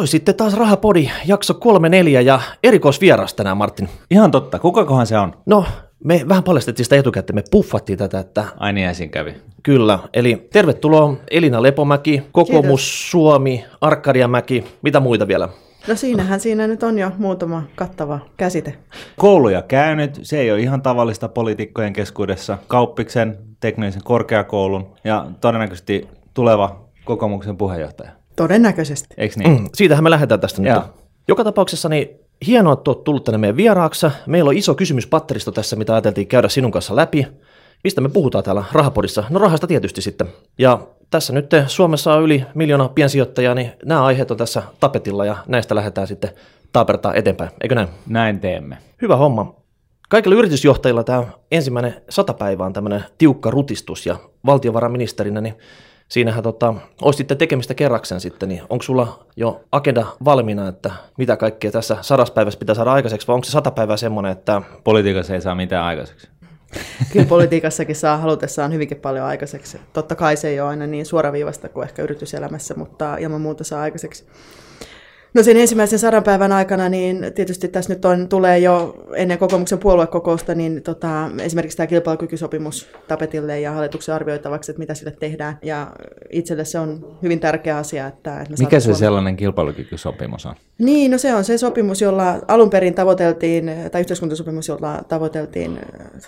Se 0.00 0.02
oli 0.02 0.08
sitten 0.08 0.34
taas 0.34 0.54
Rahapodi, 0.54 1.10
jakso 1.26 1.54
3-4 1.54 2.20
ja 2.24 2.40
erikoisvieras 2.62 3.34
tänään, 3.34 3.56
Martin. 3.56 3.88
Ihan 4.10 4.30
totta. 4.30 4.58
Kukakohan 4.58 5.06
se 5.06 5.18
on? 5.18 5.34
No, 5.46 5.64
me 6.04 6.20
vähän 6.28 6.44
paljastettiin 6.44 6.86
sitä 6.86 6.96
etukäteen, 6.96 7.34
me 7.34 7.42
puffattiin 7.50 7.98
tätä, 7.98 8.18
että 8.18 8.44
Ai 8.56 8.72
niin, 8.72 8.88
esiin 8.88 9.10
kävi. 9.10 9.34
kyllä. 9.62 9.98
Eli 10.14 10.48
tervetuloa 10.52 11.16
Elina 11.30 11.62
Lepomäki, 11.62 12.22
Kokoomus 12.32 12.80
Kiitos. 12.80 13.10
Suomi, 13.10 13.64
Arkadiamäki, 13.80 14.64
mitä 14.82 15.00
muita 15.00 15.28
vielä? 15.28 15.48
No 15.88 15.94
siinähän 15.94 16.40
siinä 16.40 16.66
nyt 16.66 16.82
on 16.82 16.98
jo 16.98 17.10
muutama 17.18 17.62
kattava 17.76 18.18
käsite. 18.36 18.74
Kouluja 19.16 19.62
käynyt, 19.62 20.18
se 20.22 20.40
ei 20.40 20.52
ole 20.52 20.60
ihan 20.60 20.82
tavallista 20.82 21.28
poliitikkojen 21.28 21.92
keskuudessa. 21.92 22.58
Kauppiksen, 22.68 23.38
teknillisen 23.60 24.02
korkeakoulun 24.04 24.94
ja 25.04 25.26
todennäköisesti 25.40 26.08
tuleva 26.34 26.84
kokoomuksen 27.04 27.56
puheenjohtaja. 27.56 28.19
Todennäköisesti. 28.36 29.14
Eikö 29.16 29.34
niin? 29.38 29.50
Mm, 29.50 29.68
siitähän 29.74 30.04
me 30.04 30.10
lähdetään 30.10 30.40
tästä 30.40 30.62
nyt. 30.62 30.72
Joo. 30.72 30.84
Joka 31.28 31.44
tapauksessa 31.44 31.88
niin 31.88 32.08
hienoa, 32.46 32.72
että 32.72 32.90
olet 32.90 33.04
tullut 33.04 33.24
tänne 33.24 33.38
meidän 33.38 33.56
vieraaksi. 33.56 34.06
Meillä 34.26 34.48
on 34.48 34.56
iso 34.56 34.74
kysymyspatteristo 34.74 35.52
tässä, 35.52 35.76
mitä 35.76 35.92
ajateltiin 35.92 36.26
käydä 36.26 36.48
sinun 36.48 36.72
kanssa 36.72 36.96
läpi. 36.96 37.26
Mistä 37.84 38.00
me 38.00 38.08
puhutaan 38.08 38.44
täällä 38.44 38.64
Rahapodissa? 38.72 39.24
No 39.30 39.40
rahasta 39.40 39.66
tietysti 39.66 40.02
sitten. 40.02 40.26
Ja 40.58 40.86
tässä 41.10 41.32
nyt 41.32 41.50
Suomessa 41.66 42.14
on 42.14 42.22
yli 42.22 42.44
miljoona 42.54 42.88
piensijoittajaa, 42.88 43.54
niin 43.54 43.72
nämä 43.84 44.04
aiheet 44.04 44.30
on 44.30 44.36
tässä 44.36 44.62
tapetilla 44.80 45.24
ja 45.24 45.36
näistä 45.46 45.74
lähdetään 45.74 46.06
sitten 46.06 46.30
taapertaa 46.72 47.14
eteenpäin, 47.14 47.50
eikö 47.60 47.74
näin? 47.74 47.88
Näin 48.06 48.40
teemme. 48.40 48.78
Hyvä 49.02 49.16
homma. 49.16 49.54
Kaikilla 50.08 50.36
yritysjohtajilla 50.36 51.04
tämä 51.04 51.24
ensimmäinen 51.50 52.02
sata 52.08 52.34
päivää 52.34 52.66
on 52.66 52.72
tämmöinen 52.72 53.04
tiukka 53.18 53.50
rutistus 53.50 54.06
ja 54.06 54.16
valtiovarainministerinä, 54.46 55.40
niin 55.40 55.54
siinähän 56.10 56.42
tota, 56.42 56.74
olisi 57.02 57.16
sitten 57.16 57.38
tekemistä 57.38 57.74
kerraksen 57.74 58.20
sitten, 58.20 58.48
niin 58.48 58.62
onko 58.70 58.82
sulla 58.82 59.26
jo 59.36 59.60
agenda 59.72 60.06
valmiina, 60.24 60.68
että 60.68 60.90
mitä 61.18 61.36
kaikkea 61.36 61.70
tässä 61.70 61.96
sadas 62.00 62.30
päivässä 62.30 62.58
pitää 62.58 62.74
saada 62.74 62.92
aikaiseksi, 62.92 63.26
vai 63.26 63.34
onko 63.34 63.44
se 63.44 63.50
sata 63.50 63.70
päivää 63.70 63.96
semmoinen, 63.96 64.32
että 64.32 64.62
Politiikassa 64.84 65.34
ei 65.34 65.40
saa 65.40 65.54
mitään 65.54 65.84
aikaiseksi. 65.84 66.28
Kyllä 67.12 67.26
politiikassakin 67.26 67.96
saa 67.96 68.16
halutessaan 68.16 68.72
hyvinkin 68.72 69.00
paljon 69.00 69.26
aikaiseksi. 69.26 69.80
Totta 69.92 70.14
kai 70.14 70.36
se 70.36 70.48
ei 70.48 70.60
ole 70.60 70.68
aina 70.68 70.86
niin 70.86 71.06
suoraviivasta 71.06 71.68
kuin 71.68 71.88
ehkä 71.88 72.02
yrityselämässä, 72.02 72.74
mutta 72.74 73.16
ilman 73.16 73.40
muuta 73.40 73.64
saa 73.64 73.82
aikaiseksi. 73.82 74.26
No 75.34 75.42
sen 75.42 75.56
ensimmäisen 75.56 75.98
sadan 75.98 76.22
päivän 76.22 76.52
aikana, 76.52 76.88
niin 76.88 77.26
tietysti 77.34 77.68
tässä 77.68 77.94
nyt 77.94 78.04
on, 78.04 78.28
tulee 78.28 78.58
jo 78.58 79.04
ennen 79.16 79.38
kokoomuksen 79.38 79.78
puoluekokousta, 79.78 80.54
niin 80.54 80.82
tota, 80.82 81.30
esimerkiksi 81.42 81.76
tämä 81.76 81.86
kilpailukykysopimus 81.86 82.88
tapetille 83.08 83.60
ja 83.60 83.72
hallituksen 83.72 84.14
arvioitavaksi, 84.14 84.70
että 84.70 84.78
mitä 84.78 84.94
sille 84.94 85.16
tehdään. 85.20 85.58
Ja 85.62 85.92
itselle 86.30 86.64
se 86.64 86.78
on 86.78 87.16
hyvin 87.22 87.40
tärkeä 87.40 87.76
asia, 87.76 88.06
että, 88.06 88.40
että 88.40 88.54
Mikä 88.58 88.80
se 88.80 88.84
Suomen- 88.84 88.98
sellainen 88.98 89.36
kilpailukykysopimus 89.36 90.46
on? 90.46 90.54
Niin, 90.78 91.10
no 91.10 91.18
se 91.18 91.34
on 91.34 91.44
se 91.44 91.58
sopimus, 91.58 92.00
jolla 92.00 92.38
alun 92.48 92.70
perin 92.70 92.94
tavoiteltiin, 92.94 93.72
tai 93.92 94.00
yhteiskuntasopimus, 94.00 94.68
jolla 94.68 95.02
tavoiteltiin 95.08 95.78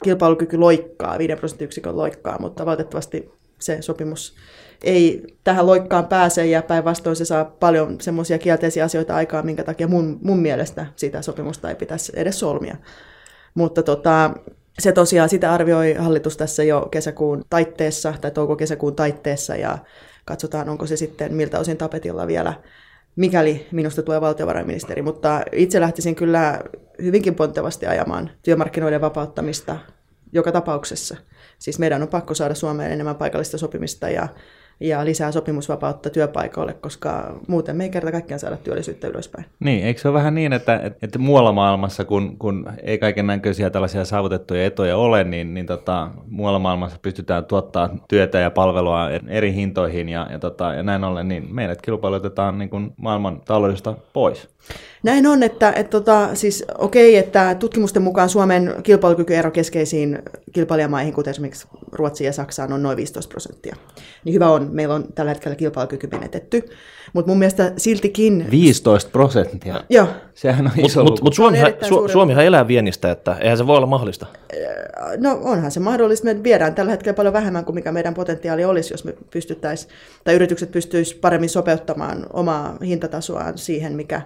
kilpailukyky 0.05 0.57
loikkaa, 0.57 1.19
5 1.19 1.37
prosenttiyksikön 1.37 1.97
loikkaa, 1.97 2.39
mutta 2.41 2.67
valitettavasti 2.67 3.31
se 3.59 3.83
sopimus 3.83 4.35
ei 4.83 5.37
tähän 5.45 5.67
loikkaan 5.67 6.07
pääse 6.07 6.47
ja 6.47 6.63
päinvastoin 6.63 7.17
se 7.17 7.25
saa 7.25 7.45
paljon 7.45 8.01
semmoisia 8.01 8.39
kielteisiä 8.39 8.85
asioita 8.85 9.15
aikaan, 9.15 9.47
minkä 9.47 9.65
takia 9.65 9.89
mun, 9.89 10.19
mun 10.23 10.39
mielestä 10.39 10.87
sitä 10.97 11.23
sopimusta 11.23 11.69
ei 11.69 11.75
pitäisi 11.75 12.13
edes 12.17 12.39
solmia. 12.41 12.77
Mutta 13.55 13.83
tota, 13.83 14.31
se 14.79 14.93
tosiaan 14.93 15.29
sitä 15.29 15.53
arvioi 15.53 15.95
hallitus 15.95 16.37
tässä 16.37 16.65
jo 16.65 16.89
kesäkuun 16.91 17.45
taitteessa 17.51 18.15
tai 18.21 18.31
touko-kesäkuun 18.31 18.97
taitteessa 18.97 19.57
ja 19.57 19.79
katsotaan, 20.25 20.69
onko 20.69 20.87
se 20.87 20.97
sitten 20.97 21.35
miltä 21.35 21.59
osin 21.59 21.77
tapetilla 21.77 22.27
vielä, 22.27 22.55
mikäli 23.17 23.67
minusta 23.73 24.03
tulee 24.03 24.21
valtiovarainministeri. 24.21 25.03
Mutta 25.03 25.43
itse 25.53 25.81
lähtisin 25.81 26.15
kyllä 26.15 26.61
hyvinkin 27.03 27.35
pontevasti 27.35 27.87
ajamaan 27.87 28.31
työmarkkinoiden 28.43 29.01
vapauttamista 29.01 29.79
joka 30.33 30.53
tapauksessa. 30.53 31.17
Siis 31.59 31.79
meidän 31.79 32.03
on 32.03 32.09
pakko 32.09 32.35
saada 32.35 32.55
Suomeen 32.55 32.93
enemmän 32.93 33.17
paikallista 33.17 33.59
sopimista 33.59 34.09
ja, 34.09 34.29
ja 34.83 35.05
lisää 35.05 35.33
sopimusvapautta 35.33 36.11
työpaikoille, 36.11 36.75
koska 36.75 37.41
muuten 37.49 37.77
me 37.77 37.85
ei 37.85 37.91
kerta 37.91 38.13
kaikkiaan 38.13 38.41
saada 38.41 38.57
työllisyyttä 38.57 39.09
ylöspäin. 39.09 39.45
Niin, 39.61 39.85
eikö 39.85 40.01
se 40.01 40.09
ole 40.09 40.19
vähän 40.19 40.35
niin, 40.35 40.53
että, 40.53 40.77
että, 40.77 40.99
että 41.03 41.19
muualla 41.19 41.53
maailmassa, 41.53 42.05
kun, 42.05 42.39
kun 42.39 42.73
ei 42.83 42.99
kaiken 42.99 43.27
näköisiä 43.27 43.71
tällaisia 43.71 44.05
saavutettuja 44.05 44.67
etuja 44.67 44.97
ole, 44.97 45.25
niin, 45.25 45.55
niin 45.55 45.67
tota, 45.67 46.09
muualla 46.31 46.59
maailmassa 46.59 46.99
pystytään 47.03 47.45
tuottaa 47.45 47.91
työtä 48.09 48.39
ja 48.39 48.51
palvelua 48.51 49.11
eri 49.29 49.55
hintoihin 49.55 50.09
ja, 50.09 50.27
ja, 50.31 50.39
tota, 50.39 50.75
ja 50.75 50.83
näin 50.83 51.05
ollen, 51.05 51.29
niin 51.29 51.55
meidät 51.55 51.83
kilpailutetaan 51.83 52.59
niin 52.59 52.71
kuin 52.71 52.93
maailman 52.97 53.41
taloudesta 53.41 53.95
pois. 54.13 54.49
Näin 55.03 55.27
on, 55.27 55.43
että, 55.43 55.73
että 55.73 55.91
tota, 55.91 56.35
siis 56.35 56.65
okei, 56.79 57.17
että 57.17 57.55
tutkimusten 57.55 58.03
mukaan 58.03 58.29
Suomen 58.29 58.75
kilpailukykyero 58.83 59.51
keskeisiin 59.51 60.23
kilpailijamaihin, 60.53 61.15
kuten 61.15 61.31
esimerkiksi 61.31 61.69
Ruotsiin 61.93 62.27
ja 62.27 62.33
Saksaan, 62.33 62.73
on 62.73 62.83
noin 62.83 62.97
15 62.97 63.31
prosenttia. 63.31 63.77
Niin 64.25 64.35
hyvä 64.35 64.51
on, 64.51 64.69
meillä 64.73 64.95
on 64.95 65.05
tällä 65.15 65.31
hetkellä 65.31 65.57
kilpailukyky 65.57 66.09
menetetty, 66.13 66.63
mutta 67.13 67.29
mun 67.31 67.39
mielestä 67.39 67.73
siltikin... 67.77 68.47
15 68.51 69.11
prosenttia. 69.11 69.85
Joo, 69.91 70.09
Sehän 70.35 70.67
on 70.67 70.73
mutta 70.75 70.87
iso 70.87 71.01
mut, 71.01 71.11
luku. 71.11 71.25
mut 71.25 71.35
Suomihan, 71.35 71.73
Su, 71.89 72.09
Suomihan 72.09 72.45
elää 72.45 72.69
viennistä, 72.69 73.11
että 73.11 73.37
eihän 73.41 73.59
se 73.59 73.67
voi 73.67 73.77
olla 73.77 73.87
mahdollista. 73.87 74.27
no 75.19 75.39
onhan 75.43 75.71
se 75.71 75.81
mahdollista. 75.81 76.25
Me 76.25 76.43
viedään 76.43 76.75
tällä 76.75 76.91
hetkellä 76.91 77.15
paljon 77.15 77.33
vähemmän 77.33 77.65
kuin 77.65 77.75
mikä 77.75 77.93
meidän 77.93 78.15
potentiaali 78.15 78.65
olisi, 78.65 78.95
jos 78.95 79.05
me 79.05 79.15
pystyttäisiin, 79.31 79.93
tai 80.25 80.35
yritykset 80.35 80.71
pystyisivät 80.73 81.21
paremmin 81.21 81.51
sopeuttamaan 81.51 82.27
omaa 82.33 82.77
hintatasoaan 82.85 83.59
siihen, 83.59 83.93
mikä, 83.93 84.23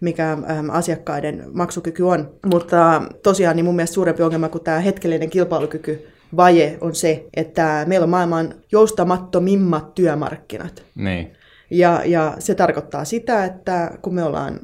mikä 0.00 0.32
äm, 0.32 0.70
asiakkaiden 0.70 1.44
maksukyky 1.52 2.02
on. 2.02 2.30
Mutta 2.46 3.02
tosiaan 3.22 3.56
niin 3.56 3.64
mun 3.64 3.76
mielestä 3.76 3.94
suurempi 3.94 4.22
ongelma 4.22 4.48
kuin 4.48 4.64
tämä 4.64 4.78
hetkellinen 4.80 5.30
kilpailukyky 5.30 6.13
vaje 6.36 6.78
on 6.80 6.94
se, 6.94 7.26
että 7.36 7.84
meillä 7.86 8.04
on 8.04 8.10
maailman 8.10 8.54
joustamattomimmat 8.72 9.94
työmarkkinat. 9.94 10.82
Niin. 10.94 11.32
Ja, 11.70 12.02
ja 12.04 12.34
se 12.38 12.54
tarkoittaa 12.54 13.04
sitä, 13.04 13.44
että 13.44 13.90
kun 14.02 14.14
me 14.14 14.24
ollaan 14.24 14.60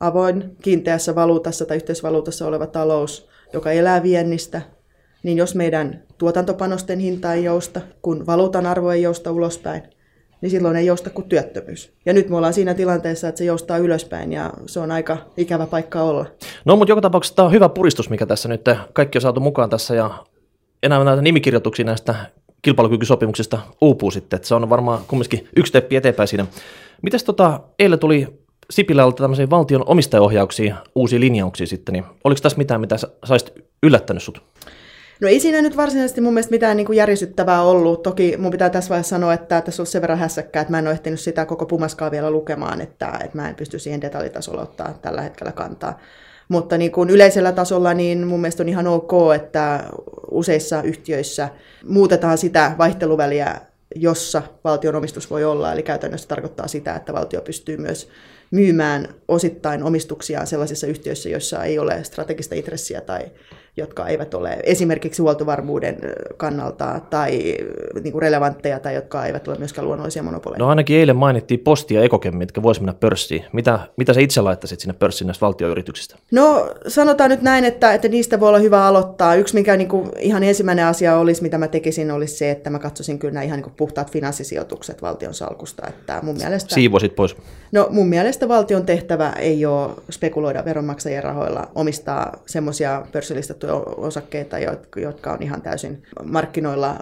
avoin 0.00 0.56
kiinteässä 0.62 1.14
valuutassa 1.14 1.66
tai 1.66 1.76
yhteisvaluutassa 1.76 2.46
oleva 2.46 2.66
talous, 2.66 3.28
joka 3.52 3.72
elää 3.72 4.02
viennistä, 4.02 4.62
niin 5.22 5.38
jos 5.38 5.54
meidän 5.54 6.02
tuotantopanosten 6.18 6.98
hinta 6.98 7.32
ei 7.32 7.44
jousta, 7.44 7.80
kun 8.02 8.26
valuutan 8.26 8.66
arvo 8.66 8.90
ei 8.90 9.02
jousta 9.02 9.32
ulospäin, 9.32 9.82
niin 10.40 10.50
silloin 10.50 10.76
ei 10.76 10.86
jousta 10.86 11.10
kuin 11.10 11.28
työttömyys. 11.28 11.92
Ja 12.06 12.12
nyt 12.12 12.28
me 12.28 12.36
ollaan 12.36 12.54
siinä 12.54 12.74
tilanteessa, 12.74 13.28
että 13.28 13.38
se 13.38 13.44
joustaa 13.44 13.78
ylöspäin 13.78 14.32
ja 14.32 14.52
se 14.66 14.80
on 14.80 14.90
aika 14.90 15.16
ikävä 15.36 15.66
paikka 15.66 16.02
olla. 16.02 16.26
No, 16.64 16.76
mutta 16.76 16.92
joka 16.92 17.00
tapauksessa 17.00 17.36
tämä 17.36 17.46
on 17.46 17.52
hyvä 17.52 17.68
puristus, 17.68 18.10
mikä 18.10 18.26
tässä 18.26 18.48
nyt 18.48 18.64
kaikki 18.92 19.18
on 19.18 19.22
saatu 19.22 19.40
mukaan 19.40 19.70
tässä 19.70 19.94
ja 19.94 20.10
enää 20.84 21.04
näitä 21.04 21.22
nimikirjoituksia 21.22 21.84
näistä 21.84 22.14
kilpailukykysopimuksista 22.62 23.58
uupuu 23.80 24.10
sitten, 24.10 24.36
että 24.36 24.48
se 24.48 24.54
on 24.54 24.70
varmaan 24.70 25.00
kumminkin 25.08 25.48
yksi 25.56 25.68
steppi 25.68 25.96
eteenpäin 25.96 26.28
siinä. 26.28 26.46
Mitäs 27.02 27.24
tota, 27.24 27.60
eilen 27.78 27.98
tuli 27.98 28.28
Sipilältä 28.70 29.22
tämmöisiä 29.22 29.50
valtion 29.50 29.82
omistajaohjauksia, 29.86 30.76
uusia 30.94 31.20
linjauksia 31.20 31.66
sitten, 31.66 31.92
niin 31.92 32.04
oliko 32.24 32.40
tässä 32.40 32.58
mitään, 32.58 32.80
mitä 32.80 32.96
saisit 33.24 33.52
yllättänyt 33.82 34.22
sut? 34.22 34.42
No 35.20 35.28
ei 35.28 35.40
siinä 35.40 35.62
nyt 35.62 35.76
varsinaisesti 35.76 36.20
mun 36.20 36.34
mielestä 36.34 36.50
mitään 36.50 36.76
niin 36.76 36.86
kuin 36.86 36.96
järisyttävää 36.96 37.62
ollut. 37.62 38.02
Toki 38.02 38.36
mun 38.36 38.50
pitää 38.50 38.70
tässä 38.70 38.88
vaiheessa 38.88 39.16
sanoa, 39.16 39.32
että 39.32 39.60
tässä 39.60 39.82
on 39.82 39.86
sen 39.86 40.02
verran 40.02 40.18
hässäkkää, 40.18 40.60
että 40.60 40.70
mä 40.70 40.78
en 40.78 40.86
ole 40.86 40.92
ehtinyt 40.92 41.20
sitä 41.20 41.46
koko 41.46 41.66
pumaskaa 41.66 42.10
vielä 42.10 42.30
lukemaan, 42.30 42.80
että, 42.80 43.18
että 43.24 43.36
mä 43.38 43.48
en 43.48 43.54
pysty 43.54 43.78
siihen 43.78 44.00
detaljitasolla 44.00 44.62
ottaa 44.62 44.98
tällä 45.02 45.22
hetkellä 45.22 45.52
kantaa. 45.52 45.98
Mutta 46.54 46.78
niin 46.78 46.92
kuin 46.92 47.10
yleisellä 47.10 47.52
tasolla 47.52 47.94
niin 47.94 48.26
mun 48.26 48.40
mielestä 48.40 48.62
on 48.62 48.68
ihan 48.68 48.86
ok, 48.86 49.12
että 49.36 49.84
useissa 50.30 50.82
yhtiöissä 50.82 51.48
muutetaan 51.88 52.38
sitä 52.38 52.74
vaihteluväliä, 52.78 53.60
jossa 53.94 54.42
valtion 54.64 54.94
omistus 54.94 55.30
voi 55.30 55.44
olla. 55.44 55.72
Eli 55.72 55.82
käytännössä 55.82 56.28
tarkoittaa 56.28 56.68
sitä, 56.68 56.94
että 56.94 57.12
valtio 57.12 57.40
pystyy 57.40 57.76
myös 57.76 58.08
myymään 58.50 59.08
osittain 59.28 59.82
omistuksia 59.82 60.46
sellaisissa 60.46 60.86
yhtiöissä, 60.86 61.28
joissa 61.28 61.64
ei 61.64 61.78
ole 61.78 62.04
strategista 62.04 62.54
intressiä 62.54 63.00
tai 63.00 63.22
jotka 63.76 64.06
eivät 64.06 64.34
ole 64.34 64.58
esimerkiksi 64.62 65.22
huoltovarmuuden 65.22 65.96
kannalta 66.36 67.00
tai 67.10 67.30
niin 68.02 68.12
kuin 68.12 68.22
relevantteja 68.22 68.80
tai 68.80 68.94
jotka 68.94 69.26
eivät 69.26 69.48
ole 69.48 69.58
myöskään 69.58 69.86
luonnollisia 69.86 70.22
monopoleja. 70.22 70.58
No 70.58 70.68
ainakin 70.68 70.96
eilen 70.96 71.16
mainittiin 71.16 71.60
Posti 71.60 71.94
ja 71.94 72.02
Ekokem, 72.02 72.36
mitkä 72.36 72.62
voisi 72.62 72.80
mennä 72.80 72.94
pörssiin. 73.00 73.44
Mitä, 73.52 73.78
mitä 73.96 74.12
sä 74.14 74.20
itse 74.20 74.40
laittaisit 74.40 74.80
sinne 74.80 74.94
pörssiin 74.98 75.26
näistä 75.26 75.46
valtioyrityksistä? 75.46 76.16
No 76.30 76.70
sanotaan 76.88 77.30
nyt 77.30 77.42
näin, 77.42 77.64
että, 77.64 77.94
että 77.94 78.08
niistä 78.08 78.40
voi 78.40 78.48
olla 78.48 78.58
hyvä 78.58 78.86
aloittaa. 78.86 79.34
Yksi 79.34 79.54
mikä 79.54 79.76
niin 79.76 79.88
kuin 79.88 80.10
ihan 80.18 80.42
ensimmäinen 80.42 80.86
asia 80.86 81.16
olisi, 81.18 81.42
mitä 81.42 81.58
mä 81.58 81.68
tekisin, 81.68 82.10
olisi 82.10 82.36
se, 82.36 82.50
että 82.50 82.70
mä 82.70 82.78
katsoisin 82.78 83.18
kyllä 83.18 83.34
nämä 83.34 83.44
ihan 83.44 83.56
niin 83.56 83.64
kuin 83.64 83.74
puhtaat 83.76 84.10
finanssisijoitukset 84.10 85.02
valtion 85.02 85.34
salkusta. 85.34 85.86
Että 85.88 86.18
mun 86.22 86.36
mielestä, 86.36 86.74
Siivoisit 86.74 87.16
pois. 87.16 87.36
no 87.72 87.88
mun 87.90 88.06
mielestä 88.08 88.48
valtion 88.48 88.86
tehtävä 88.86 89.32
ei 89.38 89.66
ole 89.66 89.90
spekuloida 90.10 90.64
veronmaksajien 90.64 91.24
rahoilla, 91.24 91.68
omistaa 91.74 92.42
semmoisia 92.46 93.06
pörssilistattuja 93.12 93.63
osakkeita, 93.96 94.58
jotka- 94.58 95.00
jotka 95.00 95.32
on 95.32 95.42
ihan 95.42 95.62
täysin 95.62 96.02
markkinoilla 96.24 96.90
äh, 96.90 96.98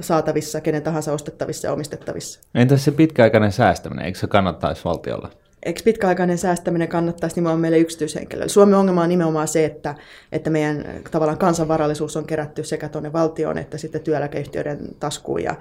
saatavissa, 0.00 0.60
kenen 0.60 0.82
tahansa 0.82 1.12
ostettavissa 1.12 1.68
ja 1.68 1.72
omistettavissa. 1.72 2.40
Entäs 2.54 2.84
se 2.84 2.90
pitkäaikainen 2.90 3.52
säästäminen, 3.52 4.04
eikö 4.04 4.18
se 4.18 4.26
kannattaisi 4.26 4.84
valtiolla? 4.84 5.30
eikö 5.62 5.80
pitkäaikainen 5.84 6.38
säästäminen 6.38 6.88
kannattaisi 6.88 7.36
nimenomaan 7.36 7.60
meille 7.60 7.78
yksityishenkilöille? 7.78 8.48
Suomen 8.48 8.74
ongelma 8.74 9.02
on 9.02 9.08
nimenomaan 9.08 9.48
se, 9.48 9.64
että, 9.64 9.94
että 10.32 10.50
meidän 10.50 10.84
tavallaan 11.10 11.38
kansanvarallisuus 11.38 12.16
on 12.16 12.26
kerätty 12.26 12.64
sekä 12.64 12.88
tuonne 12.88 13.12
valtioon 13.12 13.58
että 13.58 13.78
sitten 13.78 14.00
työeläkeyhtiöiden 14.00 14.78
taskuun 15.00 15.42
ja, 15.42 15.54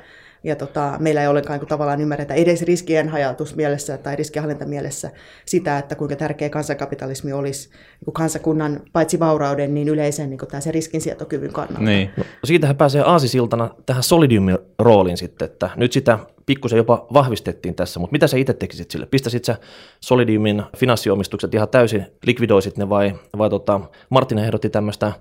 ja 0.48 0.56
tota, 0.56 0.96
meillä 1.00 1.22
ei 1.22 1.28
ollenkaan 1.28 1.60
niin 1.60 1.68
tavallaan 1.68 2.02
ymmärretä 2.02 2.34
edes 2.34 2.62
riskien 2.62 3.10
hajautus 3.10 3.56
mielessä 3.56 3.98
tai 3.98 4.16
riskienhallinta 4.16 4.66
mielessä 4.66 5.12
sitä, 5.46 5.78
että 5.78 5.96
kuinka 5.96 6.16
tärkeä 6.16 6.50
kansankapitalismi 6.50 7.34
olisi 7.34 7.70
niin 8.06 8.14
kansakunnan 8.14 8.82
paitsi 8.94 9.20
vaurauden, 9.20 9.74
niin 9.74 9.88
yleisen 9.88 10.30
niin 10.30 10.40
tämä 10.52 10.62
se 10.62 10.72
riskinsietokyvyn 10.72 11.54
kannalta. 11.54 11.82
Niin. 11.82 12.10
No, 12.18 12.24
siitähän 12.44 12.78
pääsee 12.78 13.02
aasisiltana 13.02 13.70
tähän 13.86 14.04
Solidiumin 14.04 14.58
rooliin 14.80 15.18
sitten, 15.18 15.46
että 15.46 15.70
nyt 15.76 15.94
sitä 15.94 16.20
pikkusen 16.46 16.78
jopa 16.78 17.08
vahvistettiin 17.14 17.76
tässä, 17.76 18.00
mutta 18.00 18.12
mitä 18.12 18.28
sä 18.28 18.38
itse 18.38 18.54
tekisit 18.54 18.92
sille? 18.92 19.06
Pistäisit 19.06 19.46
sä 19.46 19.58
Solidiumin 20.00 20.64
finanssiomistukset 20.78 21.54
ihan 21.54 21.70
täysin, 21.70 22.06
likvidoisit 22.26 22.78
ne 22.78 22.90
vai, 22.90 23.14
vai 23.38 23.50
tota, 23.50 23.82
Martina 24.10 24.44
ehdotti 24.44 24.70
tämmöistä 24.70 25.12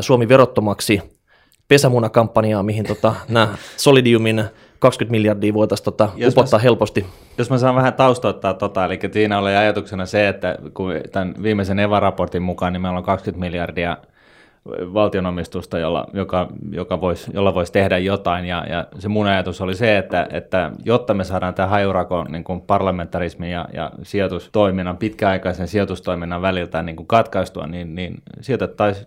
Suomi 0.00 0.28
verottomaksi 0.28 1.02
pesämunakampanjaa, 1.68 2.62
mihin 2.62 2.84
tota, 2.86 3.14
nämä 3.28 3.54
Solidiumin 3.76 4.44
20 4.84 5.10
miljardia 5.10 5.54
voitaisiin 5.54 5.84
tota, 5.84 6.08
upottaa 6.28 6.58
mä, 6.58 6.62
helposti. 6.62 7.06
Jos 7.38 7.50
mä 7.50 7.58
saan 7.58 7.74
vähän 7.74 7.94
taustoittaa 7.94 8.54
tota, 8.54 8.84
eli 8.84 8.98
siinä 9.12 9.38
oli 9.38 9.56
ajatuksena 9.56 10.06
se, 10.06 10.28
että 10.28 10.58
kun 10.74 10.92
tämän 11.12 11.34
viimeisen 11.42 11.78
EVA-raportin 11.78 12.42
mukaan, 12.42 12.72
niin 12.72 12.80
meillä 12.80 12.98
on 12.98 13.04
20 13.04 13.46
miljardia 13.46 13.96
valtionomistusta, 14.68 15.78
jolla, 15.78 16.06
joka, 16.12 16.48
joka 16.70 17.00
vois, 17.00 17.30
jolla 17.34 17.54
voisi 17.54 17.72
tehdä 17.72 17.98
jotain. 17.98 18.44
Ja, 18.44 18.64
ja 18.68 18.86
se 18.98 19.08
mun 19.08 19.26
ajatus 19.26 19.60
oli 19.60 19.74
se, 19.74 19.98
että, 19.98 20.26
että 20.30 20.70
jotta 20.84 21.14
me 21.14 21.24
saadaan 21.24 21.54
tämä 21.54 21.68
hajurako 21.68 22.24
niin 22.24 22.44
kuin 22.44 22.60
parlamentarismin 22.60 23.50
ja, 23.50 23.68
ja 23.72 23.90
sijoitustoiminnan, 24.02 24.96
pitkäaikaisen 24.96 25.68
sijoitustoiminnan 25.68 26.42
väliltä 26.42 26.82
niin 26.82 26.96
kuin 26.96 27.06
katkaistua, 27.06 27.66
niin, 27.66 27.94
niin 27.94 28.22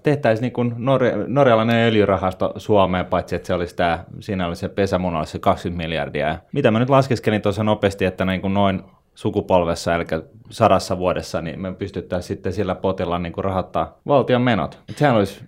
tehtäisiin 0.04 0.42
niin 0.42 0.54
kuin 0.54 0.74
norja, 0.78 1.14
norjalainen 1.28 1.88
öljyrahasto 1.88 2.54
Suomeen, 2.58 3.06
paitsi 3.06 3.36
että 3.36 3.48
se 3.48 3.54
olisi 3.54 3.76
tämä, 3.76 4.04
siinä 4.20 4.48
oli 4.48 4.56
se 4.56 4.70
pesämuna, 4.70 5.26
se 5.26 5.40
20 5.40 5.84
miljardia. 5.84 6.28
Ja 6.28 6.38
mitä 6.52 6.72
mä 6.72 6.80
nyt 6.80 6.90
laskeskelin 6.90 7.42
tuossa 7.42 7.64
nopeasti, 7.64 8.06
että 8.06 8.26
niin 8.26 8.42
kuin 8.42 8.54
noin 8.54 8.84
sukupolvessa, 9.18 9.96
eli 9.96 10.06
sadassa 10.50 10.98
vuodessa, 10.98 11.42
niin 11.42 11.62
me 11.62 11.74
pystyttäisiin 11.74 12.28
sitten 12.28 12.54
sillä 12.54 12.76
potilla 12.76 13.20
niin 13.20 13.34
kuin 13.34 13.46
rahoittaa 13.46 14.00
valtion 14.08 14.42
menot. 14.42 14.80
Et 14.90 14.98
sehän 14.98 15.16
olisi 15.16 15.40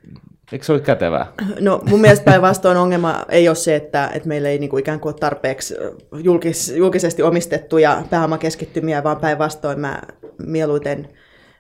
Eikö 0.52 0.66
se 0.66 0.72
ole 0.72 0.82
kätevää? 0.82 1.28
No 1.60 1.82
mun 1.90 2.02
mielestä 2.02 2.26
päinvastoin 2.26 2.78
ongelma 2.78 3.26
ei 3.30 3.50
ole 3.50 3.56
se, 3.56 3.76
että, 3.76 4.10
että 4.14 4.28
meillä 4.28 4.50
ei 4.50 4.58
niin 4.58 4.70
kuin 4.70 4.80
ikään 4.80 5.00
kuin 5.00 5.14
ole 5.14 5.20
tarpeeksi 5.20 5.76
julkis, 6.24 6.74
julkisesti 6.76 7.24
omistettuja 7.24 8.04
pääomakeskittymiä, 8.10 9.04
vaan 9.04 9.18
päinvastoin 9.18 9.80
mä 9.80 10.02
mieluiten 10.46 11.08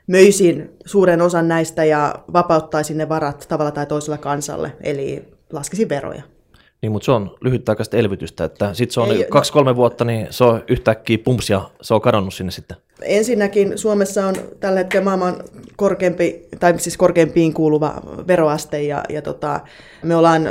möisin 0.07 0.69
suuren 0.85 1.21
osan 1.21 1.47
näistä 1.47 1.85
ja 1.85 2.15
vapauttaisin 2.33 2.97
ne 2.97 3.09
varat 3.09 3.45
tavalla 3.49 3.71
tai 3.71 3.85
toisella 3.85 4.17
kansalle, 4.17 4.71
eli 4.81 5.27
laskisin 5.53 5.89
veroja. 5.89 6.23
Niin, 6.81 6.91
mutta 6.91 7.05
se 7.05 7.11
on 7.11 7.37
lyhytaikaista 7.41 7.97
elvytystä, 7.97 8.43
että 8.43 8.73
sitten 8.73 8.93
se 8.93 8.99
on 8.99 9.11
Ei, 9.11 9.25
kaksi-kolme 9.29 9.75
vuotta, 9.75 10.05
niin 10.05 10.27
se 10.29 10.43
on 10.43 10.63
yhtäkkiä 10.67 11.17
pumps 11.17 11.49
ja 11.49 11.69
se 11.81 11.93
on 11.93 12.01
kadonnut 12.01 12.33
sinne 12.33 12.51
sitten. 12.51 12.77
Ensinnäkin 13.01 13.77
Suomessa 13.77 14.27
on 14.27 14.35
tällä 14.59 14.79
hetkellä 14.79 15.03
maailman 15.03 15.43
korkeampi, 15.75 16.47
tai 16.59 16.79
siis 16.79 16.97
korkeampiin 16.97 17.53
kuuluva 17.53 18.01
veroaste, 18.27 18.83
ja, 18.83 19.03
ja 19.09 19.21
tota, 19.21 19.59
me 20.03 20.15
ollaan 20.15 20.49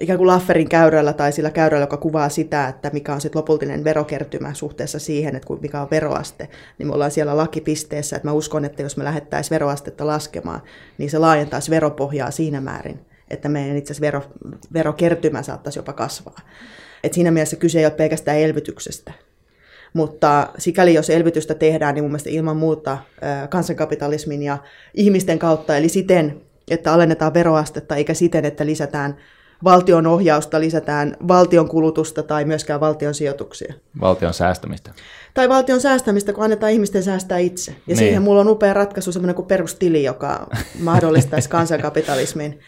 ikään 0.00 0.16
kuin 0.16 0.26
Lafferin 0.26 0.68
käyrällä 0.68 1.12
tai 1.12 1.32
sillä 1.32 1.50
käyrällä, 1.50 1.82
joka 1.82 1.96
kuvaa 1.96 2.28
sitä, 2.28 2.68
että 2.68 2.90
mikä 2.92 3.14
on 3.14 3.20
sitten 3.20 3.38
lopultinen 3.38 3.84
verokertymä 3.84 4.54
suhteessa 4.54 4.98
siihen, 4.98 5.36
että 5.36 5.54
mikä 5.60 5.80
on 5.80 5.88
veroaste, 5.90 6.48
niin 6.78 6.86
me 6.86 6.94
ollaan 6.94 7.10
siellä 7.10 7.36
lakipisteessä, 7.36 8.16
että 8.16 8.28
mä 8.28 8.32
uskon, 8.32 8.64
että 8.64 8.82
jos 8.82 8.96
me 8.96 9.04
lähettäisiin 9.04 9.50
veroastetta 9.50 10.06
laskemaan, 10.06 10.62
niin 10.98 11.10
se 11.10 11.18
laajentaisi 11.18 11.70
veropohjaa 11.70 12.30
siinä 12.30 12.60
määrin, 12.60 13.00
että 13.30 13.48
meidän 13.48 13.76
itse 13.76 13.92
asiassa 13.92 14.06
vero, 14.06 14.22
verokertymä 14.72 15.42
saattaisi 15.42 15.78
jopa 15.78 15.92
kasvaa. 15.92 16.38
Et 17.04 17.12
siinä 17.12 17.30
mielessä 17.30 17.56
kyse 17.56 17.78
ei 17.78 17.84
ole 17.84 17.92
pelkästään 17.92 18.38
elvytyksestä. 18.38 19.12
Mutta 19.92 20.48
sikäli 20.58 20.94
jos 20.94 21.10
elvytystä 21.10 21.54
tehdään, 21.54 21.94
niin 21.94 22.04
mun 22.04 22.10
mielestä 22.10 22.30
ilman 22.30 22.56
muuta 22.56 22.98
kansankapitalismin 23.48 24.42
ja 24.42 24.58
ihmisten 24.94 25.38
kautta, 25.38 25.76
eli 25.76 25.88
siten, 25.88 26.40
että 26.70 26.92
alennetaan 26.92 27.34
veroastetta, 27.34 27.96
eikä 27.96 28.14
siten, 28.14 28.44
että 28.44 28.66
lisätään 28.66 29.16
valtion 29.64 30.06
ohjausta, 30.06 30.60
lisätään 30.60 31.16
valtion 31.28 31.68
kulutusta 31.68 32.22
tai 32.22 32.44
myöskään 32.44 32.80
valtion 32.80 33.14
sijoituksia. 33.14 33.74
Valtion 34.00 34.34
säästämistä. 34.34 34.90
Tai 35.34 35.48
valtion 35.48 35.80
säästämistä, 35.80 36.32
kun 36.32 36.44
annetaan 36.44 36.72
ihmisten 36.72 37.02
säästää 37.02 37.38
itse. 37.38 37.70
Ja 37.70 37.76
niin. 37.86 37.96
siihen 37.96 38.22
mulla 38.22 38.40
on 38.40 38.48
upea 38.48 38.74
ratkaisu, 38.74 39.12
semmoinen 39.12 39.34
kuin 39.34 39.48
perustili, 39.48 40.02
joka 40.02 40.46
mahdollistaisi 40.78 41.48
kansankapitalismin 41.58 42.60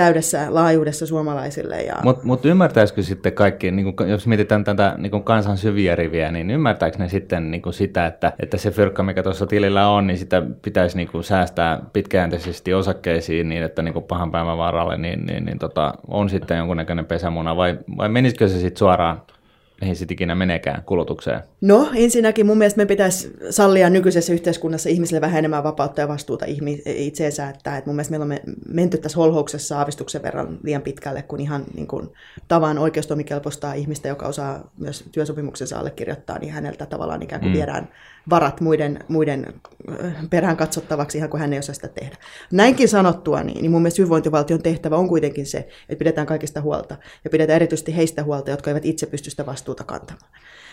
täydessä 0.00 0.46
laajuudessa 0.48 1.06
suomalaisille. 1.06 1.82
Ja... 1.82 1.96
Mutta 2.02 2.26
mut 2.26 2.44
ymmärtäisikö 2.44 3.02
sitten 3.02 3.32
kaikki, 3.32 3.70
niin 3.70 3.96
kun, 3.96 4.08
jos 4.08 4.26
mietitään 4.26 4.64
tätä 4.64 4.94
niin 4.98 5.10
kun 5.10 5.24
kansan 5.24 5.56
syviä 5.56 5.96
riviä, 5.96 6.32
niin 6.32 6.50
ymmärtääkö 6.50 6.98
ne 6.98 7.08
sitten 7.08 7.50
niin 7.50 7.62
sitä, 7.70 8.06
että, 8.06 8.32
että 8.40 8.56
se 8.56 8.70
fyrkka, 8.70 9.02
mikä 9.02 9.22
tuossa 9.22 9.46
tilillä 9.46 9.88
on, 9.88 10.06
niin 10.06 10.18
sitä 10.18 10.42
pitäisi 10.62 10.96
niin 10.96 11.24
säästää 11.24 11.80
pitkäjänteisesti 11.92 12.74
osakkeisiin 12.74 13.48
niin, 13.48 13.62
että 13.62 13.82
niin 13.82 14.02
pahan 14.08 14.30
päivän 14.30 14.58
varalle 14.58 14.96
niin, 14.96 15.26
niin, 15.26 15.44
niin 15.44 15.58
tota, 15.58 15.94
on 16.08 16.30
sitten 16.30 16.58
jonkunnäköinen 16.58 17.06
pesämuna, 17.06 17.56
vai, 17.56 17.78
vai 17.96 18.08
menisikö 18.08 18.48
se 18.48 18.58
sitten 18.58 18.78
suoraan 18.78 19.22
mihin 19.80 19.96
sitten 19.96 20.14
ikinä 20.14 20.34
meneekään 20.34 20.82
kulutukseen? 20.82 21.40
No 21.60 21.90
ensinnäkin 21.94 22.46
mun 22.46 22.58
mielestä 22.58 22.78
me 22.78 22.86
pitäisi 22.86 23.32
sallia 23.50 23.90
nykyisessä 23.90 24.32
yhteiskunnassa 24.32 24.88
ihmisille 24.88 25.20
vähän 25.20 25.38
enemmän 25.38 25.64
vapautta 25.64 26.00
ja 26.00 26.08
vastuuta 26.08 26.44
itseensä, 26.86 27.48
että, 27.48 27.76
että 27.76 27.88
mun 27.88 27.96
mielestä 27.96 28.18
meillä 28.18 28.24
on 28.24 28.54
menty 28.68 28.98
tässä 28.98 29.18
holhouksessa 29.18 29.78
aavistuksen 29.78 30.22
verran 30.22 30.58
liian 30.62 30.82
pitkälle, 30.82 31.22
kun 31.22 31.40
ihan 31.40 31.64
niin 31.74 31.86
kuin, 31.86 32.08
tavan 32.48 32.78
oikeustoimikelpoista 32.78 33.72
ihmistä, 33.72 34.08
joka 34.08 34.26
osaa 34.26 34.70
myös 34.78 35.04
työsopimuksensa 35.12 35.78
allekirjoittaa, 35.78 36.38
niin 36.38 36.52
häneltä 36.52 36.86
tavallaan 36.86 37.22
ikään 37.22 37.40
kuin 37.40 37.52
mm. 37.52 37.56
viedään 37.56 37.88
varat 38.30 38.60
muiden, 38.60 38.98
muiden 39.08 39.54
perään 40.30 40.56
katsottavaksi, 40.56 41.18
ihan 41.18 41.30
kuin 41.30 41.40
hän 41.40 41.52
ei 41.52 41.58
osaa 41.58 41.74
sitä 41.74 41.88
tehdä. 41.88 42.16
Näinkin 42.52 42.88
sanottua, 42.88 43.42
niin, 43.42 43.62
niin 43.62 43.70
mun 43.70 43.82
mielestä 43.82 44.02
hyvinvointivaltion 44.02 44.62
tehtävä 44.62 44.96
on 44.96 45.08
kuitenkin 45.08 45.46
se, 45.46 45.58
että 45.58 45.98
pidetään 45.98 46.26
kaikista 46.26 46.60
huolta 46.60 46.96
ja 47.24 47.30
pidetään 47.30 47.56
erityisesti 47.56 47.96
heistä 47.96 48.22
huolta, 48.22 48.50
jotka 48.50 48.70
eivät 48.70 48.84
itse 48.84 49.06
pysty 49.06 49.30
sitä 49.30 49.46
vastuuta 49.46 49.69
что-то 49.70 49.84
кантом. 49.84 50.18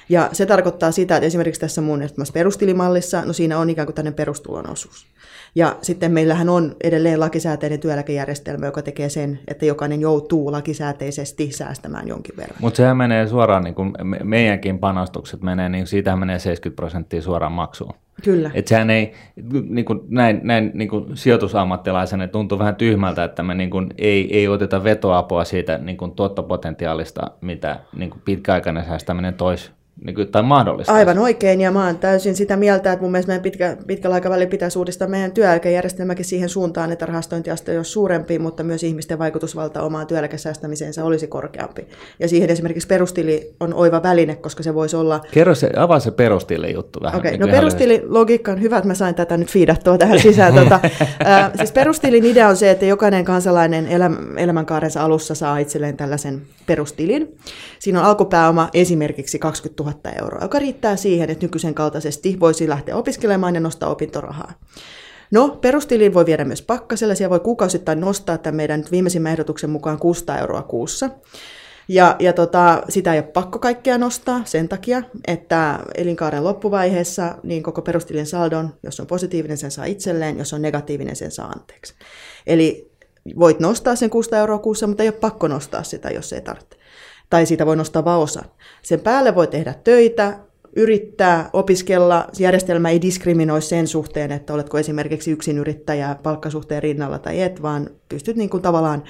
Ja 0.10 0.30
se 0.32 0.46
tarkoittaa 0.46 0.92
sitä, 0.92 1.16
että 1.18 1.28
esimerkiksi 1.28 1.62
tässä 1.62 1.82
mun 1.82 2.02
perustilimallissa, 2.34 3.26
no 3.26 3.34
siinä 3.34 3.60
on 3.60 3.70
ikään 3.70 3.86
kuin 3.86 3.96
tämmöinen 3.96 4.14
perustulon 4.14 4.70
osuus. 4.70 5.08
Ja 5.56 5.76
sitten 5.82 6.12
meillähän 6.12 6.50
on 6.50 6.76
edelleen 6.84 7.20
lakisääteinen 7.20 7.80
työeläkejärjestelmä, 7.80 8.66
joka 8.66 8.82
tekee 8.82 9.10
sen, 9.10 9.40
että 9.48 9.66
jokainen 9.66 10.02
joutuu 10.02 10.52
lakisääteisesti 10.52 11.52
säästämään 11.52 12.08
jonkin 12.08 12.38
verran. 12.38 12.58
Mutta 12.62 12.78
sehän 12.78 12.98
menee 12.98 13.28
suoraan, 13.28 13.64
niin 13.64 13.76
kuin 13.76 13.94
meidänkin 14.24 14.80
panostukset 14.80 15.42
menee, 15.42 15.70
niin 15.70 15.88
siitähän 15.88 16.20
menee 16.20 16.40
70 16.40 16.76
prosenttia 16.76 17.22
suoraan 17.22 17.52
maksuun. 17.52 17.94
Kyllä. 18.24 18.52
Että 18.54 18.70
sehän 18.70 18.90
ei, 18.90 19.14
niin 19.70 19.86
kuin 19.86 20.00
näin, 20.10 20.40
näin 20.44 20.72
niin 20.74 20.90
kuin 20.90 21.18
sijoitusammattilaisena 21.18 22.28
tuntuu 22.28 22.60
vähän 22.60 22.76
tyhmältä, 22.76 23.24
että 23.24 23.44
me 23.44 23.56
niin 23.56 23.70
kuin 23.70 23.94
ei, 23.98 24.38
ei 24.38 24.48
oteta 24.48 24.84
vetoapua 24.84 25.44
siitä 25.44 25.78
niin 25.78 25.98
kuin 25.98 26.12
tuottopotentiaalista, 26.12 27.32
mitä 27.42 27.80
niin 27.96 28.10
kuin 28.10 28.22
pitkäaikainen 28.26 28.86
säästäminen 28.86 29.34
toisi 29.34 29.72
niin 30.06 30.16
kuin, 30.16 30.28
tai 30.28 30.44
mahdollista. 30.44 30.94
Aivan 30.94 31.18
oikein, 31.18 31.62
ja 31.62 31.72
mä 31.72 31.86
oon 31.86 31.98
täysin 31.98 32.36
sitä 32.36 32.58
mieltä, 32.58 32.92
että 32.92 33.04
mun 33.04 33.12
mielestä 33.12 33.30
meidän 33.30 33.44
pitkä, 33.44 33.78
pitkällä 33.88 34.14
aikavälillä 34.14 34.50
pitäisi 34.50 34.80
uudistaa 34.80 35.08
meidän 35.08 35.32
työeläkejärjestelmäkin 35.32 36.26
siihen 36.26 36.50
suuntaan, 36.50 36.92
että 36.92 37.06
rahastointiaste 37.06 37.78
olisi 37.78 37.92
suurempi, 37.92 38.40
mutta 38.40 38.64
myös 38.64 38.84
ihmisten 38.84 39.20
vaikutusvalta 39.20 39.82
omaan 39.82 40.08
työeläkesäästämiseensä 40.08 41.04
olisi 41.04 41.28
korkeampi. 41.28 41.88
Ja 42.20 42.28
siihen 42.28 42.50
esimerkiksi 42.50 42.88
perustili 42.88 43.56
on 43.60 43.74
oiva 43.74 44.04
väline, 44.04 44.36
koska 44.36 44.64
se 44.64 44.74
voisi 44.74 44.96
olla... 44.96 45.22
Kerro 45.32 45.56
se, 45.56 45.70
avaa 45.78 46.00
se 46.00 46.12
perustili 46.12 46.74
juttu 46.74 47.00
vähän. 47.02 47.20
Okei, 47.20 47.36
okay, 47.36 47.48
no 47.48 47.52
perustili 47.52 48.04
logiikka 48.06 48.52
on 48.52 48.62
hyvä, 48.62 48.78
että 48.78 48.88
mä 48.88 48.94
sain 48.94 49.16
tätä 49.16 49.38
nyt 49.38 49.52
fiidattua 49.52 49.98
tähän 49.98 50.20
sisään. 50.20 50.54
tota, 50.54 50.76
äh, 51.28 51.52
siis 51.56 51.72
perustilin 51.72 52.26
idea 52.26 52.48
on 52.48 52.58
se, 52.58 52.72
että 52.72 52.86
jokainen 52.86 53.26
kansalainen 53.26 53.88
elä, 53.88 54.12
elämänkaarensa 54.38 55.04
alussa 55.04 55.36
saa 55.36 55.58
itselleen 55.58 55.98
tällaisen 55.98 56.42
perustilin. 56.66 57.38
Siinä 57.80 58.00
on 58.00 58.06
alkupääoma 58.06 58.70
esimerkiksi 58.74 59.40
20 59.40 59.84
000 59.84 59.87
euroa, 60.22 60.44
joka 60.44 60.60
riittää 60.60 60.96
siihen, 60.96 61.30
että 61.30 61.46
nykyisen 61.46 61.74
kaltaisesti 61.74 62.40
voisi 62.40 62.70
lähteä 62.70 62.96
opiskelemaan 62.96 63.56
ja 63.56 63.62
nostaa 63.62 63.90
opintorahaa. 63.90 64.54
No, 65.32 65.50
perustiliin 65.62 66.14
voi 66.14 66.26
viedä 66.26 66.46
myös 66.46 66.62
pakkasella, 66.62 67.16
siellä 67.16 67.30
voi 67.30 67.40
kuukausittain 67.40 68.00
nostaa 68.00 68.38
tämän 68.38 68.56
meidän 68.56 68.84
viimeisimmän 68.92 69.32
ehdotuksen 69.32 69.70
mukaan 69.70 70.00
600 70.00 70.38
euroa 70.38 70.64
kuussa. 70.64 71.10
Ja, 71.90 72.16
ja 72.20 72.34
tota, 72.34 72.84
sitä 72.90 73.14
ei 73.14 73.20
ole 73.20 73.28
pakko 73.28 73.60
kaikkea 73.60 73.98
nostaa 73.98 74.42
sen 74.46 74.70
takia, 74.70 75.04
että 75.28 75.80
elinkaaren 75.96 76.44
loppuvaiheessa 76.44 77.36
niin 77.44 77.64
koko 77.64 77.82
perustilin 77.82 78.26
saldon, 78.26 78.74
jos 78.84 79.00
on 79.00 79.08
positiivinen, 79.08 79.58
sen 79.58 79.72
saa 79.72 79.86
itselleen, 79.86 80.38
jos 80.38 80.54
on 80.54 80.62
negatiivinen, 80.62 81.16
sen 81.16 81.32
saa 81.32 81.48
anteeksi. 81.48 81.94
Eli 82.48 82.92
voit 83.40 83.60
nostaa 83.60 83.96
sen 83.96 84.10
600 84.10 84.40
euroa 84.40 84.60
kuussa, 84.60 84.88
mutta 84.88 85.04
ei 85.04 85.10
ole 85.10 85.18
pakko 85.18 85.48
nostaa 85.48 85.84
sitä, 85.84 86.10
jos 86.10 86.34
ei 86.34 86.42
tarvitse 86.42 86.77
tai 87.30 87.46
siitä 87.46 87.66
voi 87.66 87.76
nostaa 87.76 88.06
vain 88.06 88.20
osa. 88.20 88.44
Sen 88.82 89.00
päälle 89.00 89.36
voi 89.36 89.48
tehdä 89.48 89.74
töitä, 89.84 90.40
yrittää, 90.76 91.50
opiskella. 91.54 92.28
Järjestelmä 92.40 92.90
ei 92.90 93.02
diskriminoi 93.02 93.62
sen 93.62 93.88
suhteen, 93.88 94.32
että 94.32 94.54
oletko 94.54 94.78
esimerkiksi 94.78 95.38
yrittäjä 95.60 96.16
palkkasuhteen 96.24 96.84
rinnalla 96.84 97.20
tai 97.20 97.42
et, 97.42 97.62
vaan 97.62 97.90
pystyt 98.10 98.36
niin 98.36 98.50
kuin 98.50 98.64
tavallaan 98.64 99.04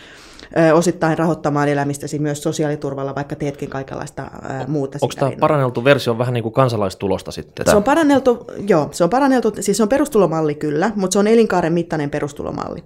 osittain 0.74 1.18
rahoittamaan 1.18 1.68
elämistäsi 1.68 2.20
myös 2.20 2.44
sosiaaliturvalla, 2.44 3.16
vaikka 3.16 3.36
teetkin 3.36 3.70
kaikenlaista 3.70 4.22
ää, 4.22 4.66
muuta. 4.68 4.98
Onko 5.02 5.16
tämä 5.20 5.32
paranneltu 5.40 5.84
versio 5.84 6.18
vähän 6.18 6.34
niin 6.34 6.44
kuin 6.44 6.54
kansalaistulosta 6.54 7.32
sitten? 7.32 7.66
Se 7.70 7.76
on 7.76 7.84
paranneltu, 7.84 8.46
joo, 8.68 8.90
se 8.92 9.04
on 9.04 9.10
paranneltu, 9.10 9.54
siis 9.60 9.78
se 9.78 9.84
on 9.84 9.90
perustulomalli 9.90 10.56
kyllä, 10.56 10.92
mutta 10.96 11.14
se 11.14 11.20
on 11.20 11.28
elinkaaren 11.28 11.74
mittainen 11.74 12.10
perustulomalli. 12.10 12.84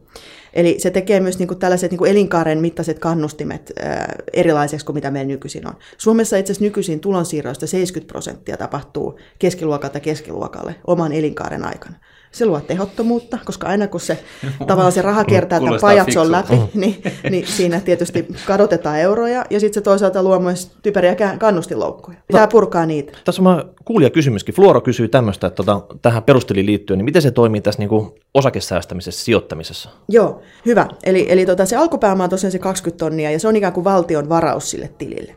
Eli 0.53 0.75
se 0.79 0.89
tekee 0.89 1.19
myös 1.19 1.39
niin 1.39 1.47
kuin 1.47 1.59
tällaiset 1.59 1.91
niin 1.91 1.97
kuin 1.97 2.11
elinkaaren 2.11 2.59
mittaiset 2.59 2.99
kannustimet 2.99 3.71
ää, 3.79 4.15
erilaiseksi 4.33 4.85
kuin 4.85 4.93
mitä 4.95 5.11
meillä 5.11 5.27
nykyisin 5.27 5.67
on. 5.67 5.73
Suomessa 5.97 6.37
itse 6.37 6.51
asiassa 6.51 6.65
nykyisin 6.65 6.99
tulonsiirroista 6.99 7.67
70 7.67 8.11
prosenttia 8.11 8.57
tapahtuu 8.57 9.19
keskiluokalta 9.39 9.99
keskiluokalle 9.99 10.75
oman 10.87 11.11
elinkaaren 11.11 11.65
aikana 11.65 11.95
se 12.31 12.45
luo 12.45 12.59
tehottomuutta, 12.59 13.37
koska 13.45 13.67
aina 13.67 13.87
kun 13.87 13.99
se 13.99 14.23
tavallaan 14.67 14.91
se 14.91 15.01
raha 15.01 15.23
kiertää 15.23 15.59
tämän 15.59 15.79
pajatson 15.81 16.31
läpi, 16.31 16.61
niin, 16.73 17.03
niin 17.29 17.47
siinä 17.47 17.79
tietysti 17.79 18.27
kadotetaan 18.45 18.99
euroja, 18.99 19.45
ja 19.49 19.59
sitten 19.59 19.73
se 19.73 19.81
toisaalta 19.81 20.23
luo 20.23 20.39
myös 20.39 20.71
typeriä 20.83 21.15
kannustinloukkuja. 21.39 22.17
Pitää 22.27 22.47
purkaa 22.47 22.85
niitä. 22.85 23.17
Tässä 23.25 23.41
on 23.41 23.71
kuulija 23.85 24.09
kysymyskin. 24.09 24.55
Fluoro 24.55 24.81
kysyy 24.81 25.07
tämmöistä, 25.07 25.47
että 25.47 25.63
tota, 25.63 25.81
tähän 26.01 26.23
perusteliin 26.23 26.65
liittyen, 26.65 26.97
niin 26.97 27.05
miten 27.05 27.21
se 27.21 27.31
toimii 27.31 27.61
tässä 27.61 27.79
niin 27.79 27.89
kuin 27.89 28.11
osakesäästämisessä, 28.33 29.25
sijoittamisessa? 29.25 29.89
Joo, 30.09 30.41
hyvä. 30.65 30.87
Eli, 31.03 31.25
eli 31.29 31.45
tota, 31.45 31.65
se 31.65 31.75
alkupääoma 31.75 32.23
on 32.23 32.29
tosiaan 32.29 32.51
se 32.51 32.59
20 32.59 33.05
tonnia, 33.05 33.31
ja 33.31 33.39
se 33.39 33.47
on 33.47 33.55
ikään 33.55 33.73
kuin 33.73 33.83
valtion 33.83 34.29
varaus 34.29 34.69
sille 34.69 34.89
tilille. 34.97 35.35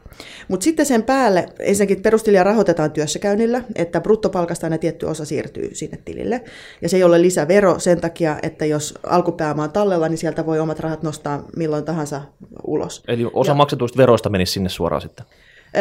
Mutta 0.48 0.64
sitten 0.64 0.86
sen 0.86 1.02
päälle 1.02 1.46
ensinnäkin 1.58 2.02
perustilia 2.02 2.44
rahoitetaan 2.44 2.90
työssäkäynnillä, 2.90 3.62
että 3.74 4.00
bruttopalkasta 4.00 4.66
aina 4.66 4.78
tietty 4.78 5.06
osa 5.06 5.24
siirtyy 5.24 5.74
sinne 5.74 5.98
tilille. 6.04 6.44
Ja 6.84 6.88
se 6.88 6.96
ei 6.96 7.04
ole 7.04 7.22
lisävero 7.22 7.78
sen 7.78 8.00
takia, 8.00 8.38
että 8.42 8.64
jos 8.66 8.94
alkupääoma 9.06 9.62
on 9.62 9.72
tallella, 9.72 10.08
niin 10.08 10.18
sieltä 10.18 10.46
voi 10.46 10.60
omat 10.60 10.80
rahat 10.80 11.02
nostaa 11.02 11.44
milloin 11.56 11.84
tahansa 11.84 12.22
ulos. 12.66 13.02
Eli 13.08 13.30
osa 13.32 13.50
ja, 13.50 13.54
maksetuista 13.54 13.98
veroista 13.98 14.30
menisi 14.30 14.52
sinne 14.52 14.68
suoraan 14.68 15.02
sitten? 15.02 15.26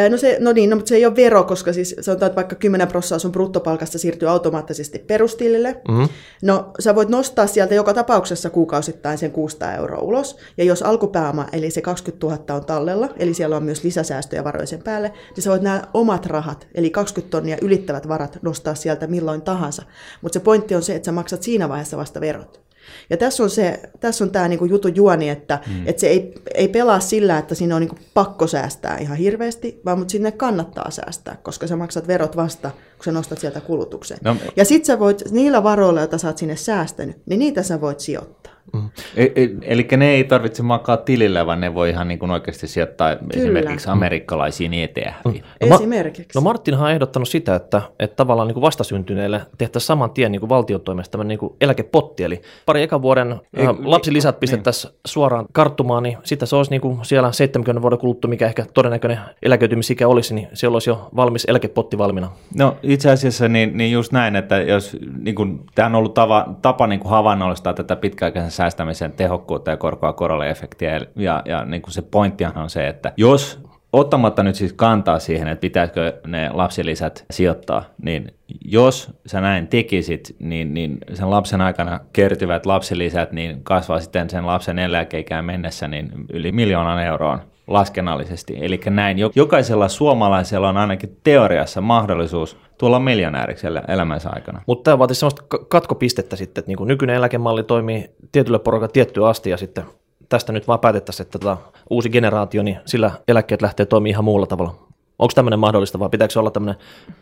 No, 0.10 0.18
se, 0.18 0.38
no 0.40 0.52
niin, 0.52 0.70
no, 0.70 0.76
mutta 0.76 0.90
se 0.90 0.96
ei 0.96 1.06
ole 1.06 1.16
vero, 1.16 1.44
koska 1.44 1.74
siis 1.74 1.96
sanotaan, 2.02 2.28
että 2.28 2.36
vaikka 2.36 2.56
10 2.56 2.88
prosenttia 2.88 3.20
sun 3.20 3.32
bruttopalkasta 3.32 3.98
siirtyy 3.98 4.30
automaattisesti 4.30 5.00
perustilille. 5.00 5.82
Mm-hmm. 5.88 6.10
No 6.42 6.72
sä 6.80 6.96
voit 6.96 7.10
nostaa 7.10 7.48
sieltä 7.48 7.76
joka 7.76 7.94
tapauksessa 7.94 8.50
kuukausittain 8.50 9.18
sen 9.18 9.32
600 9.32 9.74
euroa 9.74 10.02
ulos. 10.02 10.38
Ja 10.58 10.64
jos 10.64 10.82
alkupääoma, 10.82 11.48
eli 11.54 11.72
se 11.72 11.82
20 11.82 12.28
000 12.28 12.56
on 12.56 12.66
tallella, 12.66 13.10
eli 13.18 13.34
siellä 13.34 13.58
on 13.58 13.64
myös 13.64 13.84
lisäsäästöjä 13.84 14.44
varoja 14.44 14.66
sen 14.66 14.84
päälle, 14.84 15.14
niin 15.36 15.44
sä 15.44 15.50
voit 15.50 15.62
nämä 15.62 15.84
omat 15.94 16.26
rahat, 16.26 16.68
eli 16.76 16.90
20 16.90 17.32
tonnia 17.32 17.58
ylittävät 17.62 18.08
varat 18.08 18.40
nostaa 18.42 18.76
sieltä 18.76 19.08
milloin 19.08 19.42
tahansa. 19.42 19.84
Mutta 20.22 20.40
se 20.40 20.44
pointti 20.44 20.76
on 20.76 20.84
se, 20.84 20.96
että 20.96 21.06
sä 21.06 21.12
maksat 21.12 21.44
siinä 21.44 21.70
vaiheessa 21.70 21.98
vasta 21.98 22.22
verot. 22.22 22.64
Ja 23.10 23.18
tässä 23.18 23.44
on, 23.44 23.50
se, 23.50 23.80
tässä 24.00 24.24
on 24.24 24.32
tämä 24.32 24.48
niinku 24.48 24.66
jutun 24.66 24.96
juoni, 24.96 25.30
että, 25.30 25.60
mm. 25.68 25.88
että 25.88 26.00
se 26.00 26.08
ei, 26.08 26.34
ei 26.54 26.68
pelaa 26.68 27.00
sillä, 27.00 27.38
että 27.38 27.56
siinä 27.56 27.76
on 27.76 27.82
niinku 27.82 27.98
pakko 28.14 28.48
säästää 28.48 28.98
ihan 28.98 29.18
hirveästi, 29.18 29.82
vaan 29.86 30.00
mutta 30.00 30.12
sinne 30.12 30.32
kannattaa 30.32 30.92
säästää, 30.92 31.38
koska 31.44 31.68
sä 31.68 31.76
maksat 31.76 32.08
verot 32.08 32.36
vasta, 32.36 32.72
kun 32.72 33.06
sä 33.06 33.12
nostat 33.12 33.40
sieltä 33.40 33.62
kulutukseen. 33.62 34.20
No. 34.24 34.36
Ja 34.56 34.66
sitten 34.66 34.86
sä 34.86 35.00
voit, 35.00 35.32
niillä 35.32 35.64
varoilla, 35.64 36.00
joita 36.00 36.18
sä 36.18 36.28
oot 36.28 36.38
sinne 36.38 36.56
säästänyt, 36.56 37.18
niin 37.26 37.40
niitä 37.40 37.64
sä 37.64 37.82
voit 37.82 38.00
sijoittaa. 38.00 38.43
Mm. 38.74 38.90
E, 39.16 39.24
e, 39.24 39.50
eli 39.62 39.88
ne 39.98 40.10
ei 40.10 40.24
tarvitse 40.24 40.64
makaa 40.64 40.98
tilillä, 40.98 41.46
vaan 41.46 41.62
ne 41.62 41.74
voi 41.74 41.90
ihan 41.90 42.08
niin 42.08 42.20
kuin 42.20 42.32
oikeasti 42.32 42.68
sijoittaa 42.68 43.16
Kyllä. 43.16 43.30
esimerkiksi 43.36 43.90
amerikkalaisiin 43.90 44.74
ETF. 44.74 45.26
Mm. 45.26 45.34
No, 45.70 45.76
esimerkiksi. 45.76 46.40
No 46.40 46.42
Martinhan 46.42 46.86
on 46.86 46.92
ehdottanut 46.92 47.30
sitä, 47.30 47.56
että, 47.56 47.82
että 48.00 48.16
tavallaan 48.16 48.48
niin 48.48 48.54
kuin 48.54 48.62
vastasyntyneille 48.62 49.42
tehtäisiin 49.58 49.88
saman 49.88 50.12
tien 50.12 50.32
niin 50.32 50.40
kuin 50.40 50.50
valtion 50.50 50.82
toimesta 50.82 51.24
niin 51.24 51.40
kuin 51.40 51.54
eläkepotti, 51.62 52.24
eli 52.24 52.42
pari 52.66 52.82
ekan 52.82 53.02
vuoden 53.02 53.42
ei, 53.54 53.66
äh, 53.66 53.76
lapsilisät 53.84 54.40
pistettäisiin 54.40 54.92
niin. 54.92 55.00
suoraan 55.06 55.46
karttumaan, 55.52 56.04
niin 56.04 56.18
sitten 56.24 56.48
se 56.48 56.56
olisi 56.56 56.72
niin 56.72 56.82
kuin 56.82 57.00
siellä 57.06 57.32
70 57.32 57.82
vuoden 57.82 58.00
kuluttua, 58.00 58.30
mikä 58.30 58.46
ehkä 58.46 58.66
todennäköinen 58.74 59.20
eläköitymisikä 59.42 60.08
olisi, 60.08 60.34
niin 60.34 60.48
siellä 60.54 60.76
olisi 60.76 60.90
jo 60.90 61.10
valmis 61.16 61.46
eläkepotti 61.46 61.98
valmiina. 61.98 62.32
No 62.56 62.78
itse 62.84 63.12
asiassa 63.12 63.48
niin, 63.48 63.78
niin 63.78 63.92
just 63.92 64.12
näin, 64.12 64.36
että 64.36 64.62
jos 64.62 64.98
niin 65.20 65.36
kuin, 65.36 65.60
tämä 65.76 65.86
on 65.86 65.96
ollut 65.96 66.14
tava, 66.14 66.56
tapa 66.62 66.88
niin 66.88 67.00
kuin 67.00 67.10
havainnollistaa 67.10 67.74
tätä 67.74 67.96
pitkäaikaisen 67.96 68.52
säästämisen 68.56 69.12
tehokkuutta 69.12 69.72
ja 69.72 69.78
korkoa 69.78 70.14
korolle 70.14 70.50
efektiä. 70.50 71.00
Ja, 71.16 71.42
ja 71.46 71.66
niin 71.66 71.82
kuin 71.82 71.94
se 71.94 72.02
pointtihan 72.02 72.58
on 72.58 72.70
se, 72.70 72.88
että 72.88 73.14
jos 73.18 73.60
ottamatta 73.94 74.44
nyt 74.44 74.56
siis 74.56 74.74
kantaa 74.74 75.20
siihen, 75.20 75.48
että 75.48 75.62
pitäisikö 75.62 76.22
ne 76.28 76.50
lapsilisät 76.54 77.26
sijoittaa, 77.32 77.84
niin 78.02 78.34
jos 78.66 79.12
sä 79.26 79.42
näin 79.42 79.68
tekisit, 79.68 80.36
niin, 80.40 80.74
niin 80.74 80.98
sen 81.14 81.30
lapsen 81.30 81.62
aikana 81.62 82.00
kertyvät 82.14 82.66
lapsilisät 82.66 83.32
niin 83.32 83.64
kasvaa 83.64 84.00
sitten 84.00 84.30
sen 84.30 84.46
lapsen 84.46 84.80
eläkeikään 84.80 85.46
mennessä 85.46 85.88
niin 85.88 86.12
yli 86.34 86.52
miljoonan 86.52 87.04
euroon 87.04 87.40
laskennallisesti. 87.68 88.58
Eli 88.62 88.82
näin 88.90 89.18
jokaisella 89.36 89.88
suomalaisella 89.88 90.70
on 90.70 90.78
ainakin 90.78 91.18
teoriassa 91.24 91.82
mahdollisuus 91.82 92.58
tulla 92.78 93.00
miljonääriksi 93.00 93.68
elämänsä 93.88 94.30
aikana. 94.30 94.62
Mutta 94.68 94.84
tämä 94.84 95.00
vaatii 95.00 95.16
sellaista 95.16 95.44
katkopistettä 95.70 96.36
sitten, 96.36 96.62
että 96.62 96.70
niin 96.70 96.78
kuin 96.78 96.88
nykyinen 96.88 97.16
eläkemalli 97.16 97.64
toimii 97.64 98.10
tietylle 98.32 98.60
porukalle 98.60 98.92
tiettyä 98.92 99.28
asti 99.28 99.50
ja 99.50 99.58
sitten 99.58 99.84
tästä 100.30 100.54
nyt 100.54 100.68
vaan 100.68 100.80
päätettäisiin, 100.80 101.26
että 101.26 101.40
tota, 101.40 101.58
uusi 101.90 102.10
generaatio, 102.10 102.64
niin 102.64 102.80
sillä 102.86 103.12
eläkkeet 103.28 103.62
lähtee 103.62 103.86
toimimaan 103.86 104.10
ihan 104.10 104.24
muulla 104.24 104.46
tavalla. 104.46 104.88
Onko 105.24 105.34
tämmöinen 105.36 105.60
mahdollista 105.60 106.00
vai 106.00 106.10
pitääkö 106.10 106.40
olla 106.40 106.52
tämmöinen 106.52 106.76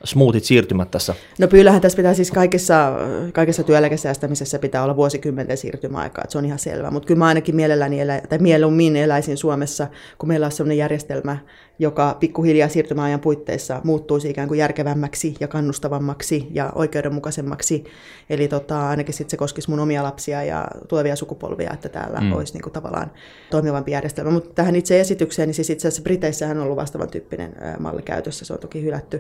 smoothit 0.04 0.44
siirtymät 0.44 0.92
tässä? 0.92 1.16
No 1.40 1.48
kyllähän 1.48 1.82
tässä 1.82 1.96
pitää 1.96 2.14
siis 2.14 2.32
kaikessa, 2.32 2.94
kaikessa 3.34 3.64
työeläkesäästämisessä 3.64 4.60
pitää 4.60 4.84
olla 4.84 4.96
vuosikymmenten 4.96 5.58
siirtymäaikaa, 5.58 6.24
että 6.24 6.32
se 6.32 6.38
on 6.38 6.46
ihan 6.46 6.60
selvä. 6.60 6.92
Mutta 6.92 7.08
kyllä 7.08 7.20
mä 7.20 7.28
ainakin 7.28 7.56
mielelläni 7.56 8.02
elä, 8.02 8.22
tai 8.30 8.38
mieluummin 8.38 8.96
eläisin 8.96 9.38
Suomessa, 9.38 9.88
kun 10.18 10.30
meillä 10.30 10.46
on 10.46 10.52
sellainen 10.52 10.78
järjestelmä, 10.78 11.38
joka 11.80 12.18
pikkuhiljaa 12.20 12.70
siirtymäajan 12.70 13.20
puitteissa 13.20 13.82
muuttuisi 13.84 14.30
ikään 14.30 14.48
kuin 14.48 14.58
järkevämmäksi 14.58 15.36
ja 15.40 15.48
kannustavammaksi 15.48 16.48
ja 16.52 16.72
oikeudenmukaisemmaksi. 16.76 17.84
Eli 18.30 18.48
tota, 18.48 18.90
ainakin 18.90 19.14
sitten 19.14 19.32
se 19.32 19.38
koskisi 19.38 19.70
mun 19.70 19.80
omia 19.80 20.04
lapsia 20.04 20.44
ja 20.44 20.68
tulevia 20.88 21.16
sukupolvia, 21.16 21.74
että 21.74 21.90
täällä 21.90 22.20
mm. 22.22 22.34
olisi 22.34 22.54
niin 22.54 22.62
kuin 22.62 22.74
tavallaan 22.74 23.12
toimivampi 23.50 23.92
järjestelmä. 23.92 24.32
Mutta 24.32 24.50
tähän 24.56 24.76
itse 24.76 25.00
esitykseen, 25.00 25.48
niin 25.48 25.56
siis 25.56 25.70
itse 25.70 25.88
asiassa 25.88 26.04
Briteissähän 26.04 26.58
on 26.58 26.64
ollut 26.64 26.78
vastaavan 26.78 27.10
tyyppinen 27.10 27.56
malli 27.92 28.02
käytössä, 28.02 28.46
se 28.46 28.54
on 28.54 28.60
toki 28.60 28.84
hylätty. 28.84 29.20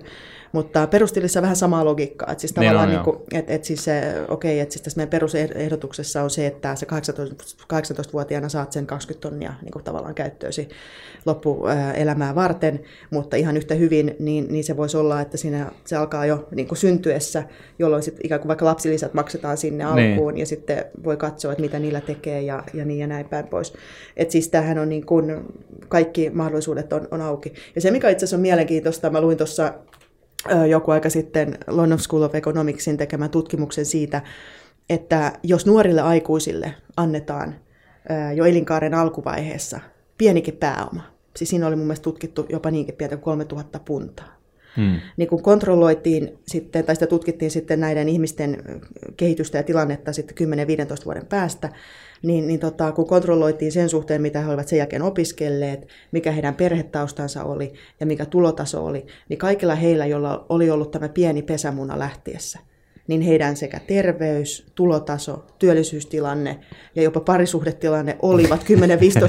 Mutta 0.51 0.87
perustilissa 0.87 1.41
vähän 1.41 1.55
samaa 1.55 1.85
logiikkaa, 1.85 2.31
että 2.31 2.41
siis 2.41 2.55
niin 2.55 2.63
tavallaan, 2.63 2.89
niin, 2.89 2.95
niin 2.95 3.03
kuin, 3.03 3.17
että, 3.33 3.53
että 3.53 3.67
siis 3.67 3.83
se, 3.83 4.13
okei, 4.27 4.59
että 4.59 4.73
siis 4.73 4.81
tässä 4.81 4.97
meidän 4.97 5.09
perusehdotuksessa 5.09 6.23
on 6.23 6.29
se, 6.29 6.47
että 6.47 6.75
se 6.75 6.85
18, 6.85 7.35
18-vuotiaana 7.73 8.49
saat 8.49 8.71
sen 8.71 8.87
20 8.87 9.29
tonnia 9.29 9.53
niin 9.61 9.71
kuin 9.71 9.83
tavallaan 9.83 10.15
käyttöösi 10.15 10.69
loppuelämää 11.25 12.35
varten, 12.35 12.79
mutta 13.09 13.37
ihan 13.37 13.57
yhtä 13.57 13.75
hyvin, 13.75 14.15
niin, 14.19 14.47
niin 14.49 14.63
se 14.63 14.77
voisi 14.77 14.97
olla, 14.97 15.21
että 15.21 15.37
siinä 15.37 15.71
se 15.85 15.95
alkaa 15.95 16.25
jo 16.25 16.47
niin 16.55 16.67
kuin 16.67 16.77
syntyessä, 16.77 17.43
jolloin 17.79 18.03
sit 18.03 18.17
ikään 18.23 18.41
kuin 18.41 18.47
vaikka 18.47 18.65
lapsilisät 18.65 19.13
maksetaan 19.13 19.57
sinne 19.57 19.85
niin. 19.95 20.11
alkuun, 20.11 20.33
niin. 20.33 20.39
ja 20.39 20.45
sitten 20.45 20.85
voi 21.03 21.17
katsoa, 21.17 21.51
että 21.51 21.61
mitä 21.61 21.79
niillä 21.79 22.01
tekee, 22.01 22.41
ja, 22.41 22.63
ja 22.73 22.85
niin 22.85 22.99
ja 22.99 23.07
näin 23.07 23.29
päin 23.29 23.47
pois. 23.47 23.73
Että 24.17 24.31
siis 24.31 24.49
tämähän 24.49 24.77
on 24.77 24.89
niin 24.89 25.05
kuin, 25.05 25.45
kaikki 25.87 26.29
mahdollisuudet 26.29 26.93
on, 26.93 27.07
on 27.11 27.21
auki. 27.21 27.53
Ja 27.75 27.81
se, 27.81 27.91
mikä 27.91 28.09
itse 28.09 28.23
asiassa 28.23 28.35
on 28.35 28.41
mielenkiintoista, 28.41 28.60
mä 29.09 29.21
luin 29.21 29.37
tuossa 29.37 29.73
joku 30.69 30.91
aika 30.91 31.09
sitten 31.09 31.57
London 31.67 31.99
School 31.99 32.21
of 32.21 32.35
Economicsin 32.35 32.97
tekemän 32.97 33.29
tutkimuksen 33.29 33.85
siitä, 33.85 34.21
että 34.89 35.33
jos 35.43 35.65
nuorille 35.65 36.01
aikuisille 36.01 36.73
annetaan 36.97 37.55
jo 38.35 38.45
elinkaaren 38.45 38.93
alkuvaiheessa 38.93 39.79
pienikin 40.17 40.57
pääoma, 40.57 41.01
siis 41.37 41.49
siinä 41.49 41.67
oli 41.67 41.75
mun 41.75 41.85
mielestä 41.85 42.03
tutkittu 42.03 42.45
jopa 42.49 42.71
niinkin 42.71 42.95
pientä 42.95 43.15
kuin 43.17 43.23
3000 43.23 43.79
puntaa, 43.79 44.40
hmm. 44.77 44.99
niin 45.17 45.29
kun 45.29 45.41
kontrolloitiin 45.41 46.39
sitten, 46.47 46.85
tai 46.85 46.95
sitä 46.95 47.07
tutkittiin 47.07 47.51
sitten 47.51 47.79
näiden 47.79 48.09
ihmisten 48.09 48.63
kehitystä 49.17 49.57
ja 49.57 49.63
tilannetta 49.63 50.13
sitten 50.13 50.47
10-15 51.01 51.05
vuoden 51.05 51.25
päästä, 51.25 51.69
niin, 52.21 52.47
niin 52.47 52.59
tota, 52.59 52.91
kun 52.91 53.07
kontrolloitiin 53.07 53.71
sen 53.71 53.89
suhteen, 53.89 54.21
mitä 54.21 54.41
he 54.41 54.49
olivat 54.49 54.67
sen 54.67 54.77
jälkeen 54.79 55.01
opiskelleet, 55.01 55.87
mikä 56.11 56.31
heidän 56.31 56.55
perhetaustansa 56.55 57.43
oli 57.43 57.73
ja 57.99 58.05
mikä 58.05 58.25
tulotaso 58.25 58.85
oli, 58.85 59.05
niin 59.29 59.37
kaikilla 59.37 59.75
heillä, 59.75 60.05
joilla 60.05 60.45
oli 60.49 60.69
ollut 60.69 60.91
tämä 60.91 61.09
pieni 61.09 61.41
pesämuna 61.41 61.99
lähtiessä, 61.99 62.59
niin 63.07 63.21
heidän 63.21 63.55
sekä 63.55 63.79
terveys, 63.79 64.65
tulotaso, 64.75 65.45
työllisyystilanne 65.59 66.59
ja 66.95 67.03
jopa 67.03 67.19
parisuhdetilanne 67.19 68.17
olivat 68.21 68.63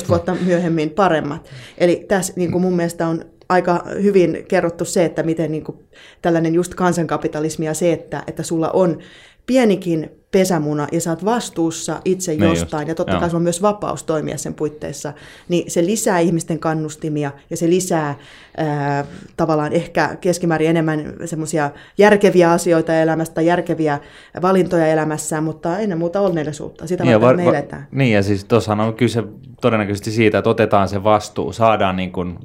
10-15 0.05 0.09
vuotta 0.09 0.37
myöhemmin 0.47 0.91
paremmat. 0.91 1.51
Eli 1.79 2.05
tässä 2.09 2.33
niin 2.37 2.53
kuin 2.53 2.63
mun 2.63 2.77
mielestä 2.77 3.07
on 3.07 3.25
aika 3.53 3.85
hyvin 4.03 4.45
kerrottu 4.49 4.85
se, 4.85 5.05
että 5.05 5.23
miten 5.23 5.53
niin 5.53 5.65
kuin 5.65 5.79
tällainen 6.23 6.55
just 6.55 6.75
kansankapitalismi 6.75 7.67
ja 7.67 7.75
se, 7.75 7.93
että, 7.93 8.23
että 8.27 8.43
sulla 8.43 8.71
on 8.71 8.99
pienikin 9.47 10.22
pesämuna 10.33 10.87
ja 10.93 11.01
sä 11.01 11.11
oot 11.11 11.25
vastuussa 11.25 12.01
itse 12.05 12.33
Niin 12.33 12.43
jostain, 12.43 12.81
just, 12.83 12.89
ja 12.89 12.95
totta 12.95 13.13
joo. 13.13 13.21
kai 13.21 13.31
sulla 13.31 13.39
on 13.39 13.43
myös 13.43 13.63
vapaus 13.63 14.05
toimia 14.05 14.39
sen 14.39 14.55
puitteissa, 14.55 15.13
niin 15.49 15.71
se 15.71 15.87
lisää 15.87 16.19
ihmisten 16.19 16.59
kannustimia 16.59 17.31
ja 17.51 17.57
se 17.57 17.67
lisää 17.71 18.15
ää, 18.57 19.05
tavallaan 19.37 19.73
ehkä 19.73 20.17
keskimäärin 20.21 20.71
enemmän 20.71 21.13
semmoisia 21.25 21.71
järkeviä 21.99 22.51
asioita 22.53 22.95
elämästä, 22.95 23.41
järkeviä 23.43 23.99
valintoja 24.43 24.87
elämässään, 24.87 25.45
mutta 25.45 25.79
ennen 25.79 25.99
muuta 25.99 26.21
onnellisuutta. 26.21 26.87
Sitä 26.87 27.05
Niin, 27.05 27.21
varten 27.21 27.37
me 27.37 27.45
var- 27.51 27.55
eletään. 27.55 27.87
niin, 27.91 28.13
ja 28.15 28.23
siis 28.23 28.45
tuossahan 28.45 28.87
on 28.87 28.95
kyse 28.95 29.25
todennäköisesti 29.61 30.11
siitä, 30.11 30.39
että 30.39 30.51
otetaan 30.51 30.89
se 30.89 31.05
vastuu, 31.05 31.53
saadaan, 31.53 31.97
niin 31.97 32.13
kuin, 32.13 32.39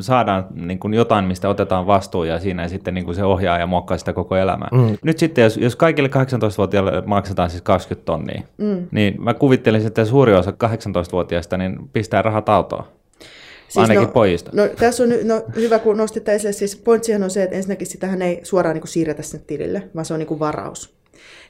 saadaan 0.00 0.46
niin 0.54 0.78
kuin 0.78 0.94
jotain, 0.94 1.24
mistä 1.24 1.48
otetaan 1.48 1.86
vastuu, 1.86 2.24
ja 2.24 2.38
siinä 2.40 2.68
sitten 2.68 2.94
niin 2.94 3.04
kuin 3.04 3.14
se 3.14 3.24
ohjaa 3.24 3.58
ja 3.58 3.66
muokkaa 3.66 3.98
sitä 3.98 4.12
koko 4.12 4.36
elämää. 4.36 4.68
Mm. 4.72 4.96
Nyt 5.02 5.18
sitten, 5.18 5.42
jos, 5.42 5.56
jos 5.56 5.76
kaikille 5.76 6.08
18-vuotiaille 6.08 7.02
maksetaan 7.34 7.50
siis 7.50 7.62
20 7.62 8.04
tonnia, 8.04 8.42
mm. 8.58 8.86
niin 8.90 9.22
mä 9.22 9.34
kuvittelisin, 9.34 9.86
että 9.86 10.04
suuri 10.04 10.34
osa 10.34 10.50
18-vuotiaista 10.50 11.56
niin 11.56 11.88
pistää 11.92 12.22
rahat 12.22 12.48
autoon. 12.48 12.84
Siis 13.68 13.82
Ainakin 13.82 14.06
no, 14.06 14.12
pojista. 14.12 14.50
No, 14.54 14.68
tässä 14.68 15.02
on 15.02 15.08
no, 15.24 15.42
hyvä, 15.56 15.78
kun 15.78 15.96
nostit 15.96 16.28
esille. 16.28 16.52
Siis 16.52 16.76
pointsihan 16.76 17.22
on 17.22 17.30
se, 17.30 17.42
että 17.42 17.56
ensinnäkin 17.56 17.86
sitähän 17.86 18.22
ei 18.22 18.40
suoraan 18.42 18.74
niin 18.74 18.80
kuin 18.80 18.90
siirretä 18.90 19.22
sinne 19.22 19.44
tilille, 19.46 19.82
vaan 19.94 20.04
se 20.04 20.14
on 20.14 20.18
niin 20.18 20.26
kuin 20.26 20.40
varaus. 20.40 20.94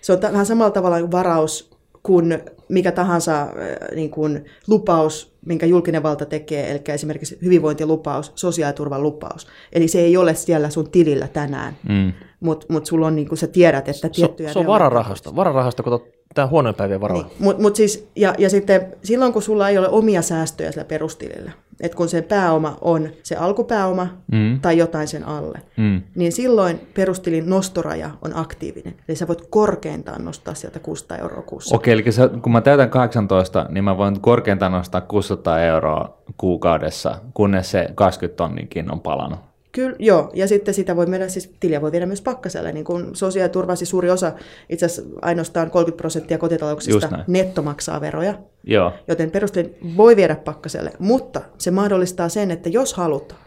Se 0.00 0.12
on 0.12 0.20
ta- 0.20 0.32
vähän 0.32 0.46
samalla 0.46 0.70
tavalla 0.70 1.00
kuin 1.00 1.12
varaus 1.12 1.73
kuin 2.06 2.38
mikä 2.68 2.92
tahansa 2.92 3.42
äh, 3.42 3.48
niin 3.94 4.10
kuin 4.10 4.44
lupaus, 4.66 5.34
minkä 5.46 5.66
julkinen 5.66 6.02
valta 6.02 6.26
tekee, 6.26 6.70
eli 6.70 6.80
esimerkiksi 6.88 7.38
hyvinvointilupaus, 7.42 8.32
sosiaaliturvan 8.34 9.02
lupaus. 9.02 9.46
Eli 9.72 9.88
se 9.88 10.00
ei 10.00 10.16
ole 10.16 10.34
siellä 10.34 10.70
sun 10.70 10.90
tilillä 10.90 11.28
tänään, 11.28 11.76
Mm. 11.88 12.12
mutta 12.40 12.66
mut 12.68 12.86
sulla 12.86 13.06
on, 13.06 13.16
niin 13.16 13.28
kuin 13.28 13.38
sä 13.38 13.46
tiedät, 13.46 13.88
että 13.88 13.92
Se, 13.92 14.08
tiettyjä... 14.08 14.52
se 14.52 14.58
on 14.58 14.66
vararahasto. 14.66 15.36
Vararahasto, 15.36 15.82
kun 15.82 16.00
tämä 16.34 16.48
huonojen 16.48 16.74
päivien 16.74 17.00
varalla. 17.00 17.22
Niin, 17.22 17.32
mut, 17.38 17.58
mut 17.58 17.76
siis, 17.76 18.08
ja, 18.16 18.34
ja 18.38 18.50
sitten 18.50 18.94
silloin, 19.04 19.32
kun 19.32 19.42
sulla 19.42 19.68
ei 19.68 19.78
ole 19.78 19.88
omia 19.88 20.22
säästöjä 20.22 20.72
sillä 20.72 20.84
perustilillä, 20.84 21.52
että 21.80 21.96
kun 21.96 22.08
se 22.08 22.22
pääoma 22.22 22.76
on 22.80 23.08
se 23.22 23.36
alkupääoma 23.36 24.06
Mm. 24.32 24.60
tai 24.60 24.78
jotain 24.78 25.08
sen 25.08 25.24
alle, 25.28 25.58
Mm. 25.76 26.02
niin 26.14 26.32
silloin 26.32 26.80
perustilin 26.94 27.50
nostoraja 27.50 28.10
on 28.22 28.36
aktiivinen. 28.36 28.94
Eli 29.08 29.16
sä 29.16 29.28
voit 29.28 29.42
korkeintaan 29.50 30.24
nostaa 30.24 30.54
sieltä 30.54 30.78
600 30.78 31.16
euroa 31.18 31.42
kuussa. 31.42 31.76
Okei, 31.76 31.92
eli 31.94 32.12
se, 32.12 32.28
kun 32.42 32.52
mä 32.52 32.60
täytän 32.60 32.90
18, 32.90 33.66
niin 33.70 33.84
mä 33.84 33.96
voin 33.96 34.20
korkeintaan 34.20 34.72
nostaa 34.72 35.00
600 35.00 35.60
euroa 35.60 36.18
kuukaudessa, 36.36 37.16
kunnes 37.34 37.70
se 37.70 37.88
20 37.94 38.36
tonninkin 38.36 38.92
on 38.92 39.00
palannut. 39.00 39.40
Kyllä, 39.74 39.96
joo. 39.98 40.30
Ja 40.34 40.48
sitten 40.48 40.74
sitä 40.74 40.96
voi 40.96 41.06
mennä, 41.06 41.28
siis 41.28 41.54
tiliä 41.60 41.80
voi 41.80 41.92
viedä 41.92 42.06
myös 42.06 42.22
pakkaselle. 42.22 42.72
Niin 42.72 42.84
kuin 42.84 43.16
sosiaaliturva, 43.16 43.76
siis 43.76 43.90
suuri 43.90 44.10
osa, 44.10 44.32
itse 44.68 44.86
asiassa 44.86 45.02
ainoastaan 45.22 45.70
30 45.70 46.00
prosenttia 46.00 46.38
kotitalouksista 46.38 47.08
näin. 47.08 47.24
netto 47.26 47.62
maksaa 47.62 48.00
veroja. 48.00 48.34
Joo. 48.64 48.92
Joten 49.08 49.30
perustelin 49.30 49.76
voi 49.96 50.16
viedä 50.16 50.36
pakkaselle, 50.36 50.92
mutta 50.98 51.40
se 51.58 51.70
mahdollistaa 51.70 52.28
sen, 52.28 52.50
että 52.50 52.68
jos 52.68 52.94
halutaan, 52.94 53.40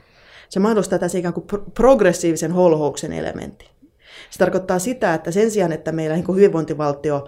se 0.49 0.59
mahdollistaa 0.59 0.99
tässä 0.99 1.17
ikään 1.17 1.33
kuin 1.33 1.47
pro- 1.47 1.63
progressiivisen 1.73 2.51
holhouksen 2.51 3.13
elementin. 3.13 3.69
Se 4.29 4.39
tarkoittaa 4.39 4.79
sitä, 4.79 5.13
että 5.13 5.31
sen 5.31 5.51
sijaan, 5.51 5.71
että 5.71 5.91
meillä 5.91 6.15
niin 6.15 6.35
hyvinvointivaltio 6.35 7.27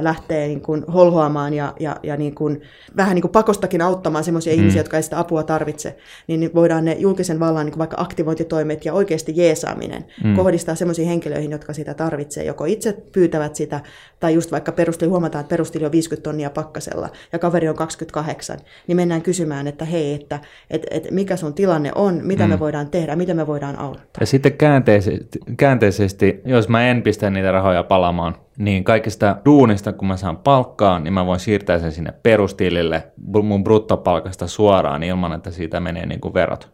lähtee 0.00 0.46
niin 0.46 0.60
kuin 0.60 0.84
holhoamaan 0.84 1.54
ja, 1.54 1.74
ja, 1.80 1.96
ja 2.02 2.16
niin 2.16 2.34
kuin, 2.34 2.60
vähän 2.96 3.14
niin 3.14 3.22
kuin 3.22 3.32
pakostakin 3.32 3.82
auttamaan 3.82 4.24
sellaisia 4.24 4.52
mm. 4.52 4.58
ihmisiä, 4.58 4.80
jotka 4.80 4.96
ei 4.96 5.02
sitä 5.02 5.18
apua 5.18 5.42
tarvitse, 5.42 5.96
niin 6.26 6.50
voidaan 6.54 6.84
ne 6.84 6.96
julkisen 6.98 7.40
vallan 7.40 7.66
niin 7.66 7.72
kuin 7.72 7.78
vaikka 7.78 7.96
aktivointitoimet 8.00 8.84
ja 8.84 8.92
oikeasti 8.92 9.32
jeesaaminen 9.36 10.04
mm. 10.24 10.36
kohdistaa 10.36 10.74
sellaisiin 10.74 11.08
henkilöihin, 11.08 11.50
jotka 11.50 11.72
sitä 11.72 11.94
tarvitsee, 11.94 12.44
joko 12.44 12.64
itse 12.64 12.96
pyytävät 13.12 13.54
sitä, 13.54 13.80
tai 14.20 14.34
just 14.34 14.52
vaikka 14.52 14.72
perustili, 14.72 15.10
huomataan, 15.10 15.40
että 15.40 15.50
perustili 15.50 15.84
on 15.84 15.92
50 15.92 16.24
tonnia 16.24 16.50
pakkasella 16.50 17.08
ja 17.32 17.38
kaveri 17.38 17.68
on 17.68 17.76
28, 17.76 18.58
niin 18.86 18.96
mennään 18.96 19.22
kysymään, 19.22 19.66
että 19.66 19.84
hei, 19.84 20.14
että 20.14 20.40
et, 20.70 20.86
et 20.90 21.10
mikä 21.10 21.36
sun 21.36 21.54
tilanne 21.54 21.92
on, 21.94 22.20
mitä 22.22 22.44
mm. 22.44 22.50
me 22.50 22.58
voidaan 22.58 22.90
tehdä, 22.90 23.16
miten 23.16 23.36
me 23.36 23.46
voidaan 23.46 23.78
auttaa. 23.78 24.20
Ja 24.20 24.26
sitten 24.26 24.52
käänteisesti, 24.52 25.38
käänteisesti, 25.56 26.40
jos 26.44 26.68
mä 26.68 26.90
en 26.90 27.02
pistä 27.02 27.30
niitä 27.30 27.52
rahoja 27.52 27.82
palamaan, 27.82 28.34
niin 28.58 28.84
kaikista 28.84 29.36
duunista, 29.44 29.92
kun 29.92 30.08
mä 30.08 30.16
saan 30.16 30.36
palkkaa, 30.36 30.98
niin 30.98 31.12
mä 31.12 31.26
voin 31.26 31.40
siirtää 31.40 31.78
sen 31.78 31.92
sinne 31.92 32.12
perustilille 32.22 33.12
mun 33.42 33.64
bruttopalkasta 33.64 34.46
suoraan 34.46 35.02
ilman, 35.02 35.32
että 35.32 35.50
siitä 35.50 35.80
menee 35.80 36.06
niin 36.06 36.20
kuin 36.20 36.34
verot. 36.34 36.70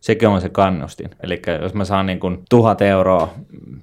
Sekin 0.00 0.28
on 0.28 0.40
se 0.40 0.48
kannustin. 0.48 1.10
Eli 1.22 1.42
jos 1.62 1.74
mä 1.74 1.84
saan 1.84 2.06
niin 2.06 2.20
kuin 2.20 2.42
tuhat 2.50 2.82
euroa 2.82 3.28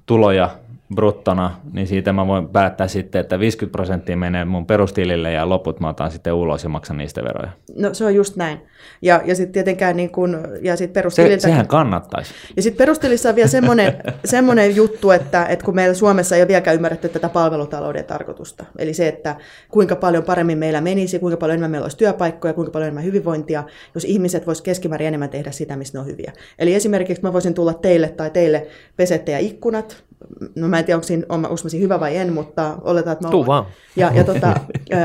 tuloja 0.06 0.50
bruttona, 0.94 1.60
niin 1.72 1.86
siitä 1.86 2.12
mä 2.12 2.26
voin 2.26 2.48
päättää 2.48 2.88
sitten, 2.88 3.20
että 3.20 3.38
50 3.38 3.72
prosenttia 3.72 4.16
menee 4.16 4.44
mun 4.44 4.66
perustilille 4.66 5.32
ja 5.32 5.48
loput 5.48 5.80
mä 5.80 5.88
otan 5.88 6.10
sitten 6.10 6.32
ulos 6.32 6.62
ja 6.62 6.68
maksan 6.68 6.96
niistä 6.96 7.24
veroja. 7.24 7.50
No 7.76 7.94
se 7.94 8.04
on 8.04 8.14
just 8.14 8.36
näin. 8.36 8.58
Ja, 9.02 9.20
ja 9.24 9.34
sitten 9.34 9.52
tietenkään 9.52 9.96
niin 9.96 10.10
kun, 10.10 10.38
ja 10.62 10.76
sit 10.76 10.90
Se, 10.90 10.92
perustililtä... 10.92 11.42
sehän 11.42 11.68
kannattaisi. 11.68 12.34
Ja 12.56 12.62
sitten 12.62 12.78
perustilissa 12.78 13.28
on 13.28 13.34
vielä 13.34 13.48
semmoinen, 13.48 13.94
semmoinen 14.24 14.76
juttu, 14.76 15.10
että, 15.10 15.46
että 15.46 15.64
kun 15.64 15.74
meillä 15.74 15.94
Suomessa 15.94 16.36
ei 16.36 16.42
ole 16.42 16.48
vieläkään 16.48 16.74
ymmärretty 16.74 17.08
tätä 17.08 17.28
palvelutalouden 17.28 18.04
tarkoitusta, 18.04 18.64
eli 18.78 18.94
se, 18.94 19.08
että 19.08 19.36
kuinka 19.70 19.96
paljon 19.96 20.24
paremmin 20.24 20.58
meillä 20.58 20.80
menisi, 20.80 21.18
kuinka 21.18 21.36
paljon 21.36 21.54
enemmän 21.54 21.70
meillä 21.70 21.84
olisi 21.84 21.96
työpaikkoja, 21.96 22.54
kuinka 22.54 22.72
paljon 22.72 22.86
enemmän 22.86 23.04
hyvinvointia, 23.04 23.64
jos 23.94 24.04
ihmiset 24.04 24.46
vois 24.46 24.62
keskimäärin 24.62 25.08
enemmän 25.08 25.30
tehdä 25.30 25.50
sitä, 25.50 25.76
missä 25.76 25.98
ne 25.98 26.00
on 26.00 26.06
hyviä. 26.06 26.32
Eli 26.58 26.74
esimerkiksi 26.74 27.22
mä 27.22 27.32
voisin 27.32 27.54
tulla 27.54 27.74
teille 27.74 28.08
tai 28.08 28.30
teille 28.30 28.66
pesette 28.96 29.32
ja 29.32 29.38
ikkunat, 29.38 30.04
no 30.54 30.68
mä 30.68 30.78
en 30.78 30.84
tiedä, 30.84 30.96
onko 30.96 31.06
siinä, 31.06 31.26
mä 31.40 31.48
siinä 31.70 31.82
hyvä 31.82 32.00
vai 32.00 32.16
en, 32.16 32.32
mutta 32.32 32.76
oletaan, 32.80 33.12
että 33.12 33.26
mä 33.26 33.30
Tuu 33.30 33.46
vaan. 33.46 33.66
ja, 33.96 34.10
ja 34.14 34.24
tota, 34.24 34.54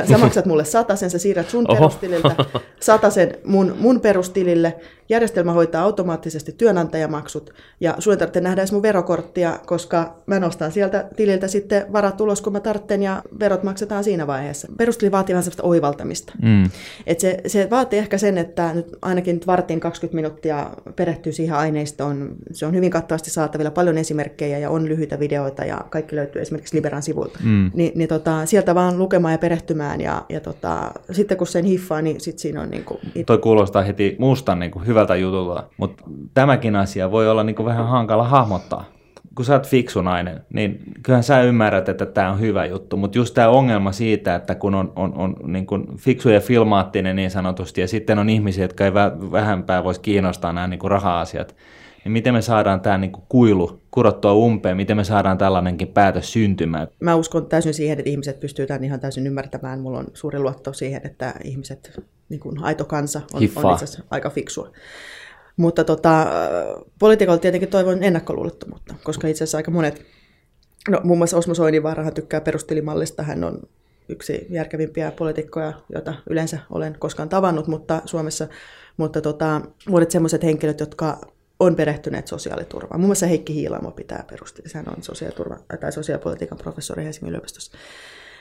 sä 0.09 0.17
maksat 0.17 0.45
mulle 0.45 0.65
sen, 0.95 1.09
sä 1.09 1.19
siirrät 1.19 1.49
sun 1.49 1.65
Oho. 1.67 1.75
perustililtä 1.75 2.35
sen 3.09 3.37
mun, 3.45 3.75
mun 3.79 4.01
perustilille. 4.01 4.75
Järjestelmä 5.09 5.53
hoitaa 5.53 5.83
automaattisesti 5.83 6.51
työnantajamaksut 6.51 7.53
ja 7.79 7.95
sun 7.99 8.13
ei 8.13 8.17
tarvitse 8.17 8.41
nähdä 8.41 8.61
edes 8.61 8.71
mun 8.71 8.81
verokorttia, 8.81 9.59
koska 9.65 10.15
mä 10.25 10.39
nostan 10.39 10.71
sieltä 10.71 11.09
tililtä 11.15 11.47
sitten 11.47 11.93
varat 11.93 12.21
ulos, 12.21 12.41
kun 12.41 12.53
mä 12.53 12.59
tarvitsen 12.59 13.03
ja 13.03 13.23
verot 13.39 13.63
maksetaan 13.63 14.03
siinä 14.03 14.27
vaiheessa. 14.27 14.67
Perustili 14.77 15.11
vaatii 15.11 15.33
vähän 15.33 15.43
sellaista 15.43 15.63
oivaltamista. 15.63 16.33
Mm. 16.41 16.69
Et 17.07 17.19
se, 17.19 17.37
se 17.47 17.67
vaatii 17.69 17.99
ehkä 17.99 18.17
sen, 18.17 18.37
että 18.37 18.73
nyt 18.73 18.87
ainakin 19.01 19.35
nyt 19.35 19.47
vartin 19.47 19.79
20 19.79 20.15
minuuttia 20.15 20.69
perehtyy 20.95 21.33
siihen 21.33 21.55
aineistoon. 21.55 22.35
Se 22.51 22.65
on 22.65 22.75
hyvin 22.75 22.91
kattavasti 22.91 23.29
saatavilla, 23.29 23.71
paljon 23.71 23.97
esimerkkejä 23.97 24.57
ja 24.57 24.69
on 24.69 24.89
lyhyitä 24.89 25.19
videoita 25.19 25.65
ja 25.65 25.81
kaikki 25.89 26.15
löytyy 26.15 26.41
esimerkiksi 26.41 26.77
Liberan 26.77 27.03
sivuilta. 27.03 27.39
Mm. 27.43 27.71
Ni, 27.73 27.91
niin 27.95 28.09
tota, 28.09 28.45
sieltä 28.45 28.75
vaan 28.75 28.97
lukemaan 28.97 29.31
ja 29.31 29.37
perehtymään 29.37 30.01
ja, 30.01 30.25
ja 30.29 30.39
tota, 30.39 30.91
sitten 31.11 31.37
kun 31.37 31.47
sen 31.47 31.65
hiffaa, 31.65 32.01
niin 32.01 32.21
sit 32.21 32.39
siinä 32.39 32.61
on 32.61 32.69
niinku, 32.69 32.99
Toi 33.25 33.37
kuulostaa 33.37 33.81
heti 33.81 34.15
mustan 34.19 34.59
niin 34.59 34.71
kuin 34.71 34.87
hyvältä 34.97 35.15
jutulta, 35.15 35.63
mutta 35.77 36.03
tämäkin 36.33 36.75
asia 36.75 37.11
voi 37.11 37.29
olla 37.29 37.43
niin 37.43 37.55
kuin 37.55 37.65
vähän 37.65 37.87
hankala 37.87 38.23
hahmottaa. 38.23 38.85
Kun 39.35 39.45
sä 39.45 39.53
oot 39.53 39.67
fiksu 39.67 40.01
nainen, 40.01 40.41
niin 40.53 40.79
kyllähän 41.03 41.23
sä 41.23 41.41
ymmärrät, 41.41 41.89
että 41.89 42.05
tämä 42.05 42.31
on 42.31 42.39
hyvä 42.39 42.65
juttu, 42.65 42.97
mutta 42.97 43.17
just 43.17 43.33
tämä 43.33 43.49
ongelma 43.49 43.91
siitä, 43.91 44.35
että 44.35 44.55
kun 44.55 44.75
on, 44.75 44.93
on, 44.95 45.13
on 45.15 45.35
niin 45.43 45.65
kuin 45.65 45.97
fiksu 45.97 46.29
ja 46.29 46.39
filmaattinen 46.39 47.15
niin 47.15 47.31
sanotusti, 47.31 47.81
ja 47.81 47.87
sitten 47.87 48.19
on 48.19 48.29
ihmisiä, 48.29 48.63
jotka 48.63 48.85
ei 48.85 48.91
vä- 48.91 49.31
vähempää 49.31 49.83
voisi 49.83 50.01
kiinnostaa 50.01 50.53
nämä 50.53 50.67
niin 50.67 50.79
kuin 50.79 50.91
raha-asiat, 50.91 51.55
niin 52.07 52.13
miten 52.13 52.33
me 52.33 52.41
saadaan 52.41 52.81
tämä 52.81 52.97
niin 52.97 53.11
kuilu 53.11 53.81
kurottua 53.91 54.33
umpeen, 54.33 54.77
miten 54.77 54.97
me 54.97 55.03
saadaan 55.03 55.37
tällainenkin 55.37 55.87
päätös 55.87 56.33
syntymään. 56.33 56.87
mä 56.99 57.15
uskon 57.15 57.45
täysin 57.45 57.73
siihen, 57.73 57.99
että 57.99 58.09
ihmiset 58.09 58.39
pystyvät 58.39 58.67
tämän 58.67 58.83
ihan 58.83 58.99
täysin 58.99 59.27
ymmärtämään. 59.27 59.79
Mulla 59.79 59.99
on 59.99 60.07
suuri 60.13 60.39
luotto 60.39 60.73
siihen, 60.73 61.01
että 61.03 61.33
ihmiset, 61.43 61.99
niin 62.29 62.39
kuin 62.39 62.63
aito 62.63 62.85
kansa, 62.85 63.19
on, 63.19 63.37
on 63.37 63.43
itse 63.43 63.67
asiassa 63.67 64.03
aika 64.09 64.29
fiksua. 64.29 64.71
Mutta 65.57 65.83
tota, 65.83 66.27
poliitikolta 66.99 67.41
tietenkin 67.41 67.69
toivon 67.69 68.03
ennakkoluulottomuutta, 68.03 68.95
koska 69.03 69.27
itse 69.27 69.43
asiassa 69.43 69.57
aika 69.57 69.71
monet, 69.71 70.05
no 70.89 71.01
muun 71.03 71.17
muassa 71.17 71.37
Osmo 71.37 71.53
Soininvaarahan 71.53 72.13
tykkää 72.13 72.41
perustilimallista, 72.41 73.23
hän 73.23 73.43
on 73.43 73.59
yksi 74.09 74.47
järkevimpiä 74.49 75.11
poliitikkoja, 75.11 75.73
joita 75.93 76.13
yleensä 76.29 76.59
olen 76.69 76.95
koskaan 76.99 77.29
tavannut, 77.29 77.67
mutta 77.67 78.01
Suomessa, 78.05 78.47
mutta 78.97 79.21
tota, 79.21 79.61
monet 79.89 80.11
sellaiset 80.11 80.43
henkilöt, 80.43 80.79
jotka 80.79 81.21
on 81.59 81.75
perehtyneet 81.75 82.27
sosiaaliturvaan. 82.27 82.99
Muun 82.99 83.07
muassa 83.07 83.25
Heikki 83.25 83.53
Hiilamo 83.53 83.91
pitää 83.91 84.23
perustili, 84.29 84.67
hän 84.73 84.85
on 84.97 85.03
sosiaaliturva, 85.03 85.57
tai 85.79 85.91
sosiaalipolitiikan 85.91 86.57
professori 86.57 87.03
Helsingin 87.03 87.29
yliopistossa 87.29 87.77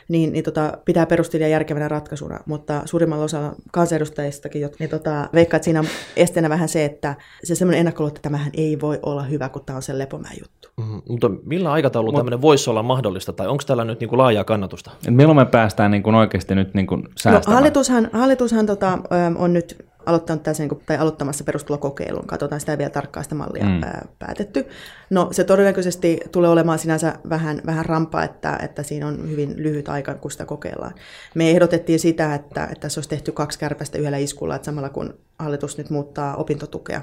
niin, 0.09 0.33
niin 0.33 0.45
tota, 0.45 0.79
pitää 0.85 1.07
perustilla 1.07 1.47
järkevänä 1.47 1.89
ratkaisuna, 1.89 2.41
mutta 2.47 2.83
suurimmalla 2.85 3.25
osalla 3.25 3.55
kansanedustajistakin, 3.73 4.63
jotka, 4.63 4.77
niin 4.79 4.91
tota, 4.91 5.29
veikkaa, 5.35 5.57
että 5.57 5.65
siinä 5.65 5.81
on 5.81 5.87
esteenä 6.17 6.49
vähän 6.49 6.69
se, 6.69 6.85
että 6.85 7.15
se 7.45 7.55
semmoinen 7.55 7.81
ennakkoluulo, 7.81 8.09
että 8.09 8.23
tämähän 8.23 8.51
ei 8.55 8.81
voi 8.81 8.99
olla 9.03 9.23
hyvä, 9.23 9.49
kun 9.49 9.63
tämä 9.67 9.77
on 9.77 9.83
sen 9.83 9.99
lepomäen 9.99 10.37
juttu. 10.41 10.69
Mm, 10.77 11.03
mutta 11.09 11.31
millä 11.45 11.73
aikataululla 11.73 12.19
tämmöinen 12.19 12.43
voisi 12.43 12.71
olla 12.71 12.83
mahdollista, 12.83 13.33
tai 13.33 13.47
onko 13.49 13.63
tällä 13.67 13.85
nyt 13.85 14.01
niin 14.01 14.09
kuin 14.09 14.19
laajaa 14.19 14.45
kannatusta? 14.45 14.91
Et 15.09 15.15
milloin 15.15 15.37
me 15.37 15.47
päästään 15.47 15.91
niin 15.91 16.03
kuin 16.03 16.15
oikeasti 16.15 16.55
nyt 16.55 16.75
niin 16.75 16.87
kuin 16.87 17.01
No, 17.03 17.09
säästämään? 17.17 17.59
hallitushan, 17.59 18.11
hallitushan 18.13 18.67
tota, 18.67 18.99
on 19.39 19.53
nyt 19.53 19.87
aloittanut 20.07 20.43
tässä, 20.43 20.63
niin 20.63 20.69
kuin, 20.69 20.83
tai 20.87 20.99
aloittamassa 20.99 21.45
perustulokokeilun. 21.45 22.27
Katsotaan 22.27 22.61
sitä 22.61 22.79
vielä 22.79 22.91
tarkkaa 22.91 23.23
sitä 23.23 23.35
mallia 23.35 23.65
mm. 23.65 23.83
ää, 23.83 24.09
päätetty. 24.19 24.67
No 25.11 25.29
se 25.31 25.45
todennäköisesti 25.45 26.21
tulee 26.33 26.51
olemaan 26.51 26.79
sinänsä 26.79 27.15
vähän, 27.29 27.63
vähän 27.67 27.87
rampaa, 27.87 28.25
että, 28.25 28.59
että 28.63 28.83
siinä 28.83 29.07
on 29.07 29.31
hyvin 29.31 29.55
lyhyt 29.57 29.89
aika, 29.89 30.15
kun 30.15 30.31
sitä 30.31 30.45
kokeillaan. 30.45 30.95
Me 31.35 31.51
ehdotettiin 31.51 31.99
sitä, 31.99 32.35
että, 32.35 32.69
että 32.73 32.89
se 32.89 32.99
olisi 32.99 33.11
tehty 33.11 33.33
kaksi 33.33 33.59
kärpästä 33.59 33.99
yhdellä 33.99 34.19
iskulla, 34.19 34.57
että 34.57 34.67
samalla 34.67 34.89
kun 34.89 35.15
hallitus 35.39 35.79
nyt 35.79 35.91
muuttaa 35.91 36.37
opintotukea 36.37 37.03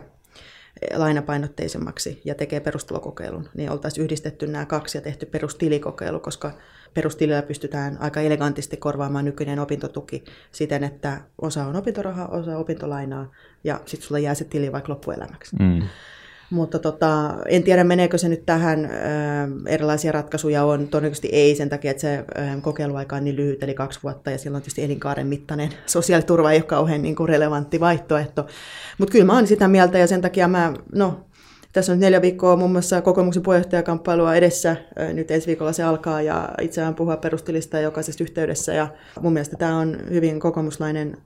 lainapainotteisemmaksi 0.95 2.21
ja 2.25 2.35
tekee 2.35 2.59
perustulokokeilun, 2.59 3.49
niin 3.53 3.71
oltaisiin 3.71 4.03
yhdistetty 4.03 4.47
nämä 4.47 4.65
kaksi 4.65 4.97
ja 4.97 5.01
tehty 5.01 5.25
perustilikokeilu, 5.25 6.19
koska 6.19 6.51
perustilillä 6.93 7.41
pystytään 7.41 7.97
aika 7.99 8.21
elegantisti 8.21 8.77
korvaamaan 8.77 9.25
nykyinen 9.25 9.59
opintotuki 9.59 10.23
siten, 10.51 10.83
että 10.83 11.21
osa 11.41 11.65
on 11.65 11.75
opintoraha, 11.75 12.25
osa 12.25 12.57
opintolainaa 12.57 13.31
ja 13.63 13.79
sitten 13.85 14.07
sulla 14.07 14.19
jää 14.19 14.33
se 14.33 14.43
tili 14.43 14.71
vaikka 14.71 14.91
loppuelämäksi. 14.91 15.55
Mm. 15.59 15.81
Mutta 16.53 16.79
tota, 16.79 17.33
en 17.49 17.63
tiedä, 17.63 17.83
meneekö 17.83 18.17
se 18.17 18.29
nyt 18.29 18.45
tähän. 18.45 18.89
Erilaisia 19.67 20.11
ratkaisuja 20.11 20.63
on. 20.63 20.87
Todennäköisesti 20.87 21.29
ei 21.31 21.55
sen 21.55 21.69
takia, 21.69 21.91
että 21.91 22.01
se 22.01 22.25
kokeiluaika 22.61 23.15
on 23.15 23.23
niin 23.23 23.35
lyhyt, 23.35 23.63
eli 23.63 23.73
kaksi 23.73 23.99
vuotta, 24.03 24.31
ja 24.31 24.37
silloin 24.37 24.61
tietysti 24.61 24.83
elinkaaren 24.83 25.27
mittainen 25.27 25.69
sosiaaliturva 25.85 26.51
ei 26.51 26.57
ole 26.57 26.63
kauhean 26.63 27.01
niin 27.01 27.15
kuin 27.15 27.29
relevantti 27.29 27.79
vaihtoehto. 27.79 28.47
Mutta 28.97 29.11
kyllä 29.11 29.25
mä 29.25 29.33
oon 29.33 29.47
sitä 29.47 29.67
mieltä, 29.67 29.97
ja 29.97 30.07
sen 30.07 30.21
takia 30.21 30.47
mä, 30.47 30.73
no, 30.95 31.25
tässä 31.73 31.91
on 31.93 31.99
neljä 31.99 32.21
viikkoa 32.21 32.55
muun 32.55 32.71
muassa 32.71 33.01
kokoomuksen 33.01 33.43
puheenjohtajakamppailua 33.43 34.35
edessä. 34.35 34.75
Nyt 35.13 35.31
ensi 35.31 35.47
viikolla 35.47 35.73
se 35.73 35.83
alkaa 35.83 36.21
ja 36.21 36.49
itseään 36.61 36.95
puhua 36.95 37.17
perustilista 37.17 37.79
jokaisessa 37.79 38.23
yhteydessä. 38.23 38.73
Ja 38.73 38.87
mun 39.21 39.33
mielestä 39.33 39.57
tämä 39.57 39.77
on 39.77 39.97
hyvin 40.09 40.39
kokoomuslainen 40.39 41.17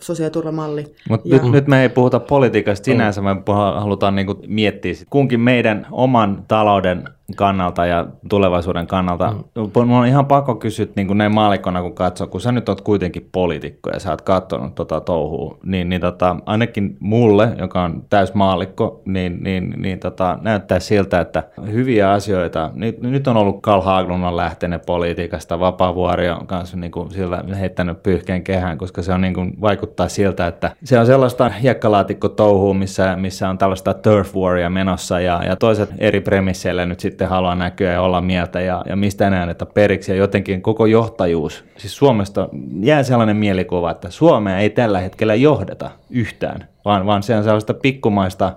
sosiaaliturvamalli. 0.00 0.94
Mutta 1.08 1.28
ja... 1.28 1.42
nyt, 1.42 1.52
nyt 1.52 1.66
me 1.66 1.82
ei 1.82 1.88
puhuta 1.88 2.20
politiikasta 2.20 2.84
sinänsä, 2.84 3.22
me 3.22 3.36
halutaan 3.80 4.14
niinku 4.14 4.36
miettiä 4.46 4.94
kunkin 5.10 5.40
meidän 5.40 5.86
oman 5.90 6.44
talouden 6.48 7.04
kannalta 7.36 7.86
ja 7.86 8.06
tulevaisuuden 8.28 8.86
kannalta. 8.86 9.30
Mm. 9.30 9.86
Mun 9.86 9.98
on 9.98 10.06
ihan 10.06 10.26
pakko 10.26 10.54
kysyä 10.54 10.86
niin 10.96 11.06
kuin 11.06 11.18
näin 11.18 11.34
maalikkona, 11.34 11.82
kun 11.82 11.94
katsoo, 11.94 12.26
kun 12.26 12.40
sä 12.40 12.52
nyt 12.52 12.68
oot 12.68 12.80
kuitenkin 12.80 13.28
poliitikko 13.32 13.90
ja 13.90 14.00
sä 14.00 14.10
oot 14.10 14.22
katsonut 14.22 14.74
tota 14.74 15.00
touhua, 15.00 15.58
niin, 15.64 15.88
niin 15.88 16.00
tota, 16.00 16.36
ainakin 16.46 16.96
mulle, 17.00 17.48
joka 17.58 17.82
on 17.82 18.04
täys 18.10 18.34
maalikko, 18.34 19.02
niin, 19.04 19.42
niin, 19.42 19.74
niin 19.76 19.98
tota, 19.98 20.38
näyttää 20.40 20.80
siltä, 20.80 21.20
että 21.20 21.42
hyviä 21.72 22.10
asioita, 22.10 22.70
nyt, 22.74 23.00
nyt 23.00 23.28
on 23.28 23.36
ollut 23.36 23.62
Karl 23.62 23.82
Haglund 23.82 24.24
on 24.24 24.36
lähtenyt 24.36 24.86
politiikasta, 24.86 25.60
Vapaavuori 25.60 26.30
on 26.30 26.46
kanssa 26.46 26.76
niin 26.76 26.92
kuin 26.92 27.10
sillä 27.10 27.44
heittänyt 27.60 28.02
pyyhkeen 28.02 28.44
kehään, 28.44 28.78
koska 28.78 29.02
se 29.02 29.12
on 29.12 29.20
niin 29.20 29.34
kuin, 29.34 29.60
vaikuttaa 29.60 30.08
siltä, 30.08 30.46
että 30.46 30.70
se 30.84 30.98
on 30.98 31.06
sellaista 31.06 31.48
hiekkalaatikko 31.48 32.28
touhua, 32.28 32.74
missä, 32.74 33.16
missä 33.16 33.48
on 33.48 33.58
tällaista 33.58 33.94
turf 33.94 34.36
waria 34.36 34.70
menossa 34.70 35.20
ja, 35.20 35.42
ja 35.44 35.56
toiset 35.56 35.90
eri 35.98 36.20
premisseillä 36.20 36.86
nyt 36.86 37.00
sitten 37.00 37.19
sitten 37.20 37.30
haluaa 37.30 37.54
näkyä 37.54 37.92
ja 37.92 38.02
olla 38.02 38.20
mieltä 38.20 38.60
ja, 38.60 38.84
ja 38.88 38.96
mistä 38.96 39.26
enää 39.26 39.50
että 39.50 39.66
periksi 39.66 40.12
ja 40.12 40.16
jotenkin 40.16 40.62
koko 40.62 40.86
johtajuus. 40.86 41.64
Siis 41.76 41.96
Suomesta 41.96 42.48
jää 42.80 43.02
sellainen 43.02 43.36
mielikuva, 43.36 43.90
että 43.90 44.10
Suomea 44.10 44.58
ei 44.58 44.70
tällä 44.70 45.00
hetkellä 45.00 45.34
johdeta 45.34 45.90
yhtään, 46.10 46.68
vaan, 46.84 47.06
vaan 47.06 47.22
se 47.22 47.36
on 47.36 47.44
sellaista 47.44 47.74
pikkumaista 47.74 48.52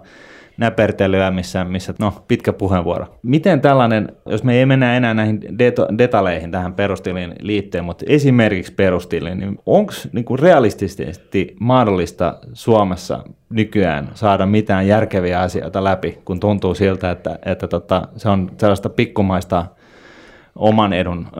näpertelyä, 0.57 1.31
missä, 1.31 1.63
missä 1.63 1.93
no, 1.99 2.13
pitkä 2.27 2.53
puheenvuoro. 2.53 3.05
Miten 3.23 3.61
tällainen, 3.61 4.07
jos 4.25 4.43
me 4.43 4.53
ei 4.55 4.65
mennä 4.65 4.97
enää 4.97 5.13
näihin 5.13 5.39
det- 5.43 5.97
detaleihin 5.97 6.51
tähän 6.51 6.73
perustiliin 6.73 7.33
liittyen, 7.39 7.85
mutta 7.85 8.05
esimerkiksi 8.07 8.73
perustiliin, 8.73 9.37
niin 9.37 9.59
onko 9.65 9.93
niin 10.11 10.39
realistisesti 10.39 11.55
mahdollista 11.59 12.37
Suomessa 12.53 13.23
nykyään 13.49 14.09
saada 14.13 14.45
mitään 14.45 14.87
järkeviä 14.87 15.39
asioita 15.39 15.83
läpi, 15.83 16.17
kun 16.25 16.39
tuntuu 16.39 16.73
siltä, 16.75 17.11
että, 17.11 17.39
että 17.45 17.67
tota, 17.67 18.07
se 18.17 18.29
on 18.29 18.51
sellaista 18.57 18.89
pikkumaista 18.89 19.65
oman 20.55 20.93
edun 20.93 21.27
ö, 21.35 21.39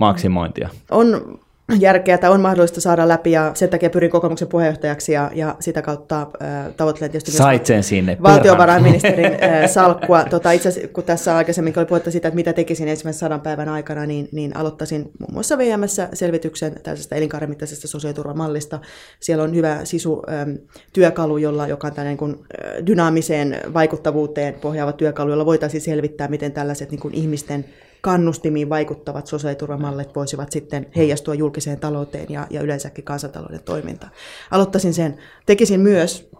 maksimointia? 0.00 0.68
On 0.90 1.38
järkeä 1.78 2.18
tai 2.18 2.30
on 2.30 2.40
mahdollista 2.40 2.80
saada 2.80 3.08
läpi 3.08 3.30
ja 3.30 3.50
sen 3.54 3.68
takia 3.68 3.90
pyrin 3.90 4.10
kokoomuksen 4.10 4.48
puheenjohtajaksi 4.48 5.12
ja, 5.12 5.30
ja 5.34 5.56
sitä 5.60 5.82
kautta 5.82 6.20
äh, 6.20 6.74
tavoittelen 6.76 7.10
tietysti 7.10 7.30
Sait 7.30 7.66
sen 7.66 7.82
sinne, 7.82 8.16
valtiovarainministerin 8.22 9.32
äh, 9.42 9.70
salkkua. 9.70 10.24
Tota, 10.24 10.52
itse 10.52 10.68
asiassa, 10.68 10.88
kun 10.88 11.04
tässä 11.04 11.36
aikaisemmin 11.36 11.74
oli 11.76 11.86
puhetta 11.86 12.10
siitä, 12.10 12.28
että 12.28 12.36
mitä 12.36 12.52
tekisin 12.52 12.88
ensimmäisen 12.88 13.20
sadan 13.20 13.40
päivän 13.40 13.68
aikana, 13.68 14.06
niin, 14.06 14.28
niin 14.32 14.56
aloittaisin 14.56 15.10
muun 15.18 15.32
muassa 15.32 15.58
VMssä 15.58 16.08
selvityksen 16.12 16.74
tällaisesta 16.82 17.14
elinkaaremittaisesta 17.14 17.88
sosiaaliturvamallista. 17.88 18.80
Siellä 19.20 19.44
on 19.44 19.54
hyvä 19.54 19.80
sisu 19.84 20.22
ähm, 20.30 20.50
työkalu, 20.92 21.38
jolla, 21.38 21.66
joka 21.66 21.86
on 21.86 21.94
tällainen 21.94 22.10
niin 22.10 22.18
kuin, 22.18 22.46
äh, 22.64 22.86
dynaamiseen 22.86 23.60
vaikuttavuuteen 23.74 24.54
pohjaava 24.54 24.92
työkalu, 24.92 25.30
jolla 25.30 25.46
voitaisiin 25.46 25.80
selvittää, 25.80 26.28
miten 26.28 26.52
tällaiset 26.52 26.90
niin 26.90 27.00
kuin 27.00 27.14
ihmisten 27.14 27.64
kannustimiin 28.06 28.68
vaikuttavat 28.68 29.26
sosiaaliturvamallit 29.26 30.14
voisivat 30.14 30.52
sitten 30.52 30.86
heijastua 30.96 31.34
julkiseen 31.34 31.80
talouteen 31.80 32.26
ja, 32.28 32.46
ja 32.50 32.60
yleensäkin 32.60 33.04
kansantalouden 33.04 33.62
toimintaan. 33.64 34.12
Aloittaisin 34.50 34.94
sen. 34.94 35.18
Tekisin 35.46 35.80
myös 35.80 36.30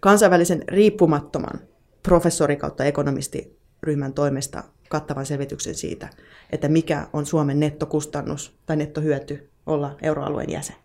kansainvälisen 0.00 0.64
riippumattoman 0.68 1.60
professori 2.02 2.56
kautta 2.56 2.84
ekonomistiryhmän 2.84 4.12
toimesta 4.12 4.64
kattavan 4.88 5.26
selvityksen 5.26 5.74
siitä, 5.74 6.08
että 6.52 6.68
mikä 6.68 7.06
on 7.12 7.26
Suomen 7.26 7.60
nettokustannus 7.60 8.54
tai 8.66 8.76
nettohyöty 8.76 9.50
olla 9.66 9.96
euroalueen 10.02 10.50
jäsen. 10.50 10.76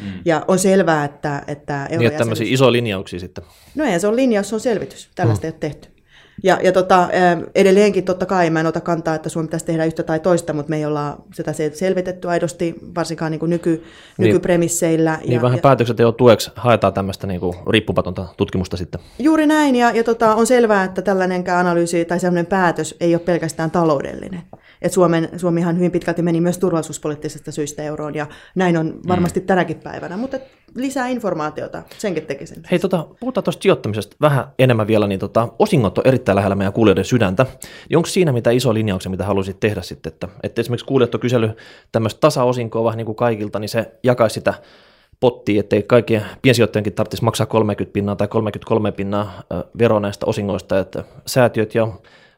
Mm. 0.00 0.12
Ja 0.24 0.44
on 0.48 0.58
selvää, 0.58 1.04
että... 1.04 1.44
että 1.46 1.86
niin, 1.90 2.06
että 2.06 2.18
tämmöisiä 2.18 2.46
isoja 2.50 2.72
linjauksia 2.72 3.20
sitten. 3.20 3.44
No 3.74 3.84
ei, 3.84 4.00
se 4.00 4.08
on 4.08 4.16
linjaus, 4.16 4.48
se 4.48 4.54
on 4.54 4.60
selvitys. 4.60 5.10
Tällaista 5.14 5.46
mm. 5.46 5.48
ei 5.48 5.52
ole 5.52 5.58
tehty. 5.60 5.97
Ja, 6.42 6.58
ja 6.62 6.72
tota, 6.72 7.08
edelleenkin 7.54 8.04
totta 8.04 8.26
kai 8.26 8.50
mä 8.50 8.60
en 8.60 8.66
ota 8.66 8.80
kantaa, 8.80 9.14
että 9.14 9.28
Suomi 9.28 9.46
pitäisi 9.46 9.66
tehdä 9.66 9.84
yhtä 9.84 10.02
tai 10.02 10.20
toista, 10.20 10.52
mutta 10.52 10.70
me 10.70 10.76
ei 10.76 10.84
olla 10.84 11.16
sitä 11.34 11.52
selvitetty 11.72 12.28
aidosti, 12.28 12.74
varsinkaan 12.94 13.30
niin 13.30 13.40
kuin 13.40 13.50
nyky, 13.50 13.70
niin, 13.70 14.26
nykypremisseillä. 14.26 15.18
Niin 15.20 15.32
ja, 15.32 15.42
vähän 15.42 15.56
ja, 15.56 15.62
päätöksenteon 15.62 16.14
tueksi 16.14 16.50
haetaan 16.56 16.92
tämmöistä 16.92 17.26
niin 17.26 17.40
kuin 17.40 17.56
riippumatonta 17.70 18.26
tutkimusta 18.36 18.76
sitten. 18.76 19.00
Juuri 19.18 19.46
näin, 19.46 19.76
ja, 19.76 19.90
ja 19.90 20.04
tota, 20.04 20.34
on 20.34 20.46
selvää, 20.46 20.84
että 20.84 21.02
tällainenkään 21.02 21.66
analyysi 21.66 22.04
tai 22.04 22.20
sellainen 22.20 22.46
päätös 22.46 22.96
ei 23.00 23.14
ole 23.14 23.22
pelkästään 23.22 23.70
taloudellinen. 23.70 24.42
Et 24.82 24.92
Suomen, 24.92 25.28
Suomihan 25.36 25.76
hyvin 25.76 25.90
pitkälti 25.90 26.22
meni 26.22 26.40
myös 26.40 26.58
turvallisuuspoliittisesta 26.58 27.52
syistä 27.52 27.82
euroon, 27.82 28.14
ja 28.14 28.26
näin 28.54 28.76
on 28.76 29.00
varmasti 29.08 29.40
mm. 29.40 29.46
tänäkin 29.46 29.80
päivänä, 29.80 30.16
mutta 30.16 30.38
lisää 30.74 31.08
informaatiota, 31.08 31.82
senkin 31.98 32.26
tekisin. 32.26 32.62
Hei, 32.70 32.78
tota, 32.78 33.06
puhutaan 33.20 33.44
tuosta 33.44 33.62
sijoittamisesta 33.62 34.16
vähän 34.20 34.44
enemmän 34.58 34.86
vielä, 34.86 35.06
niin 35.06 35.20
tota, 35.20 35.48
osingot 35.58 35.98
on 35.98 36.06
erittäin 36.06 36.27
lähellä 36.34 36.56
meidän 36.56 36.72
kuulijoiden 36.72 37.04
sydäntä. 37.04 37.46
Niin 37.88 37.96
onko 37.96 38.08
siinä 38.08 38.32
mitä 38.32 38.50
iso 38.50 38.74
linjauksia, 38.74 39.10
mitä 39.10 39.24
haluaisit 39.24 39.60
tehdä 39.60 39.82
sitten, 39.82 40.12
että, 40.12 40.28
että 40.42 40.60
esimerkiksi 40.60 40.86
kuulijat 40.86 41.14
on 41.14 41.20
kysellyt 41.20 41.52
tämmöistä 41.92 42.20
tasaosinkoa 42.20 42.84
vähän 42.84 42.96
niin 42.96 43.06
kuin 43.06 43.16
kaikilta, 43.16 43.58
niin 43.58 43.68
se 43.68 43.92
jakaisi 44.02 44.34
sitä 44.34 44.54
pottia, 45.20 45.60
ettei 45.60 45.82
kaikkien 45.82 46.24
piensijoittajienkin 46.42 46.92
tarvitsisi 46.92 47.24
maksaa 47.24 47.46
30 47.46 47.92
pinnaa 47.92 48.16
tai 48.16 48.28
33 48.28 48.92
pinnaa 48.92 49.42
veroa 49.78 50.00
näistä 50.00 50.26
osingoista, 50.26 50.78
että 50.78 51.04
säätiöt 51.26 51.74
ja 51.74 51.88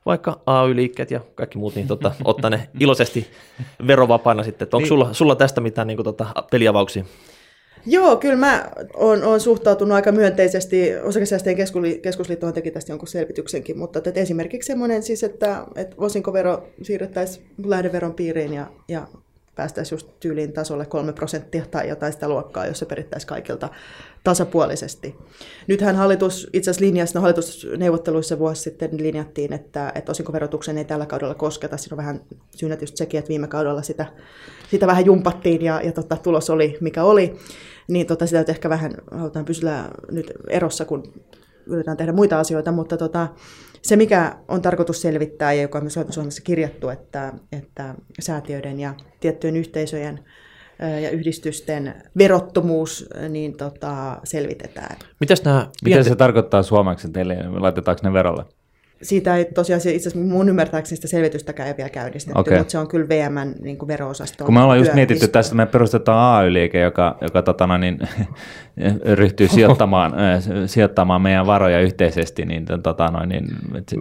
vaikka 0.07 0.41
AY-liikkeet 0.47 1.11
ja 1.11 1.21
kaikki 1.35 1.59
muut, 1.59 1.75
niin 1.75 1.87
tota, 1.87 2.13
ottaa 2.25 2.51
ne 2.51 2.69
iloisesti 2.81 3.31
verovapaana 3.87 4.43
sitten. 4.43 4.67
Onko 4.67 4.79
niin. 4.79 4.89
sulla, 4.89 5.13
sulla 5.13 5.37
tästä 5.37 5.61
mitään 5.61 5.87
niin 5.87 5.97
kuin, 5.97 6.05
tota, 6.05 6.27
peliavauksia? 6.51 7.05
Joo, 7.87 8.17
kyllä 8.17 8.37
mä 8.37 8.71
oon, 8.95 9.25
oon 9.25 9.41
suhtautunut 9.41 9.95
aika 9.95 10.13
myönteisesti. 10.13 10.97
Osakesäästäjien 10.97 11.69
keskusliittohan 12.03 12.55
teki 12.55 12.71
tästä 12.71 12.93
jonkun 12.93 13.09
selvityksenkin, 13.09 13.79
mutta 13.79 13.99
että 13.99 14.21
esimerkiksi 14.21 14.67
semmoinen 14.67 15.03
siis, 15.03 15.23
että, 15.23 15.67
että 15.77 15.97
osinkovero 15.99 16.69
siirrettäisiin 16.83 17.47
lähdeveron 17.65 18.15
piiriin 18.15 18.55
ja, 18.55 18.67
ja 18.89 19.07
päästäisiin 19.61 19.97
just 19.97 20.09
tyyliin 20.21 20.53
tasolle 20.53 20.87
3 20.87 21.13
prosenttia 21.13 21.65
tai 21.71 21.89
jotain 21.89 22.13
sitä 22.13 22.29
luokkaa, 22.29 22.67
jos 22.67 22.79
se 22.79 22.87
perittäisiin 22.87 23.29
kaikilta 23.29 23.69
tasapuolisesti. 24.25 25.17
Nythän 25.69 25.97
hallitus 25.97 26.49
itse 26.53 26.71
asiassa 26.71 26.85
linjasi, 26.87 27.15
no 27.15 27.21
hallitusneuvotteluissa 27.21 28.39
vuosi 28.39 28.63
sitten 28.63 28.91
linjattiin, 28.97 29.53
että, 29.53 29.93
että 29.95 30.13
osinkoverotuksen 30.13 30.79
ei 30.79 30.85
tällä 30.85 31.07
kaudella 31.07 31.35
kosketa. 31.35 31.77
Siinä 31.77 31.95
on 31.95 31.97
vähän 31.97 32.21
syynä 32.57 32.77
tietysti 32.77 32.97
sekin, 32.97 33.19
että 33.19 33.29
viime 33.29 33.49
kaudella 33.49 33.83
sitä, 33.83 34.07
sitä 34.71 34.87
vähän 34.87 35.07
jumpattiin 35.07 35.63
ja, 35.63 35.81
ja 35.85 35.93
tota, 35.93 36.17
tulos 36.17 36.51
oli 36.51 36.79
mikä 36.81 37.05
oli. 37.05 37.37
Niin 37.89 38.07
tota, 38.07 38.27
sitä 38.27 38.45
ehkä 38.49 38.69
vähän 38.69 38.93
halutaan 39.11 39.45
pysyä 39.45 39.85
nyt 40.11 40.33
erossa, 40.49 40.85
kun 40.85 41.13
yritetään 41.67 41.97
tehdä 41.97 42.13
muita 42.13 42.41
asioita, 42.41 42.73
mutta 42.73 42.97
tota, 42.97 43.29
se, 43.83 43.97
mikä 43.97 44.37
on 44.49 44.63
tarkoitus 44.63 45.03
selvittää 45.03 45.53
ja 45.53 45.63
joka 45.63 45.79
on 45.79 45.85
myös 45.85 45.99
Suomessa 46.11 46.43
kirjattu, 46.43 46.89
että, 46.89 47.33
että 47.53 47.95
säätiöiden 48.21 48.81
ja 48.81 48.95
tiettyjen 49.21 49.57
yhteisöjen 49.57 50.21
ja 51.03 51.11
yhdistysten 51.11 51.95
verottomuus 52.19 53.09
niin 53.29 53.57
tota, 53.57 54.21
selvitetään. 54.25 54.97
Mitäs 55.21 55.45
nämä, 55.45 55.71
Miten 55.85 56.05
se 56.05 56.17
tarkoittaa 56.17 56.63
suomeksi 56.63 57.11
teille? 57.11 57.37
Laitetaanko 57.49 58.01
ne 58.05 58.13
verolle? 58.13 58.45
Siitä 59.03 59.37
ei 59.37 59.45
tosiaan 59.45 59.79
itse 59.79 60.09
asiassa 60.09 60.19
mun 60.19 60.49
ymmärtääkseni 60.49 60.97
sitä 60.97 61.09
selvitystäkään 61.09 61.69
ei 61.69 61.75
vielä 61.77 61.91
käynnistetty, 61.91 62.41
okay. 62.41 62.59
mutta 62.59 62.71
se 62.71 62.79
on 62.79 62.89
kyllä 62.89 63.09
VMn 63.09 63.55
niin 63.61 63.79
kuin 63.79 63.89
vero-osaston 63.89 64.45
Kun 64.45 64.55
me 64.55 64.63
ollaan 64.63 64.79
just 64.79 64.95
mietitty 64.95 65.25
lista. 65.25 65.33
tästä, 65.33 65.55
me 65.55 65.67
perustetaan 65.67 66.37
AY-liike, 66.37 66.81
joka, 66.81 67.19
joka 67.21 67.43
totana, 67.43 67.79
niin, 67.79 67.99
ryhtyy 69.15 69.49
sijoittamaan, 69.49 70.13
sijoittamaan 70.67 71.23
meidän 71.23 71.47
varoja 71.47 71.81
yhteisesti, 71.81 72.45
niin, 72.45 72.65
tota, 72.83 73.09
noin, 73.09 73.29
niin 73.29 73.47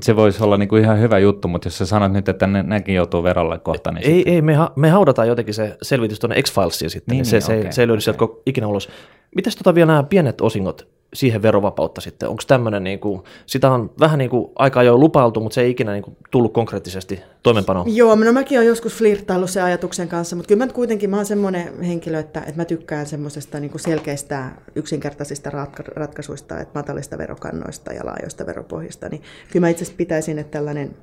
se 0.01 0.15
voisi 0.15 0.43
olla 0.43 0.57
niin 0.57 0.69
kuin 0.69 0.83
ihan 0.83 0.99
hyvä 0.99 1.19
juttu, 1.19 1.47
mutta 1.47 1.67
jos 1.67 1.77
sä 1.77 1.85
sanot 1.85 2.11
nyt, 2.11 2.29
että 2.29 2.47
ne, 2.47 2.63
nekin 2.63 2.95
joutuu 2.95 3.23
verolle 3.23 3.59
kohta, 3.59 3.91
niin 3.91 4.07
Ei, 4.07 4.15
sitten... 4.15 4.33
ei 4.33 4.41
me, 4.41 4.53
ha- 4.53 4.73
me 4.75 4.89
haudataan 4.89 5.27
jotenkin 5.27 5.53
se 5.53 5.77
selvitys 5.81 6.19
tuonne 6.19 6.41
X-Filesiin 6.41 6.89
sitten, 6.89 7.13
niin, 7.13 7.17
niin 7.17 7.25
se, 7.25 7.35
niin, 7.35 7.45
se, 7.45 7.59
okay, 7.59 7.71
se 7.71 7.81
ei 7.81 7.87
löydy 7.87 7.97
okay. 7.97 8.01
sieltä 8.01 8.41
ikinä 8.45 8.67
ulos. 8.67 8.89
Mites 9.35 9.55
tota 9.55 9.75
vielä 9.75 9.91
nämä 9.91 10.03
pienet 10.03 10.41
osingot, 10.41 10.87
siihen 11.13 11.41
verovapautta 11.41 12.01
sitten? 12.01 12.29
Onko 12.29 12.43
tämmöinen, 12.47 12.83
niin 12.83 12.99
kuin, 12.99 13.21
sitä 13.45 13.71
on 13.71 13.91
vähän 13.99 14.19
niin 14.19 14.29
kuin 14.29 14.51
aikaa 14.55 14.83
jo 14.83 14.97
lupailtu, 14.97 15.39
mutta 15.39 15.53
se 15.53 15.61
ei 15.61 15.71
ikinä 15.71 15.91
niin 15.91 16.03
kuin, 16.03 16.17
tullut 16.31 16.53
konkreettisesti 16.53 17.21
toimenpanoon? 17.43 17.95
Joo, 17.95 18.15
no 18.15 18.31
mäkin 18.31 18.57
olen 18.57 18.67
joskus 18.67 18.93
flirttaillut 18.97 19.49
sen 19.49 19.63
ajatuksen 19.63 20.07
kanssa, 20.07 20.35
mutta 20.35 20.47
kyllä 20.47 20.65
mä 20.65 20.73
kuitenkin 20.73 21.09
mä 21.09 21.15
olen 21.15 21.25
semmoinen 21.25 21.83
henkilö, 21.83 22.19
että, 22.19 22.39
että 22.39 22.55
mä 22.55 22.65
tykkään 22.65 23.05
semmoisesta 23.05 23.59
niin 23.59 23.71
kuin 23.71 23.81
selkeistä 23.81 24.51
yksinkertaisista 24.75 25.49
ratka- 25.49 25.93
ratkaisuista, 25.95 26.59
että 26.59 26.79
matalista 26.79 27.17
verokannoista 27.17 27.93
ja 27.93 28.05
laajoista 28.05 28.45
veropohjista, 28.45 29.09
niin 29.09 29.21
kyllä 29.51 29.65
mä 29.65 29.69
itse 29.69 29.83
asiassa 29.83 29.97
pitäisin, 29.97 30.39
että 30.39 30.51
tällainen 30.51 30.97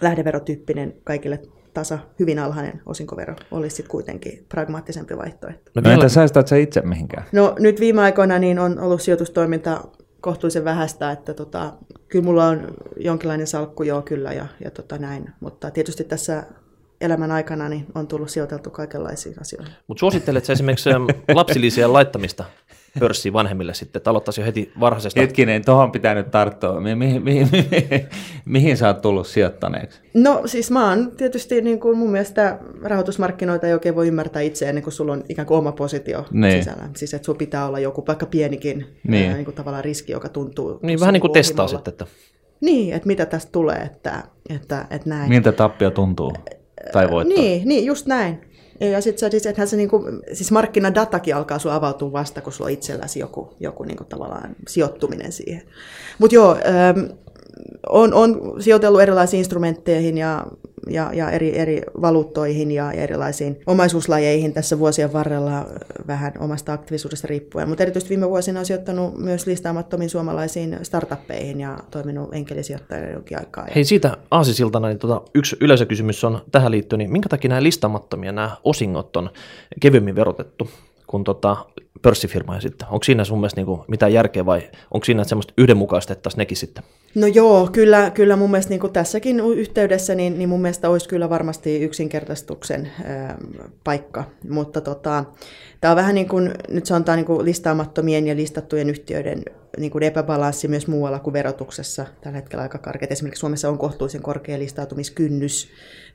lähdeverotyyppinen 0.00 0.94
kaikille 1.04 1.40
tasa 1.74 1.98
hyvin 2.18 2.38
alhainen 2.38 2.82
osinkovero 2.86 3.36
olisi 3.50 3.76
sitten 3.76 3.90
kuitenkin 3.90 4.46
pragmaattisempi 4.48 5.16
vaihtoehto. 5.16 5.70
No, 5.74 5.90
entä 5.90 6.08
säästät 6.08 6.48
sä 6.48 6.56
itse 6.56 6.80
mihinkään? 6.80 7.24
No 7.32 7.54
nyt 7.58 7.80
viime 7.80 8.02
aikoina 8.02 8.38
niin 8.38 8.58
on 8.58 8.78
ollut 8.78 9.02
sijoitustoiminta 9.02 9.84
kohtuullisen 10.20 10.64
vähäistä, 10.64 11.10
että 11.12 11.34
tota, 11.34 11.72
kyllä 12.08 12.24
mulla 12.24 12.46
on 12.46 12.66
jonkinlainen 12.96 13.46
salkku 13.46 13.82
joo 13.82 14.02
kyllä 14.02 14.32
ja, 14.32 14.46
ja 14.64 14.70
tota 14.70 14.98
näin, 14.98 15.30
mutta 15.40 15.70
tietysti 15.70 16.04
tässä 16.04 16.44
elämän 17.00 17.30
aikana 17.30 17.68
niin 17.68 17.86
on 17.94 18.06
tullut 18.06 18.30
sijoiteltu 18.30 18.70
kaikenlaisiin 18.70 19.40
asioihin. 19.40 19.72
Mutta 19.86 20.00
suosittelet 20.00 20.44
sä 20.44 20.52
esimerkiksi 20.52 20.90
lapsilisien 21.34 21.92
laittamista 21.92 22.44
pörssiin 22.98 23.32
vanhemmille 23.32 23.74
sitten, 23.74 24.00
että 24.00 24.10
aloittaisi 24.10 24.40
jo 24.40 24.44
heti 24.44 24.72
varhaisesta. 24.80 25.20
Hetkinen, 25.20 25.64
tuohon 25.64 25.92
pitää 25.92 26.14
nyt 26.14 26.30
tarttua. 26.30 26.80
Mihin, 26.80 26.98
mihin, 26.98 27.22
mihin, 27.22 27.48
mihin 28.44 28.76
sä 28.76 28.86
oot 28.86 29.02
tullut 29.02 29.26
sijoittaneeksi? 29.26 30.00
No 30.14 30.42
siis 30.46 30.70
mä 30.70 30.88
oon 30.88 31.12
tietysti 31.16 31.62
niin 31.62 31.80
kuin 31.80 31.98
mun 31.98 32.10
mielestä 32.10 32.58
rahoitusmarkkinoita 32.82 33.66
ei 33.66 33.72
oikein 33.72 33.94
voi 33.94 34.08
ymmärtää 34.08 34.42
itse 34.42 34.68
ennen 34.68 34.82
kuin 34.82 34.92
sulla 34.94 35.12
on 35.12 35.24
ikään 35.28 35.46
kuin 35.46 35.58
oma 35.58 35.72
positio 35.72 36.24
niin. 36.30 36.58
sisällä. 36.58 36.88
Siis 36.96 37.14
että 37.14 37.26
sulla 37.26 37.38
pitää 37.38 37.66
olla 37.66 37.78
joku 37.78 38.04
vaikka 38.06 38.26
pienikin 38.26 38.86
niin. 39.08 39.28
Ää, 39.28 39.34
niin 39.34 39.44
kuin 39.44 39.54
tavallaan 39.54 39.84
riski, 39.84 40.12
joka 40.12 40.28
tuntuu. 40.28 40.78
Niin 40.82 41.00
vähän 41.00 41.12
niin 41.12 41.20
kuin 41.20 41.32
testaa 41.32 41.68
sitten. 41.68 41.92
Että... 41.92 42.06
Niin, 42.60 42.94
että 42.94 43.06
mitä 43.06 43.26
tästä 43.26 43.52
tulee, 43.52 43.76
että, 43.76 44.22
että, 44.48 44.86
että 44.90 45.08
näin. 45.08 45.28
Miltä 45.28 45.52
tappio 45.52 45.90
tuntuu? 45.90 46.32
Tai 46.92 47.10
voittaa? 47.10 47.38
Niin, 47.38 47.68
niin, 47.68 47.84
just 47.84 48.06
näin. 48.06 48.40
Ja 48.80 49.00
sitten 49.00 49.30
se, 49.30 49.48
että 49.48 49.66
se 49.66 49.76
niinku, 49.76 50.04
siis 50.32 50.50
markkinadatakin 50.50 51.36
alkaa 51.36 51.58
sulla 51.58 51.74
avautua 51.74 52.12
vasta, 52.12 52.40
kun 52.40 52.52
sulla 52.52 52.68
on 52.68 52.72
itselläsi 52.72 53.18
joku, 53.18 53.54
joku 53.60 53.84
niinku 53.84 54.04
tavallaan 54.04 54.56
sijoittuminen 54.68 55.32
siihen. 55.32 55.62
Mutta 56.18 56.34
joo, 56.34 56.52
ähm, 56.54 56.98
on, 57.88 58.14
on 58.14 58.56
sijoitellut 58.62 59.00
erilaisiin 59.00 59.38
instrumentteihin 59.38 60.18
ja, 60.18 60.46
ja, 60.88 61.10
ja 61.14 61.30
eri, 61.30 61.58
eri 61.58 61.82
valuuttoihin 62.00 62.70
ja 62.70 62.92
erilaisiin 62.92 63.60
omaisuuslajeihin 63.66 64.52
tässä 64.52 64.78
vuosien 64.78 65.12
varrella 65.12 65.66
vähän 66.06 66.32
omasta 66.38 66.72
aktiivisuudesta 66.72 67.26
riippuen. 67.26 67.68
Mutta 67.68 67.82
erityisesti 67.82 68.10
viime 68.10 68.28
vuosina 68.28 68.60
on 68.60 68.66
sijoittanut 68.66 69.18
myös 69.18 69.46
listaamattomiin 69.46 70.10
suomalaisiin 70.10 70.78
startuppeihin 70.82 71.60
ja 71.60 71.78
toiminut 71.90 72.34
enkelisijoittajana 72.34 73.08
jonkin 73.08 73.38
aikaa. 73.38 73.66
Hei 73.74 73.84
siitä 73.84 74.16
aasisiltana, 74.30 74.88
niin 74.88 74.98
tota, 74.98 75.22
yksi 75.34 75.56
yleisökysymys 75.60 76.24
on 76.24 76.42
tähän 76.52 76.70
liittyen, 76.70 76.98
niin 76.98 77.12
minkä 77.12 77.28
takia 77.28 77.48
nämä 77.48 77.62
listaamattomia, 77.62 78.32
nämä 78.32 78.56
osingot 78.64 79.16
on 79.16 79.30
kevyemmin 79.80 80.14
verotettu 80.14 80.68
kuin 81.06 81.24
tota 81.24 81.56
pörssifirmoja 82.02 82.60
sitten? 82.60 82.88
Onko 82.90 83.04
siinä 83.04 83.24
sun 83.24 83.38
mielestä 83.38 83.60
niinku 83.60 83.84
mitään 83.88 84.12
järkeä 84.12 84.46
vai 84.46 84.70
onko 84.90 85.04
siinä 85.04 85.24
semmoista 85.24 85.54
yhdenmukaistettaisiin 85.58 86.38
nekin 86.38 86.56
sitten? 86.56 86.84
No 87.14 87.26
joo, 87.26 87.68
kyllä, 87.72 88.10
kyllä 88.10 88.36
mun 88.36 88.50
mielestä 88.50 88.70
niin 88.70 88.92
tässäkin 88.92 89.40
yhteydessä, 89.40 90.14
niin, 90.14 90.38
niin 90.38 90.48
mun 90.48 90.62
mielestä 90.62 90.90
olisi 90.90 91.08
kyllä 91.08 91.30
varmasti 91.30 91.82
yksinkertaistuksen 91.82 92.90
ää, 93.04 93.38
paikka, 93.84 94.24
mutta 94.48 94.80
tota, 94.80 95.24
tämä 95.80 95.92
on 95.92 95.96
vähän 95.96 96.14
niin 96.14 96.28
kuin, 96.28 96.50
nyt 96.68 96.86
sanotaan 96.86 97.16
niin 97.16 97.26
kuin 97.26 97.44
listaamattomien 97.44 98.26
ja 98.26 98.36
listattujen 98.36 98.90
yhtiöiden 98.90 99.42
niin 99.78 99.90
kuin 99.90 100.02
epäbalanssi 100.02 100.68
myös 100.68 100.86
muualla 100.86 101.18
kuin 101.18 101.34
verotuksessa. 101.34 102.06
Tällä 102.20 102.36
hetkellä 102.36 102.62
aika 102.62 102.78
karkeat. 102.78 103.12
Esimerkiksi 103.12 103.40
Suomessa 103.40 103.68
on 103.68 103.78
kohtuullisen 103.78 104.22
korkea 104.22 104.58
listautumiskynnys, 104.58 105.68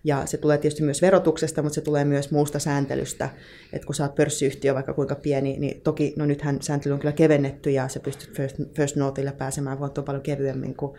ja 0.04 0.26
se 0.26 0.38
tulee 0.38 0.58
tietysti 0.58 0.84
myös 0.84 1.02
verotuksesta, 1.02 1.62
mutta 1.62 1.76
se 1.76 1.82
tulee 1.82 2.06
myös 2.06 2.32
muusta 2.32 2.60
sääntelystä. 2.60 3.30
Että 3.74 3.86
kun 3.86 3.96
sä 3.96 4.04
oot 4.04 4.16
pörssiyhtiö 4.16 4.74
vaikka 4.74 4.94
kuinka 4.94 5.16
pieni, 5.16 5.58
niin 5.65 5.82
toki, 5.82 6.13
no 6.15 6.25
nythän 6.25 6.62
sääntely 6.62 6.93
on 6.93 6.99
kyllä 6.99 7.12
kevennetty, 7.12 7.69
ja 7.69 7.88
se 7.88 7.99
pystyt 7.99 8.36
first, 8.36 8.56
first 8.75 8.95
notelle 8.95 9.32
pääsemään 9.32 9.80
voittoon 9.80 10.06
paljon 10.06 10.23
kevyemmin 10.23 10.75
kuin, 10.75 10.97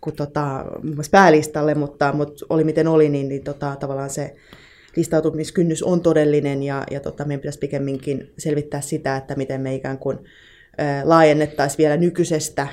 kuin 0.00 0.16
tota, 0.16 0.64
päälistalle, 1.10 1.74
mutta, 1.74 2.12
mutta 2.12 2.46
oli 2.48 2.64
miten 2.64 2.88
oli, 2.88 3.08
niin, 3.08 3.28
niin 3.28 3.44
tota, 3.44 3.76
tavallaan 3.80 4.10
se 4.10 4.34
listautumiskynnys 4.96 5.82
on 5.82 6.00
todellinen, 6.00 6.62
ja, 6.62 6.84
ja 6.90 7.00
tota, 7.00 7.24
meidän 7.24 7.40
pitäisi 7.40 7.58
pikemminkin 7.58 8.32
selvittää 8.38 8.80
sitä, 8.80 9.16
että 9.16 9.34
miten 9.34 9.60
me 9.60 9.74
ikään 9.74 9.98
kuin 9.98 10.18
laajennettaisiin 11.04 11.78
vielä 11.78 11.96
nykyisestä 11.96 12.68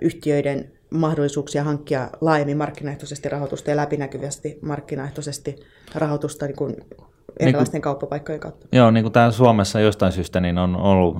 yhtiöiden 0.00 0.72
mahdollisuuksia 0.90 1.64
hankkia 1.64 2.10
laajemmin 2.20 2.56
markkinaehtoisesti 2.56 3.28
rahoitusta 3.28 3.70
ja 3.70 3.76
läpinäkyvästi 3.76 4.58
markkinaehtoisesti 4.62 5.56
rahoitusta 5.94 6.46
niin 6.46 6.56
kuin 6.56 6.76
erilaisten 7.40 7.72
niin 7.72 7.82
kuin, 7.82 7.82
kauppapaikkojen 7.82 8.40
kautta. 8.40 8.66
Joo, 8.72 8.90
niin 8.90 9.04
kuin 9.04 9.12
täällä 9.12 9.32
Suomessa 9.32 9.80
jostain 9.80 10.12
syystä 10.12 10.40
niin 10.40 10.58
on 10.58 10.76
ollut 10.76 11.16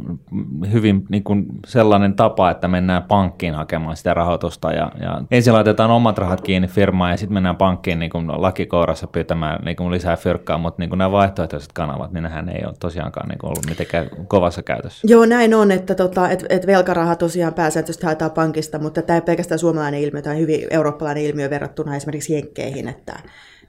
hyvin 0.72 1.04
niin 1.08 1.24
kuin 1.24 1.46
sellainen 1.66 2.14
tapa, 2.14 2.50
että 2.50 2.68
mennään 2.68 3.02
pankkiin 3.02 3.54
hakemaan 3.54 3.96
sitä 3.96 4.14
rahoitusta 4.14 4.72
ja, 4.72 4.92
ja 5.00 5.22
ensin 5.30 5.52
laitetaan 5.52 5.90
omat 5.90 6.18
rahat 6.18 6.40
kiinni 6.40 6.68
firmaan 6.68 7.10
ja 7.10 7.16
sitten 7.16 7.34
mennään 7.34 7.56
pankkiin 7.56 7.98
niin 7.98 8.10
kuin 8.10 8.26
lakikourassa 8.28 9.06
pyytämään 9.06 9.64
niin 9.64 9.76
kuin 9.76 9.90
lisää 9.90 10.16
fyrkkaa, 10.16 10.58
mutta 10.58 10.82
niin 10.82 10.88
kuin 10.88 10.98
nämä 10.98 11.12
vaihtoehtoiset 11.12 11.72
kanavat, 11.72 12.12
niin 12.12 12.22
nehän 12.22 12.48
ei 12.48 12.64
ole 12.66 12.74
tosiaankaan 12.80 13.28
niin 13.28 13.38
kuin 13.38 13.48
ollut 13.48 13.66
mitenkään 13.68 14.08
kovassa 14.28 14.62
käytössä. 14.62 15.06
Joo, 15.10 15.26
näin 15.26 15.54
on, 15.54 15.70
että 15.70 15.94
tota, 15.94 16.28
et, 16.28 16.46
et 16.48 16.66
velkaraha 16.66 17.16
tosiaan 17.16 17.54
pääsääntöisesti 17.54 18.06
haetaan 18.06 18.30
pankista, 18.30 18.78
mutta 18.78 19.02
tämä 19.02 19.16
ei 19.16 19.22
pelkästään 19.22 19.58
suomalainen 19.58 20.00
ilmiö, 20.00 20.22
tämä 20.22 20.34
on 20.34 20.40
hyvin 20.40 20.66
eurooppalainen 20.70 21.24
ilmiö 21.24 21.50
verrattuna 21.50 21.96
esimerkiksi 21.96 22.34
Jenkkeihin, 22.34 22.88
että 22.88 23.18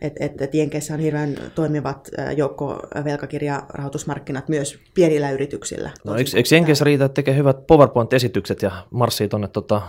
että 0.02 0.26
et, 0.26 0.42
et 0.42 0.54
Jenkeissä 0.54 0.94
on 0.94 1.00
hirveän 1.00 1.38
toimivat 1.56 2.10
joukko 2.38 2.80
velkakirjarahoitusmarkkinat 3.04 4.50
myös 4.50 4.80
pienillä 4.94 5.32
yrityksillä. 5.32 5.92
No, 6.04 6.16
eikö, 6.16 6.32
eikö 6.36 6.56
Jenkeissä 6.56 6.86
riitä, 6.86 7.06
että 7.06 7.14
tekee 7.14 7.36
hyvät 7.36 7.68
PowerPoint-esitykset 7.68 8.62
ja 8.62 8.72
marssii 8.90 9.28
tuonne 9.28 9.48
tota, 9.48 9.82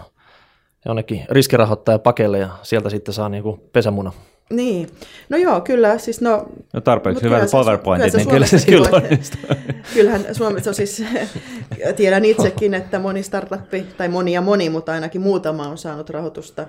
jonnekin 0.87 1.25
riskirahoittaja 1.31 1.99
pakeille 1.99 2.39
ja 2.39 2.49
sieltä 2.63 2.91
sitten 2.91 3.15
saa 3.15 3.29
niinku 3.29 3.69
pesämuna? 3.73 4.13
Niin, 4.51 4.89
no 5.29 5.37
joo, 5.37 5.61
kyllä. 5.61 5.99
Siis 5.99 6.21
no, 6.21 6.47
no 6.73 6.81
tarpeeksi 6.81 7.23
hyvät 7.25 7.51
PowerPointit, 7.51 8.15
niin 8.15 8.29
kyllä 8.29 8.47
se 8.47 8.67
kyllä 8.67 8.89
onnistuu. 8.93 9.41
Kyllähän 9.95 10.25
Suomessa 10.33 10.73
siis, 10.73 11.03
tiedän 11.97 12.25
itsekin, 12.25 12.75
että 12.75 12.99
moni 12.99 13.23
startuppi, 13.23 13.87
tai 13.97 14.09
moni 14.09 14.33
ja 14.33 14.41
moni, 14.41 14.71
mutta 14.71 14.93
ainakin 14.93 15.21
muutama 15.21 15.69
on 15.69 15.79
saanut 15.79 16.11
rahoitusta 16.11 16.67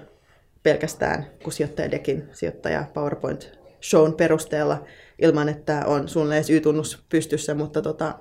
pelkästään 0.68 1.26
kun 1.44 1.54
sijoittaja 1.54 1.92
Dekin 1.92 2.30
sijoittaja 2.32 2.86
PowerPoint 2.94 3.52
shown 3.84 4.14
perusteella 4.14 4.84
ilman, 5.22 5.50
että 5.50 5.84
on 5.86 6.08
suunnilleen 6.08 6.44
Y-tunnus 6.50 7.06
pystyssä, 7.10 7.54
mutta 7.54 7.82
tota, 7.82 8.14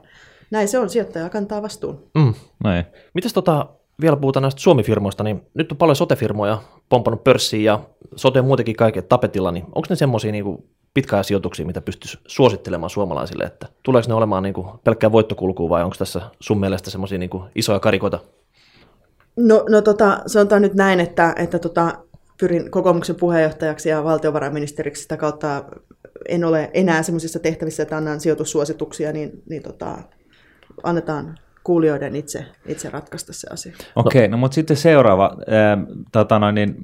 näin 0.51 0.69
se 0.69 0.79
on, 0.79 0.91
sijoittaja 0.91 1.31
kantaa 1.31 1.63
vastuun. 1.63 2.11
Mm, 2.15 2.35
näin. 2.65 2.85
Mitäs 3.15 3.33
tota, 3.33 3.67
vielä 4.01 4.17
puhutaan 4.17 4.43
näistä 4.43 4.61
Suomi-firmoista, 4.61 5.25
niin 5.25 5.43
nyt 5.55 5.73
on 5.73 5.79
paljon 5.79 5.97
sote-firmoja 5.97 6.59
pompannut 6.89 7.25
pörssiin 7.25 7.65
ja 7.65 7.81
sote 8.17 8.43
muutenkin 8.43 8.77
kaiken 8.77 9.05
tapetilla, 9.05 9.53
niin 9.53 9.65
onko 9.65 9.87
ne 9.91 9.97
semmoisia 9.97 10.33
niin 10.33 10.45
pitkäaisijoituksia, 10.95 11.67
mitä 11.67 11.81
pystyisi 11.81 12.19
suosittelemaan 12.27 12.91
suomalaisille, 12.91 13.45
että 13.45 13.67
tuleeko 13.83 14.09
ne 14.09 14.15
olemaan 14.15 14.43
niin 14.43 14.55
kuin 14.55 14.67
pelkkää 14.85 15.13
voittokulkua 15.13 15.69
vai 15.69 15.85
onko 15.85 15.97
tässä 15.99 16.21
sun 16.41 16.61
mielestä 16.61 16.91
semmoisia 16.91 17.19
niin 17.19 17.31
isoja 17.55 17.81
karikoita? 17.81 18.19
No, 19.37 19.65
no 19.69 19.83
tota, 19.83 20.23
sanotaan 20.27 20.63
nyt 20.63 20.75
näin, 20.75 21.01
että, 21.01 21.35
että 21.37 21.59
tota, 21.59 21.93
pyrin 22.41 22.71
kokoomuksen 22.71 23.17
puheenjohtajaksi 23.17 23.89
ja 23.89 24.05
valtiovarainministeriksi. 24.05 25.03
Sitä 25.03 25.17
kautta 25.17 25.65
en 26.29 26.45
ole 26.45 26.71
enää 26.75 27.03
sellaisissa 27.03 27.39
tehtävissä, 27.39 27.83
että 27.83 27.97
annan 27.97 28.21
sijoitussuosituksia, 28.21 29.13
niin, 29.13 29.43
niin 29.49 29.63
tota, 29.63 29.99
annetaan 30.83 31.39
kuulijoiden 31.67 32.17
itse, 32.17 32.45
itse 32.67 32.91
ratkaista 32.91 33.33
se 33.33 33.49
asia. 33.53 33.73
Okei, 33.97 34.19
okay, 34.19 34.29
no, 34.29 34.37
no 34.37 34.41
mutta 34.41 34.55
sitten 34.55 34.77
seuraava, 34.77 35.37
äh, 35.41 35.87
tota 36.13 36.39
noin, 36.39 36.55
niin, 36.55 36.77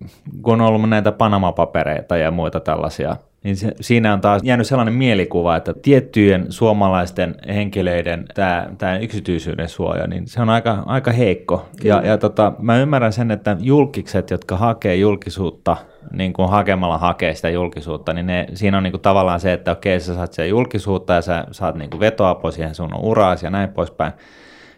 kun 0.43 0.61
on 0.61 0.67
ollut 0.67 0.89
näitä 0.89 1.13
Panama-papereita 1.13 2.17
ja 2.17 2.31
muita 2.31 2.61
tällaisia, 2.61 3.17
niin 3.45 3.57
se, 3.57 3.73
siinä 3.81 4.13
on 4.13 4.21
taas 4.21 4.43
jäänyt 4.45 4.67
sellainen 4.67 4.95
mielikuva, 4.95 5.57
että 5.57 5.75
tiettyjen 5.83 6.47
suomalaisten 6.49 7.35
henkilöiden 7.49 8.25
tämä, 8.35 8.69
tämä 8.79 8.99
yksityisyyden 8.99 9.69
suoja, 9.69 10.07
niin 10.07 10.27
se 10.27 10.43
on 10.43 10.51
aika, 10.51 10.83
aika 10.87 11.13
heikko. 11.13 11.69
Kyllä. 11.81 11.95
Ja, 11.95 12.07
ja 12.07 12.19
tota, 12.19 12.53
mä 12.59 12.79
ymmärrän 12.79 13.13
sen, 13.13 13.31
että 13.31 13.57
julkikset, 13.61 14.31
jotka 14.31 14.57
hakee 14.57 14.97
julkisuutta, 14.97 15.77
niin 16.13 16.33
kuin 16.33 16.51
hakemalla 16.51 16.99
hakee 16.99 17.35
sitä 17.35 17.51
julkisuutta, 17.51 18.13
niin 18.13 18.27
ne, 18.27 18.47
siinä 18.55 18.77
on 18.77 18.83
niin 18.83 18.93
kuin 18.93 19.03
tavallaan 19.03 19.41
se, 19.41 19.53
että 19.53 19.73
okei, 19.73 20.01
sä 20.01 20.15
saat 20.15 20.33
sitä 20.33 20.45
julkisuutta 20.45 21.13
ja 21.13 21.23
sä 21.23 21.45
saat 21.51 21.75
niin 21.75 21.91
kuin 21.91 22.01
vetoapua 22.01 22.51
siihen 22.51 22.75
sun 22.75 22.95
uraasi 23.03 23.47
ja 23.47 23.51
näin 23.51 23.69
poispäin. 23.69 24.13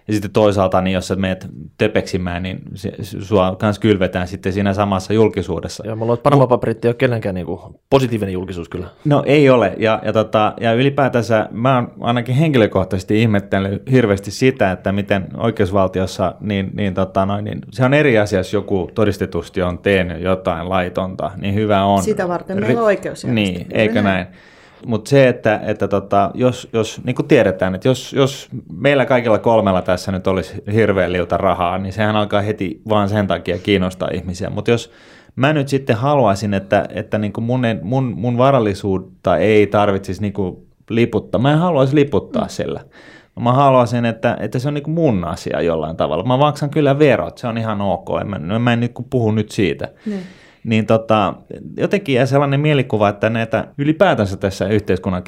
Ja 0.09 0.13
sitten 0.13 0.31
toisaalta, 0.31 0.81
niin 0.81 0.95
jos 0.95 1.09
sä 1.09 1.17
meet 1.17 1.49
töpeksimään, 1.79 2.43
niin 2.43 2.59
se, 2.75 2.93
sua 3.01 3.57
kanssa 3.59 3.83
kylvetään 3.83 4.29
sitten 4.29 4.53
siinä 4.53 4.75
samassa 4.75 5.13
julkisuudessa. 5.13 5.87
Joo, 5.87 5.97
mulla 5.97 6.13
on 6.13 6.19
Panama-paperit 6.19 6.85
ei 6.85 6.89
ole 6.89 6.95
kenenkään 6.95 7.35
niin 7.35 7.47
kuin 7.47 7.61
positiivinen 7.91 8.33
julkisuus 8.33 8.69
kyllä. 8.69 8.87
No 9.05 9.23
ei 9.27 9.51
ole, 9.51 9.75
ja, 9.79 10.01
ja, 10.05 10.13
tota, 10.13 10.55
ja 10.61 10.73
ylipäätänsä 10.73 11.49
mä 11.51 11.77
oon 11.77 11.93
ainakin 12.01 12.35
henkilökohtaisesti 12.35 13.23
ihmettänyt 13.23 13.91
hirveästi 13.91 14.31
sitä, 14.31 14.73
että 14.73 14.93
miten 14.93 15.27
oikeusvaltiossa, 15.37 16.35
niin, 16.41 16.71
niin, 16.75 16.95
tota, 16.95 17.27
noin, 17.27 17.45
niin 17.45 17.59
se 17.73 17.85
on 17.85 17.95
eri 17.95 18.19
asia, 18.19 18.39
jos 18.39 18.53
joku 18.53 18.91
todistetusti 18.95 19.63
on 19.63 19.79
tehnyt 19.79 20.23
jotain 20.23 20.69
laitonta, 20.69 21.31
niin 21.37 21.55
hyvä 21.55 21.85
on. 21.85 22.03
Sitä 22.03 22.29
varten 22.29 22.61
meillä 22.61 22.81
on 22.81 22.87
oikeus. 22.87 23.25
Niin, 23.25 23.67
eikö 23.71 23.95
näin? 23.95 24.05
näin? 24.05 24.27
Mutta 24.87 25.09
se, 25.09 25.29
että, 25.29 25.61
että 25.65 25.89
tota, 25.89 26.31
jos, 26.35 26.69
jos 26.73 27.01
niin 27.05 27.17
kuin 27.17 27.29
tiedetään, 27.29 27.75
että 27.75 27.89
jos, 27.89 28.13
jos 28.13 28.49
meillä 28.73 29.07
kaikilla 29.07 29.39
kolmella 29.39 29.83
tässä 29.83 30.13
nyt 30.13 30.27
olisi 30.27 30.55
hirveän 30.73 31.13
liuta 31.13 31.37
rahaa, 31.37 31.79
niin 31.79 31.93
sehän 31.93 32.17
alkaa 32.17 32.41
heti 32.41 32.83
vaan 32.89 33.09
sen 33.09 33.27
takia 33.27 33.59
kiinnostaa 33.59 34.09
ihmisiä. 34.13 34.51
Mutta 34.51 34.71
jos 34.71 34.91
mä 35.37 35.53
nyt 35.53 35.69
sitten 35.69 35.97
haluaisin, 35.97 36.55
että, 36.55 36.89
että 36.91 37.19
niin 37.19 37.33
kuin 37.33 37.45
mun, 37.45 37.63
mun, 37.83 38.05
mun 38.05 38.39
varallisuutta 38.39 39.37
ei 39.37 39.67
tarvitsisi 39.67 40.23
niin 40.23 40.33
kuin 40.33 40.57
liputtaa, 40.91 41.41
mä 41.41 41.53
en 41.53 41.59
haluaisi 41.59 41.95
liputtaa 41.95 42.45
mm. 42.45 42.49
sillä. 42.49 42.81
Mä 43.41 43.53
haluaisin, 43.53 44.05
että, 44.05 44.37
että 44.41 44.59
se 44.59 44.69
on 44.69 44.75
niin 44.75 44.85
kuin 44.85 44.95
mun 44.95 45.25
asia 45.25 45.61
jollain 45.61 45.97
tavalla. 45.97 46.25
Mä 46.25 46.37
maksan 46.37 46.71
kyllä 46.71 46.99
verot, 46.99 47.39
se 47.39 47.47
on 47.47 47.59
ihan 47.59 47.81
ok. 47.81 48.09
En 48.21 48.27
mä, 48.27 48.59
mä 48.59 48.73
en 48.73 48.81
nyt 48.81 48.93
puhu 49.11 49.31
nyt 49.31 49.51
siitä. 49.51 49.89
Mm 50.07 50.19
niin 50.65 50.87
tota, 50.87 51.35
jotenkin 51.77 52.15
jää 52.15 52.27
sellainen 52.27 52.61
mielikuva, 52.61 53.09
että 53.09 53.31
näitä 53.31 53.67
ylipäätänsä 53.79 54.37
tässä 54.37 54.69
yhteiskunnan 54.69 55.23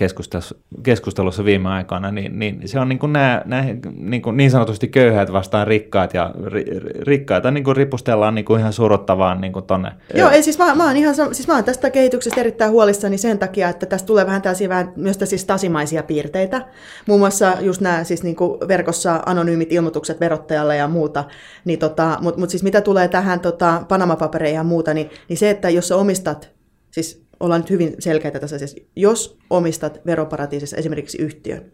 keskustelussa, 0.83 1.45
viime 1.45 1.69
aikoina, 1.69 2.11
niin, 2.11 2.39
niin 2.39 2.69
se 2.69 2.81
on 2.81 2.89
niin, 2.89 2.99
kuin 2.99 3.13
nämä, 3.13 3.43
nämä 3.45 3.65
niin, 3.97 4.23
kuin 4.23 4.37
niin 4.37 4.51
sanotusti 4.51 4.89
köyhät 4.89 5.33
vastaan 5.33 5.67
rikkaat 5.67 6.15
ja 6.15 6.31
ri, 6.47 6.65
rikkaita 7.01 7.51
niin 7.51 7.65
kuin 7.65 7.77
ripustellaan 7.77 8.35
niin 8.35 8.45
kuin 8.45 8.61
ihan 8.61 8.73
surottavaan 8.73 9.41
niin 9.41 9.53
kuin 9.53 9.65
tonne. 9.65 9.93
Joo, 10.15 10.31
ei, 10.31 10.43
siis, 10.43 10.59
mä, 10.59 10.75
mä, 10.75 10.87
oon 10.87 10.97
ihan, 10.97 11.15
siis 11.15 11.49
mä 11.49 11.55
oon 11.55 11.65
tästä 11.65 11.91
kehityksestä 11.91 12.41
erittäin 12.41 12.71
huolissani 12.71 13.19
sen 13.19 13.39
takia, 13.39 13.69
että 13.69 13.87
tästä 13.87 14.07
tulee 14.07 14.27
vähän 14.27 14.43
tällaisia 14.43 14.69
vähän 14.69 14.93
myös 14.97 15.19
siis 15.25 15.45
tasimaisia 15.45 16.03
piirteitä. 16.03 16.67
Muun 17.07 17.21
muassa 17.21 17.53
just 17.61 17.81
nämä 17.81 18.05
siis 18.05 18.23
niin 18.23 18.37
kuin 18.37 18.61
verkossa 18.69 19.23
anonyymit 19.27 19.73
ilmoitukset 19.73 20.21
verottajalle 20.21 20.77
ja 20.77 20.89
muuta. 20.89 21.25
Niin 21.65 21.79
tota, 21.79 22.19
Mutta 22.21 22.41
mut 22.41 22.51
siis 22.51 22.63
mitä 22.63 22.81
tulee 22.81 23.09
tähän 23.09 23.41
tota, 23.41 23.83
Panama-papereihin 23.89 24.57
ja 24.57 24.65
muuta, 24.65 24.95
niin 24.95 25.11
niin 25.29 25.37
se, 25.37 25.51
että 25.51 25.71
jos 25.71 25.89
sä 25.89 25.97
omistat, 25.97 26.51
siis 26.91 27.27
ollaan 27.41 27.61
nyt 27.61 27.71
hyvin 27.71 27.95
selkeitä 27.99 28.41
tässä 28.41 28.57
asiassa, 28.57 28.77
jos 28.97 29.39
omistat 29.51 30.01
veroparatiisissa 30.07 30.77
esimerkiksi 30.77 31.23
yhtiön, 31.23 31.73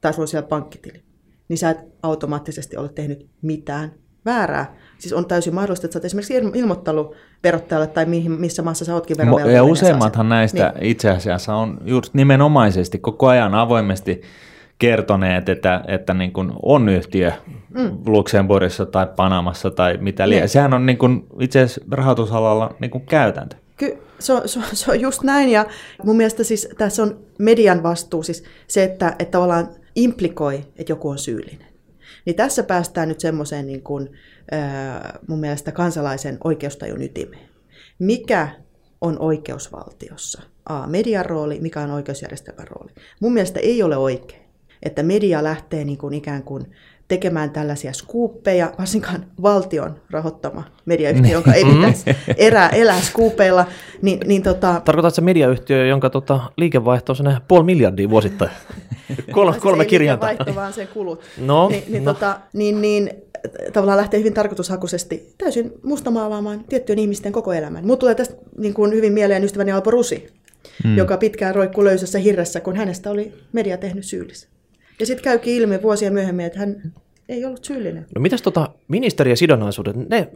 tai 0.00 0.12
sulla 0.12 0.24
on 0.24 0.28
siellä 0.28 0.48
pankkitili, 0.48 1.02
niin 1.48 1.58
sä 1.58 1.70
et 1.70 1.78
automaattisesti 2.02 2.76
ole 2.76 2.88
tehnyt 2.88 3.30
mitään 3.42 3.92
väärää. 4.24 4.76
Siis 4.98 5.12
on 5.12 5.26
täysin 5.26 5.54
mahdollista, 5.54 5.86
että 5.86 5.92
sä 5.92 5.98
oot 5.98 6.04
esimerkiksi 6.04 6.34
ilmoittanut 6.34 7.14
verottajalle 7.44 7.86
tai 7.86 8.06
mihin, 8.06 8.32
missä 8.32 8.62
maassa 8.62 8.84
sä 8.84 8.94
ootkin 8.94 9.16
verovelvollinen. 9.16 9.56
Ja 9.56 9.64
useimmathan 9.64 10.28
näistä 10.28 10.72
niin. 10.74 10.90
itse 10.90 11.10
asiassa 11.10 11.54
on 11.54 11.78
just 11.84 12.14
nimenomaisesti 12.14 12.98
koko 12.98 13.28
ajan 13.28 13.54
avoimesti 13.54 14.22
kertoneet, 14.78 15.48
että, 15.48 15.84
että 15.88 16.14
niin 16.14 16.32
kuin 16.32 16.52
on 16.62 16.88
yhtiö 16.88 17.32
mm. 17.74 17.98
Luxemburgissa 18.06 18.86
tai 18.86 19.06
Panamassa 19.16 19.70
tai 19.70 19.96
mitä 20.00 20.28
liian. 20.28 20.40
Niin. 20.40 20.48
Sehän 20.48 20.74
on 20.74 20.86
niin 20.86 20.98
kuin 20.98 21.26
itse 21.40 21.60
asiassa 21.60 21.80
rahoitusalalla 21.90 22.74
niin 22.80 22.90
kuin 22.90 23.06
käytäntö. 23.06 23.56
Ky- 23.76 23.98
se, 24.18 24.32
on, 24.32 24.48
se, 24.48 24.60
se 24.72 24.90
on 24.90 25.00
just 25.00 25.22
näin 25.22 25.48
ja 25.48 25.66
mun 26.04 26.16
mielestä 26.16 26.44
siis 26.44 26.68
tässä 26.78 27.02
on 27.02 27.18
median 27.38 27.82
vastuu, 27.82 28.22
siis 28.22 28.44
se, 28.68 28.84
että, 28.84 29.08
että 29.18 29.32
tavallaan 29.32 29.68
implikoi, 29.96 30.64
että 30.76 30.92
joku 30.92 31.08
on 31.08 31.18
syyllinen. 31.18 31.66
Niin 32.24 32.36
tässä 32.36 32.62
päästään 32.62 33.08
nyt 33.08 33.20
semmoiseen 33.20 33.66
niin 33.66 33.82
kuin, 33.82 34.10
mun 35.28 35.40
mielestä 35.40 35.72
kansalaisen 35.72 36.38
oikeustajun 36.44 37.02
ytimeen. 37.02 37.48
Mikä 37.98 38.48
on 39.00 39.18
oikeusvaltiossa? 39.18 40.42
A. 40.68 40.86
Median 40.86 41.26
rooli, 41.26 41.60
mikä 41.60 41.80
on 41.80 41.90
oikeusjärjestelmän 41.90 42.68
rooli. 42.68 42.92
Mun 43.20 43.32
mielestä 43.32 43.60
ei 43.60 43.82
ole 43.82 43.96
oikein, 43.96 44.45
että 44.82 45.02
media 45.02 45.44
lähtee 45.44 45.84
niin 45.84 45.98
kuin 45.98 46.14
ikään 46.14 46.42
kuin 46.42 46.66
tekemään 47.08 47.50
tällaisia 47.50 47.92
skuuppeja, 47.92 48.72
varsinkaan 48.78 49.26
valtion 49.42 50.00
rahoittama 50.10 50.64
mediayhtiö, 50.84 51.32
jonka 51.32 51.52
ei 51.52 51.64
pitäisi 51.64 52.04
erää, 52.36 52.68
elää 52.68 53.00
skuupeilla. 53.00 53.66
Niin, 54.02 54.20
niin 54.26 54.42
tota... 54.42 54.80
Tarkoitatko 54.84 55.14
se 55.14 55.20
mediayhtiö, 55.20 55.86
jonka 55.86 56.10
tota, 56.10 56.40
liikevaihto 56.56 57.12
on 57.12 57.40
puoli 57.48 57.64
miljardia 57.64 58.10
vuosittain? 58.10 58.50
Kol, 59.30 59.52
kolme 59.52 59.82
ei 59.82 59.88
kirjainta. 59.88 60.30
Ei 60.30 60.54
vaan 60.54 60.72
sen 60.72 60.88
kulut. 60.88 61.20
No, 61.38 61.68
niin, 61.68 61.84
niin, 61.88 62.04
no. 62.04 62.14
Tota, 62.14 62.40
niin, 62.52 62.80
niin 62.80 63.10
tavallaan 63.72 63.98
lähtee 63.98 64.20
hyvin 64.20 64.34
tarkoitushakuisesti 64.34 65.34
täysin 65.38 65.72
mustamaalaamaan 65.82 66.64
tiettyjen 66.64 66.98
ihmisten 66.98 67.32
koko 67.32 67.52
elämän. 67.52 67.84
Mulla 67.84 67.96
tulee 67.96 68.14
tästä 68.14 68.34
niin 68.58 68.74
kuin 68.74 68.92
hyvin 68.92 69.12
mieleen 69.12 69.44
ystäväni 69.44 69.72
Alpo 69.72 69.90
Rusi, 69.90 70.26
hmm. 70.84 70.96
joka 70.96 71.16
pitkään 71.16 71.54
roikkuu 71.54 71.84
löysässä 71.84 72.18
hirressä, 72.18 72.60
kun 72.60 72.76
hänestä 72.76 73.10
oli 73.10 73.32
media 73.52 73.76
tehnyt 73.78 74.04
syyllisen. 74.04 74.55
Ja 75.00 75.06
sitten 75.06 75.24
käykin 75.24 75.54
ilmi 75.54 75.82
vuosia 75.82 76.10
myöhemmin, 76.10 76.46
että 76.46 76.58
hän 76.58 76.92
ei 77.28 77.44
ollut 77.44 77.64
syyllinen. 77.64 78.06
No 78.14 78.20
mitäs 78.20 78.42
tota 78.42 78.68
ministeri- 78.88 79.30
ja 79.30 79.36
sidonnaisuudet, 79.36 79.96
ne 79.96 80.28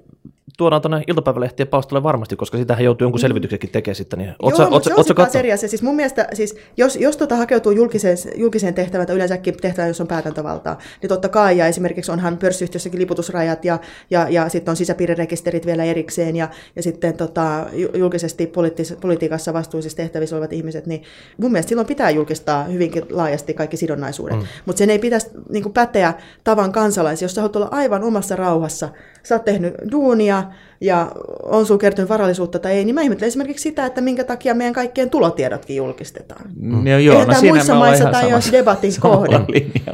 tuodaan 0.61 0.83
tuonne 0.83 1.03
iltapäivälehtien 1.07 1.68
palstalle 1.68 2.03
varmasti, 2.03 2.37
koska 2.37 2.59
sitähän 2.59 2.85
joutuu 2.85 3.05
jonkun 3.05 3.18
mm. 3.18 3.20
selvityksenkin 3.20 3.70
tekemään 3.70 3.94
sitten. 3.94 4.18
Niin 4.18 4.35
Joo, 4.42 4.57
sä, 4.57 4.70
mutta 4.70 4.90
se 5.05 5.14
on 5.18 5.29
eri 5.38 5.53
asia. 5.53 5.68
Siis 5.68 5.83
mun 5.83 5.96
mielestä, 5.96 6.29
siis 6.33 6.57
jos, 6.77 6.96
jos 6.96 7.16
tota 7.16 7.37
hakeutuu 7.37 7.73
julkiseen, 7.73 8.16
julkiseen 8.37 8.75
tehtävään 8.75 9.07
tai 9.07 9.16
yleensäkin 9.16 9.57
tehtävään, 9.57 9.88
jos 9.88 10.01
on 10.01 10.07
päätäntövaltaa, 10.07 10.79
niin 11.03 11.09
totta 11.09 11.29
kai, 11.29 11.59
ja 11.59 11.66
esimerkiksi 11.66 12.12
onhan 12.12 12.38
pörssiyhtiössäkin 12.38 13.01
liputusrajat, 13.01 13.64
ja, 13.64 13.79
ja, 14.11 14.29
ja 14.29 14.49
sitten 14.49 14.73
on 14.73 14.77
sisäpiirirekisterit 14.77 15.66
vielä 15.66 15.85
erikseen, 15.85 16.37
ja, 16.37 16.49
ja 16.77 16.83
sitten 16.83 17.16
tota, 17.16 17.66
julkisesti 17.94 18.46
poliittis, 18.46 18.94
politiikassa 19.01 19.53
vastuullisissa 19.53 19.96
tehtävissä 19.96 20.37
olevat 20.37 20.53
ihmiset, 20.53 20.87
niin 20.87 21.03
mun 21.37 21.53
mielestä 21.53 21.68
silloin 21.68 21.88
pitää 21.88 22.11
julkistaa 22.11 22.64
hyvinkin 22.64 23.05
laajasti 23.11 23.55
kaikki 23.55 23.77
sidonnaisuudet. 23.77 24.37
Mm. 24.37 24.44
Mutta 24.66 24.79
sen 24.79 24.90
ei 24.90 24.99
pitäisi 24.99 25.31
niin 25.49 25.73
päteä 25.73 26.14
tavan 26.44 26.73
kansalaisia, 26.73 27.25
jos 27.25 27.35
sä 27.35 27.40
haluat 27.40 27.57
olla 27.57 27.68
aivan 27.70 28.05
omassa 28.05 28.37
rauhassa, 28.37 28.88
sä 29.23 29.35
oot 29.35 29.44
tehnyt 29.44 29.75
duunia 29.92 30.44
ja 30.80 31.12
on 31.42 31.66
sun 31.66 31.78
kertynyt 31.78 32.08
varallisuutta 32.08 32.58
tai 32.58 32.72
ei, 32.72 32.84
niin 32.84 32.94
mä 32.94 33.02
ihmettelen 33.02 33.28
esimerkiksi 33.28 33.62
sitä, 33.62 33.86
että 33.86 34.00
minkä 34.00 34.24
takia 34.24 34.54
meidän 34.54 34.74
kaikkien 34.74 35.10
tulotiedotkin 35.10 35.76
julkistetaan. 35.76 36.50
Mm. 36.56 36.86
Joo, 36.86 36.98
joo, 36.98 37.24
no 37.24 37.34
siinä 37.34 37.54
muissa 37.54 37.74
maissa 37.74 38.10
tai 38.10 38.30
jos 38.30 38.52
debatin 38.52 38.92
kohde. 39.00 39.40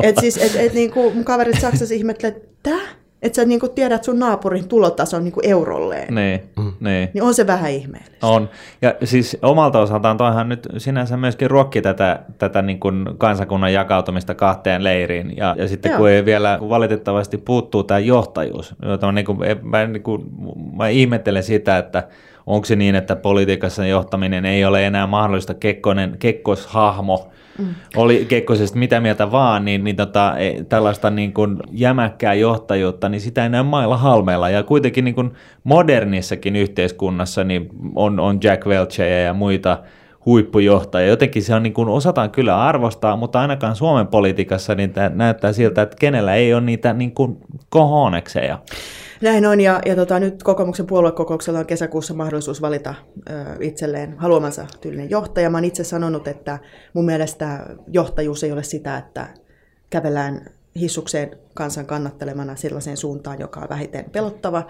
Et 0.02 0.16
siis, 0.20 0.36
et, 0.36 0.56
et, 0.56 0.74
niin 0.74 0.90
kuin 0.90 1.14
mun 1.14 1.24
kaverit 1.24 1.60
Saksassa 1.60 1.94
ihmettelee, 1.94 2.36
että 2.36 2.70
että 3.26 3.36
sä 3.36 3.44
niin 3.44 3.60
kuin 3.60 3.72
tiedät 3.72 4.04
sun 4.04 4.18
naapurin 4.18 4.68
tulotason 4.68 5.24
niin 5.24 5.32
kuin 5.32 5.46
eurolleen. 5.46 6.14
Niin, 6.14 6.42
mm. 6.56 6.72
niin. 6.80 7.08
niin 7.14 7.22
on 7.22 7.34
se 7.34 7.46
vähän 7.46 7.70
ihmeellistä. 7.70 8.26
On. 8.26 8.48
Ja 8.82 8.94
siis 9.04 9.38
omalta 9.42 9.80
osaltaan 9.80 10.16
toihan 10.16 10.48
nyt 10.48 10.68
sinänsä 10.76 11.16
myöskin 11.16 11.50
ruokki 11.50 11.82
tätä, 11.82 12.20
tätä 12.38 12.62
niin 12.62 12.80
kuin 12.80 13.04
kansakunnan 13.18 13.72
jakautumista 13.72 14.34
kahteen 14.34 14.84
leiriin. 14.84 15.36
Ja, 15.36 15.54
ja 15.58 15.68
sitten 15.68 15.90
Joo. 15.90 15.98
kun 15.98 16.08
ei 16.08 16.24
vielä 16.24 16.56
kun 16.58 16.68
valitettavasti 16.68 17.38
puuttuu 17.38 17.84
tämä 17.84 18.00
johtajuus, 18.00 18.74
jota 18.82 19.12
niin 19.12 19.26
kuin, 19.26 19.38
mä, 19.62 19.86
niin 19.86 20.02
kuin, 20.02 20.22
mä 20.76 20.88
ihmettelen 20.88 21.42
sitä, 21.42 21.78
että 21.78 22.08
onko 22.46 22.64
se 22.64 22.76
niin, 22.76 22.94
että 22.94 23.16
politiikassa 23.16 23.86
johtaminen 23.86 24.44
ei 24.44 24.64
ole 24.64 24.86
enää 24.86 25.06
mahdollista 25.06 25.54
Kekkonen, 25.54 26.16
Kekkoshahmo, 26.18 27.30
mm. 27.58 27.74
oli 27.96 28.24
Kekkosesta 28.28 28.78
mitä 28.78 29.00
mieltä 29.00 29.32
vaan, 29.32 29.64
niin, 29.64 29.84
niin 29.84 29.96
tota, 29.96 30.38
e, 30.38 30.64
tällaista 30.68 31.10
niin 31.10 31.32
kuin 31.32 31.56
jämäkkää 31.72 32.34
johtajuutta, 32.34 33.08
niin 33.08 33.20
sitä 33.20 33.42
ei 33.42 33.48
näy 33.48 33.62
mailla 33.62 33.96
halmeilla. 33.96 34.50
Ja 34.50 34.62
kuitenkin 34.62 35.04
niin 35.04 35.14
kuin 35.14 35.32
modernissakin 35.64 36.56
yhteiskunnassa 36.56 37.44
niin 37.44 37.68
on, 37.94 38.20
on 38.20 38.38
Jack 38.42 38.66
Welcheja 38.66 39.22
ja 39.22 39.34
muita 39.34 39.78
huippujohtajia. 40.26 41.08
Jotenkin 41.08 41.42
se 41.42 41.54
on 41.54 41.62
niin 41.62 41.72
kuin, 41.72 41.88
osataan 41.88 42.30
kyllä 42.30 42.62
arvostaa, 42.62 43.16
mutta 43.16 43.40
ainakaan 43.40 43.76
Suomen 43.76 44.06
politiikassa 44.06 44.74
niin 44.74 44.92
näyttää 45.14 45.52
siltä, 45.52 45.82
että 45.82 45.96
kenellä 46.00 46.34
ei 46.34 46.54
ole 46.54 46.60
niitä 46.60 46.92
niin 46.92 47.12
kuin 47.12 47.36
kohonekseja. 47.68 48.59
Näin 49.22 49.46
on, 49.46 49.60
ja, 49.60 49.80
ja 49.86 49.96
tota, 49.96 50.20
nyt 50.20 50.42
kokoomuksen 50.42 50.86
puoluekokouksella 50.86 51.58
on 51.58 51.66
kesäkuussa 51.66 52.14
mahdollisuus 52.14 52.62
valita 52.62 52.94
ö, 53.30 53.32
itselleen 53.60 54.18
haluamansa 54.18 54.66
tyylinen 54.80 55.10
johtaja. 55.10 55.50
Mä 55.50 55.56
oon 55.56 55.64
itse 55.64 55.84
sanonut, 55.84 56.28
että 56.28 56.58
mun 56.92 57.04
mielestä 57.04 57.66
johtajuus 57.92 58.44
ei 58.44 58.52
ole 58.52 58.62
sitä, 58.62 58.96
että 58.96 59.26
kävellään 59.90 60.50
hissukseen 60.80 61.36
kansan 61.54 61.86
kannattelemana 61.86 62.56
sellaiseen 62.56 62.96
suuntaan, 62.96 63.40
joka 63.40 63.60
on 63.60 63.68
vähiten 63.68 64.04
pelottava, 64.12 64.66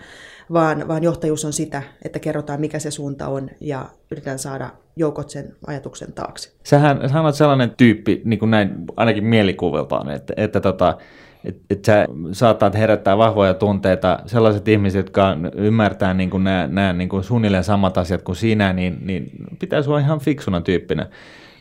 vaan, 0.53 0.89
vaan 0.89 1.03
johtajuus 1.03 1.45
on 1.45 1.53
sitä, 1.53 1.83
että 2.05 2.19
kerrotaan 2.19 2.61
mikä 2.61 2.79
se 2.79 2.91
suunta 2.91 3.29
on 3.29 3.51
ja 3.61 3.87
yritetään 4.11 4.39
saada 4.39 4.71
joukot 4.97 5.31
sen 5.31 5.57
ajatuksen 5.67 6.13
taakse. 6.13 6.53
Sähän, 6.65 7.09
sähän 7.09 7.25
olet 7.25 7.35
sellainen 7.35 7.71
tyyppi, 7.77 8.23
niin 8.25 8.39
kuin 8.39 8.51
näin 8.51 8.75
ainakin 8.97 9.25
mielikuviltaan, 9.25 10.11
että, 10.11 10.35
että 10.37 10.61
tota, 10.61 10.99
että 11.47 11.65
et 11.71 11.85
sä 11.85 12.07
saattaa 12.33 12.71
herättää 12.75 13.19
vahvoja 13.19 13.55
tunteita. 13.55 14.19
Sellaiset 14.27 14.69
ihmiset, 14.69 14.99
jotka 14.99 15.37
ymmärtää 15.57 16.15
niin 16.15 16.31
kuin 16.31 16.45
nämä, 16.45 16.67
nämä 16.67 16.93
niin 16.93 17.09
kuin 17.09 17.25
suunnilleen 17.25 17.65
samat 17.65 17.99
asiat 17.99 18.23
kuin 18.23 18.37
sinä, 18.37 18.73
niin, 18.73 18.99
niin 19.01 19.31
pitää 19.59 19.83
sua 19.83 19.99
ihan 19.99 20.21
fiksuna 20.21 20.61
tyyppinä. 20.61 21.07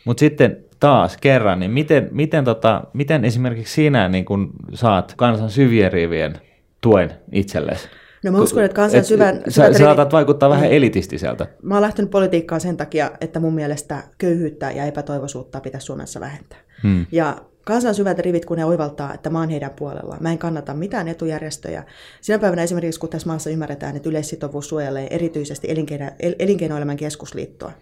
Mutta 0.04 0.20
sitten 0.20 0.56
taas 0.80 1.16
kerran, 1.16 1.60
niin 1.60 1.70
miten, 1.70 2.08
miten, 2.12 2.44
tota, 2.44 2.84
miten 2.92 3.24
esimerkiksi 3.24 3.74
sinä 3.74 4.08
niin 4.08 4.24
kun 4.24 4.50
saat 4.74 5.14
kansan 5.16 5.50
syvien 5.50 5.92
rivien 5.92 6.34
tuen 6.80 7.12
itsellesi? 7.32 7.88
No 8.24 8.32
mä 8.32 8.38
uskon, 8.38 8.64
että 8.64 8.74
kansan 8.74 9.00
Et 9.00 9.06
syvän... 9.06 9.42
Sä, 9.48 9.64
syvät 9.64 9.76
saatat 9.76 10.12
vaikuttaa 10.12 10.50
vähän 10.50 10.70
elitistiseltä. 10.70 11.46
Mä 11.62 11.74
oon 11.74 11.82
lähtenyt 11.82 12.10
politiikkaan 12.10 12.60
sen 12.60 12.76
takia, 12.76 13.10
että 13.20 13.40
mun 13.40 13.54
mielestä 13.54 14.02
köyhyyttä 14.18 14.70
ja 14.70 14.84
epätoivoisuutta 14.84 15.60
pitäisi 15.60 15.84
Suomessa 15.84 16.20
vähentää. 16.20 16.58
Hmm. 16.82 17.06
Ja 17.12 17.36
kansan 17.66 17.94
syvät 17.94 18.18
rivit, 18.18 18.44
kun 18.44 18.56
ne 18.56 18.64
oivaltaa, 18.64 19.14
että 19.14 19.30
mä 19.30 19.38
oon 19.38 19.48
heidän 19.50 19.70
puolellaan. 19.70 20.22
Mä 20.22 20.32
en 20.32 20.38
kannata 20.38 20.74
mitään 20.74 21.08
etujärjestöjä. 21.08 21.84
Sinä 22.20 22.38
päivänä 22.38 22.62
esimerkiksi, 22.62 23.00
kun 23.00 23.08
tässä 23.08 23.28
maassa 23.28 23.50
ymmärretään, 23.50 23.96
että 23.96 24.08
yleissitovuus 24.08 24.68
suojelee 24.68 25.06
erityisesti 25.10 25.70
elinkeino, 25.70 26.10
el, 26.20 26.34
elinkeinoelämän 26.38 26.96
keskusliittoa, 26.96 27.72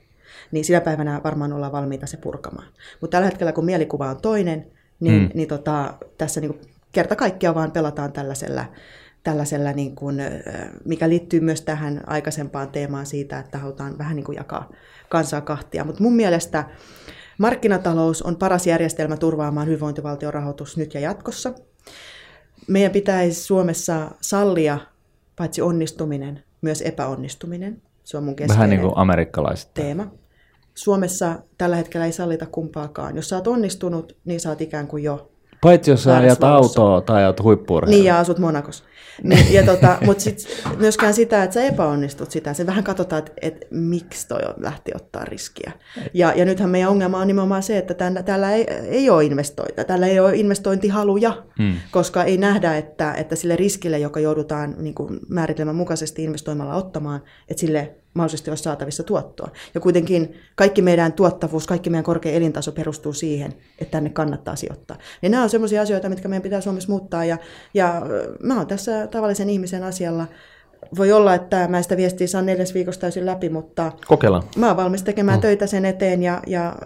niin 0.52 0.64
sinä 0.64 0.80
päivänä 0.80 1.20
varmaan 1.24 1.52
ollaan 1.52 1.72
valmiita 1.72 2.06
se 2.06 2.16
purkamaan. 2.16 2.66
Mutta 3.00 3.14
tällä 3.14 3.26
hetkellä, 3.26 3.52
kun 3.52 3.64
mielikuva 3.64 4.10
on 4.10 4.20
toinen, 4.20 4.66
niin, 5.00 5.20
Hmm. 5.20 5.30
niin 5.34 5.48
tota, 5.48 5.94
tässä 6.18 6.40
niin 6.40 6.60
kerta 6.92 7.16
kaikkiaan 7.16 7.54
vaan 7.54 7.72
pelataan 7.72 8.12
tällaisella 8.12 8.64
tällaisella, 9.24 9.72
niin 9.72 9.96
kuin, 9.96 10.20
mikä 10.84 11.08
liittyy 11.08 11.40
myös 11.40 11.62
tähän 11.62 12.00
aikaisempaan 12.06 12.68
teemaan 12.68 13.06
siitä, 13.06 13.38
että 13.38 13.58
halutaan 13.58 13.98
vähän 13.98 14.16
niin 14.16 14.24
kuin 14.24 14.36
jakaa 14.36 14.70
kansaa 15.08 15.40
kahtia. 15.40 15.84
Mutta 15.84 16.02
mun 16.02 16.16
mielestä 16.16 16.64
markkinatalous 17.38 18.22
on 18.22 18.36
paras 18.36 18.66
järjestelmä 18.66 19.16
turvaamaan 19.16 19.66
hyvinvointivaltion 19.66 20.34
rahoitus 20.34 20.76
nyt 20.76 20.94
ja 20.94 21.00
jatkossa. 21.00 21.52
Meidän 22.68 22.92
pitäisi 22.92 23.42
Suomessa 23.42 24.10
sallia 24.20 24.78
paitsi 25.36 25.62
onnistuminen, 25.62 26.44
myös 26.62 26.82
epäonnistuminen. 26.82 27.82
Se 28.04 28.16
on 28.16 28.24
mun 28.24 28.36
keskeinen 28.36 28.56
Vähän 28.56 28.70
niin 28.70 28.80
kuin 28.80 28.92
amerikkalaiset. 28.96 29.74
teema. 29.74 30.10
Suomessa 30.74 31.38
tällä 31.58 31.76
hetkellä 31.76 32.06
ei 32.06 32.12
sallita 32.12 32.46
kumpaakaan. 32.46 33.16
Jos 33.16 33.28
sä 33.28 33.36
oot 33.36 33.46
onnistunut, 33.46 34.16
niin 34.24 34.40
sä 34.40 34.48
oot 34.48 34.60
ikään 34.60 34.86
kuin 34.86 35.02
jo 35.04 35.30
Paitsi 35.64 35.90
jos 35.90 36.02
sä 36.02 36.16
ajat 36.16 36.40
valossa. 36.40 36.80
autoa 36.82 37.00
tai 37.00 37.16
ajat 37.22 37.42
huippu 37.42 37.80
niin, 37.80 38.04
ja 38.04 38.18
asut 38.18 38.38
Monakossa. 38.38 38.84
Niin, 39.22 39.52
ja 39.52 39.62
tota, 39.62 39.98
Mutta 40.06 40.22
sitten 40.22 40.56
myöskään 40.78 41.14
sitä, 41.14 41.42
että 41.42 41.54
sä 41.54 41.62
epäonnistut 41.62 42.30
sitä. 42.30 42.54
Se 42.54 42.66
vähän 42.66 42.84
katsotaan, 42.84 43.18
että, 43.18 43.32
että 43.42 43.66
miksi 43.70 44.28
toi 44.28 44.40
lähti 44.56 44.92
ottaa 44.94 45.24
riskiä. 45.24 45.72
Ja, 46.14 46.32
ja 46.36 46.44
nythän 46.44 46.70
meidän 46.70 46.90
ongelma 46.90 47.18
on 47.18 47.26
nimenomaan 47.26 47.62
se, 47.62 47.78
että 47.78 47.94
täällä, 47.94 48.22
täällä 48.22 48.52
ei, 48.52 48.66
ei 48.70 49.10
ole 49.10 49.24
investointia. 49.24 49.84
Täällä 49.84 50.06
ei 50.06 50.20
ole 50.20 50.36
investointihaluja, 50.36 51.42
Hmm. 51.58 51.74
koska 51.90 52.24
ei 52.24 52.36
nähdä, 52.36 52.76
että, 52.76 53.12
että 53.14 53.36
sille 53.36 53.56
riskille, 53.56 53.98
joka 53.98 54.20
joudutaan 54.20 54.74
niin 54.78 54.94
kuin 54.94 55.20
määritelmän 55.28 55.76
mukaisesti 55.76 56.24
investoimalla 56.24 56.74
ottamaan, 56.74 57.20
että 57.48 57.60
sille 57.60 57.94
mahdollisesti 58.14 58.50
olisi 58.50 58.62
saatavissa 58.62 59.02
tuottoa. 59.02 59.48
Ja 59.74 59.80
kuitenkin 59.80 60.34
kaikki 60.54 60.82
meidän 60.82 61.12
tuottavuus, 61.12 61.66
kaikki 61.66 61.90
meidän 61.90 62.04
korkea 62.04 62.32
elintaso 62.32 62.72
perustuu 62.72 63.12
siihen, 63.12 63.54
että 63.78 63.92
tänne 63.92 64.10
kannattaa 64.10 64.56
sijoittaa. 64.56 64.96
Niin 65.22 65.30
nämä 65.30 65.42
on 65.42 65.50
sellaisia 65.50 65.82
asioita, 65.82 66.08
mitkä 66.08 66.28
meidän 66.28 66.42
pitää 66.42 66.60
Suomessa 66.60 66.88
muuttaa. 66.88 67.24
Ja, 67.24 67.38
ja 67.74 68.02
mä 68.42 68.56
oon 68.56 68.66
tässä 68.66 69.06
tavallisen 69.06 69.50
ihmisen 69.50 69.82
asialla. 69.82 70.26
Voi 70.96 71.12
olla, 71.12 71.34
että 71.34 71.68
mä 71.68 71.82
sitä 71.82 71.96
viestiä 71.96 72.26
saan 72.26 72.46
neljäs 72.46 72.74
viikossa 72.74 73.00
täysin 73.00 73.26
läpi, 73.26 73.48
mutta 73.48 73.92
Kokeillaan. 74.06 74.42
mä 74.56 74.66
oon 74.68 74.76
valmis 74.76 75.02
tekemään 75.02 75.38
mm. 75.38 75.42
töitä 75.42 75.66
sen 75.66 75.84
eteen 75.84 76.22
ja, 76.22 76.42
ja 76.46 76.76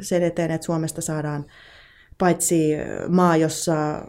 sen 0.00 0.22
eteen, 0.22 0.50
että 0.50 0.64
Suomesta 0.64 1.00
saadaan 1.00 1.44
paitsi 2.18 2.70
maa, 3.08 3.36
jossa, 3.36 4.02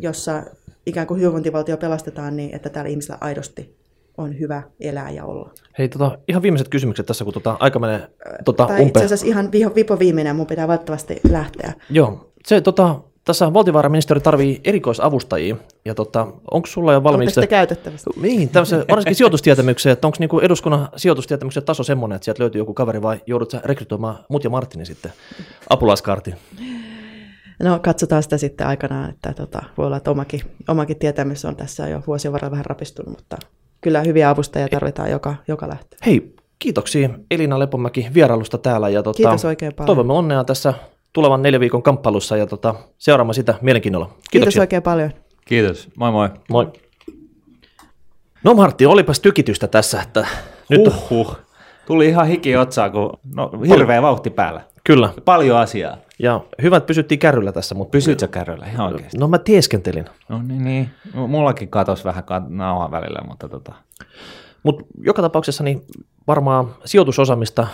jossa 0.00 0.42
ikään 0.86 1.06
kuin 1.06 1.20
hyvinvointivaltio 1.20 1.76
pelastetaan, 1.76 2.36
niin 2.36 2.54
että 2.54 2.70
täällä 2.70 2.88
ihmisillä 2.88 3.18
aidosti 3.20 3.81
on 4.18 4.38
hyvä 4.38 4.62
elää 4.80 5.10
ja 5.10 5.24
olla. 5.24 5.50
Hei, 5.78 5.88
tota, 5.88 6.18
ihan 6.28 6.42
viimeiset 6.42 6.68
kysymykset 6.68 7.06
tässä, 7.06 7.24
kun 7.24 7.34
tota, 7.34 7.56
aika 7.60 7.78
menee 7.78 8.08
tota, 8.44 8.66
Tai 8.66 8.76
itse 8.76 8.84
umpeen. 8.84 9.04
asiassa 9.04 9.26
ihan 9.26 9.52
viho, 9.52 9.74
vipo 9.74 9.98
viimeinen, 9.98 10.36
mun 10.36 10.46
pitää 10.46 10.68
valitettavasti 10.68 11.20
lähteä. 11.30 11.72
Joo, 11.90 12.32
se 12.46 12.60
tota, 12.60 13.00
tässä 13.24 13.52
valtiovarainministeri 13.52 14.20
tarvii 14.20 14.60
erikoisavustajia, 14.64 15.56
ja 15.84 15.94
tota, 15.94 16.26
onko 16.50 16.66
sulla 16.66 16.92
jo 16.92 16.96
Onko 16.96 17.08
valmiiksi... 17.10 17.34
sitä 17.34 17.46
käytettävissä? 17.46 18.10
Niin, 18.20 18.48
tämmöisen, 18.48 18.84
varsinkin 18.90 19.16
sijoitustietämykseen, 19.16 19.92
että 19.92 20.06
onko 20.06 20.16
niinku 20.20 20.38
eduskunnan 20.38 20.88
sijoitustietämyksen 20.96 21.64
taso 21.64 21.82
semmoinen, 21.82 22.16
että 22.16 22.24
sieltä 22.24 22.42
löytyy 22.42 22.60
joku 22.60 22.74
kaveri 22.74 23.02
vai 23.02 23.20
joudut 23.26 23.50
sä 23.50 23.60
rekrytoimaan 23.64 24.18
mut 24.28 24.44
ja 24.44 24.50
Martinin 24.50 24.86
sitten 24.86 25.12
apulaiskartiin? 25.70 26.36
No 27.62 27.78
katsotaan 27.82 28.22
sitä 28.22 28.38
sitten 28.38 28.66
aikanaan, 28.66 29.10
että 29.10 29.32
tota, 29.32 29.62
voi 29.78 29.86
olla, 29.86 29.96
että 29.96 30.10
omakin, 30.10 30.40
omakin 30.68 30.98
tietämys 30.98 31.44
on 31.44 31.56
tässä 31.56 31.88
jo 31.88 32.02
vuosien 32.06 32.32
varrella 32.32 32.50
vähän 32.50 32.66
rapistunut, 32.66 33.16
mutta 33.16 33.38
kyllä 33.82 34.00
hyviä 34.00 34.30
avustajia 34.30 34.68
tarvitaan 34.68 35.10
joka, 35.10 35.34
joka 35.48 35.68
lähtö. 35.68 35.96
Hei, 36.06 36.34
kiitoksia 36.58 37.08
Elina 37.30 37.58
Lepomäki 37.58 38.06
vierailusta 38.14 38.58
täällä. 38.58 38.88
Ja 38.88 39.02
tota, 39.02 39.16
Kiitos 39.16 39.44
oikein 39.44 39.74
paljon. 39.74 39.86
Toivomme 39.86 40.12
onnea 40.12 40.44
tässä 40.44 40.74
tulevan 41.12 41.42
neljän 41.42 41.60
viikon 41.60 41.82
kamppailussa 41.82 42.36
ja 42.36 42.46
tota, 42.46 42.74
seuraamme 42.98 43.34
sitä 43.34 43.54
mielenkiinnolla. 43.60 44.06
Kiitos 44.06 44.24
Kiitoksia. 44.30 44.62
oikein 44.62 44.82
paljon. 44.82 45.10
Kiitos. 45.44 45.88
Moi 45.96 46.12
moi. 46.12 46.28
Moi. 46.50 46.72
No 48.44 48.54
Martti, 48.54 48.86
olipas 48.86 49.20
tykitystä 49.20 49.68
tässä, 49.68 50.02
että 50.02 50.26
nyt 50.68 50.86
on, 50.86 50.92
Huhhuh. 51.10 51.36
Tuli 51.86 52.08
ihan 52.08 52.26
hiki 52.26 52.56
otsaan, 52.56 52.92
kun 52.92 53.18
no, 53.34 53.50
hirveä 53.68 54.02
vauhti 54.02 54.30
päällä. 54.30 54.60
kyllä. 54.84 55.10
Paljon 55.24 55.58
asiaa. 55.58 55.96
Ja 56.22 56.40
hyvä, 56.62 56.76
että 56.76 56.86
pysyttiin 56.86 57.18
kärryllä 57.18 57.52
tässä, 57.52 57.74
mutta... 57.74 57.90
Pysyt 57.90 58.20
sä 58.20 58.28
kärryllä 58.28 58.66
ihan 58.66 58.92
oikeasti? 58.92 59.18
No 59.18 59.28
mä 59.28 59.38
tieskentelin. 59.38 60.04
No 60.28 60.42
niin, 60.42 60.64
niin. 60.64 60.90
Mullakin 61.14 61.68
katos 61.68 62.04
vähän 62.04 62.24
nauhan 62.48 62.90
välillä, 62.90 63.18
mutta 63.28 63.48
tota. 63.48 63.72
Mutta 64.62 64.84
joka 64.98 65.22
tapauksessa 65.22 65.64
niin 65.64 65.82
varmaan 66.26 66.74
sijoitusosaamista 66.84 67.66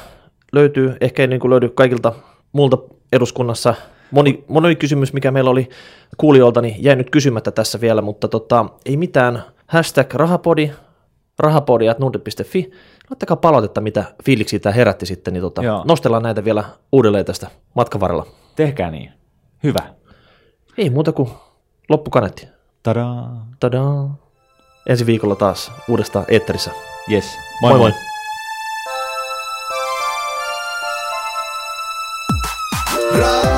löytyy, 0.52 0.96
ehkä 1.00 1.22
ei 1.22 1.26
niin 1.26 1.40
kuin 1.40 1.50
löydy 1.50 1.68
kaikilta 1.68 2.12
muulta 2.52 2.78
eduskunnassa. 3.12 3.74
Moni, 4.10 4.44
moni 4.48 4.76
kysymys, 4.76 5.12
mikä 5.12 5.30
meillä 5.30 5.50
oli 5.50 5.68
kuulijoilta, 6.16 6.60
niin 6.60 6.76
jäi 6.78 6.96
nyt 6.96 7.10
kysymättä 7.10 7.50
tässä 7.50 7.80
vielä, 7.80 8.02
mutta 8.02 8.28
tota, 8.28 8.66
ei 8.86 8.96
mitään. 8.96 9.42
Hashtag 9.66 10.14
rahapodi, 10.14 10.70
rahapodi.nuude.fi. 11.38 12.70
Laittakaa 13.10 13.36
palautetta, 13.36 13.80
mitä 13.80 14.04
fiiliksi 14.24 14.58
tämä 14.58 14.72
herätti 14.72 15.06
sitten, 15.06 15.34
niin 15.34 15.42
tota, 15.42 15.62
Joo. 15.62 15.84
nostellaan 15.86 16.22
näitä 16.22 16.44
vielä 16.44 16.64
uudelleen 16.92 17.24
tästä 17.24 17.50
matkan 17.74 18.00
varrella. 18.00 18.26
Tehkää 18.56 18.90
niin. 18.90 19.12
Hyvä. 19.64 19.94
Ei 20.78 20.90
muuta 20.90 21.12
kuin 21.12 21.30
loppukanetti. 21.88 22.48
Tadaa. 22.82 23.46
Tadaa. 23.60 24.16
Ensi 24.88 25.06
viikolla 25.06 25.36
taas 25.36 25.72
uudestaan 25.88 26.24
eetterissä. 26.28 26.70
Yes. 27.12 27.24
moi. 27.62 27.78
moi. 27.78 27.92
Raha, 33.18 33.42
raha, 33.42 33.57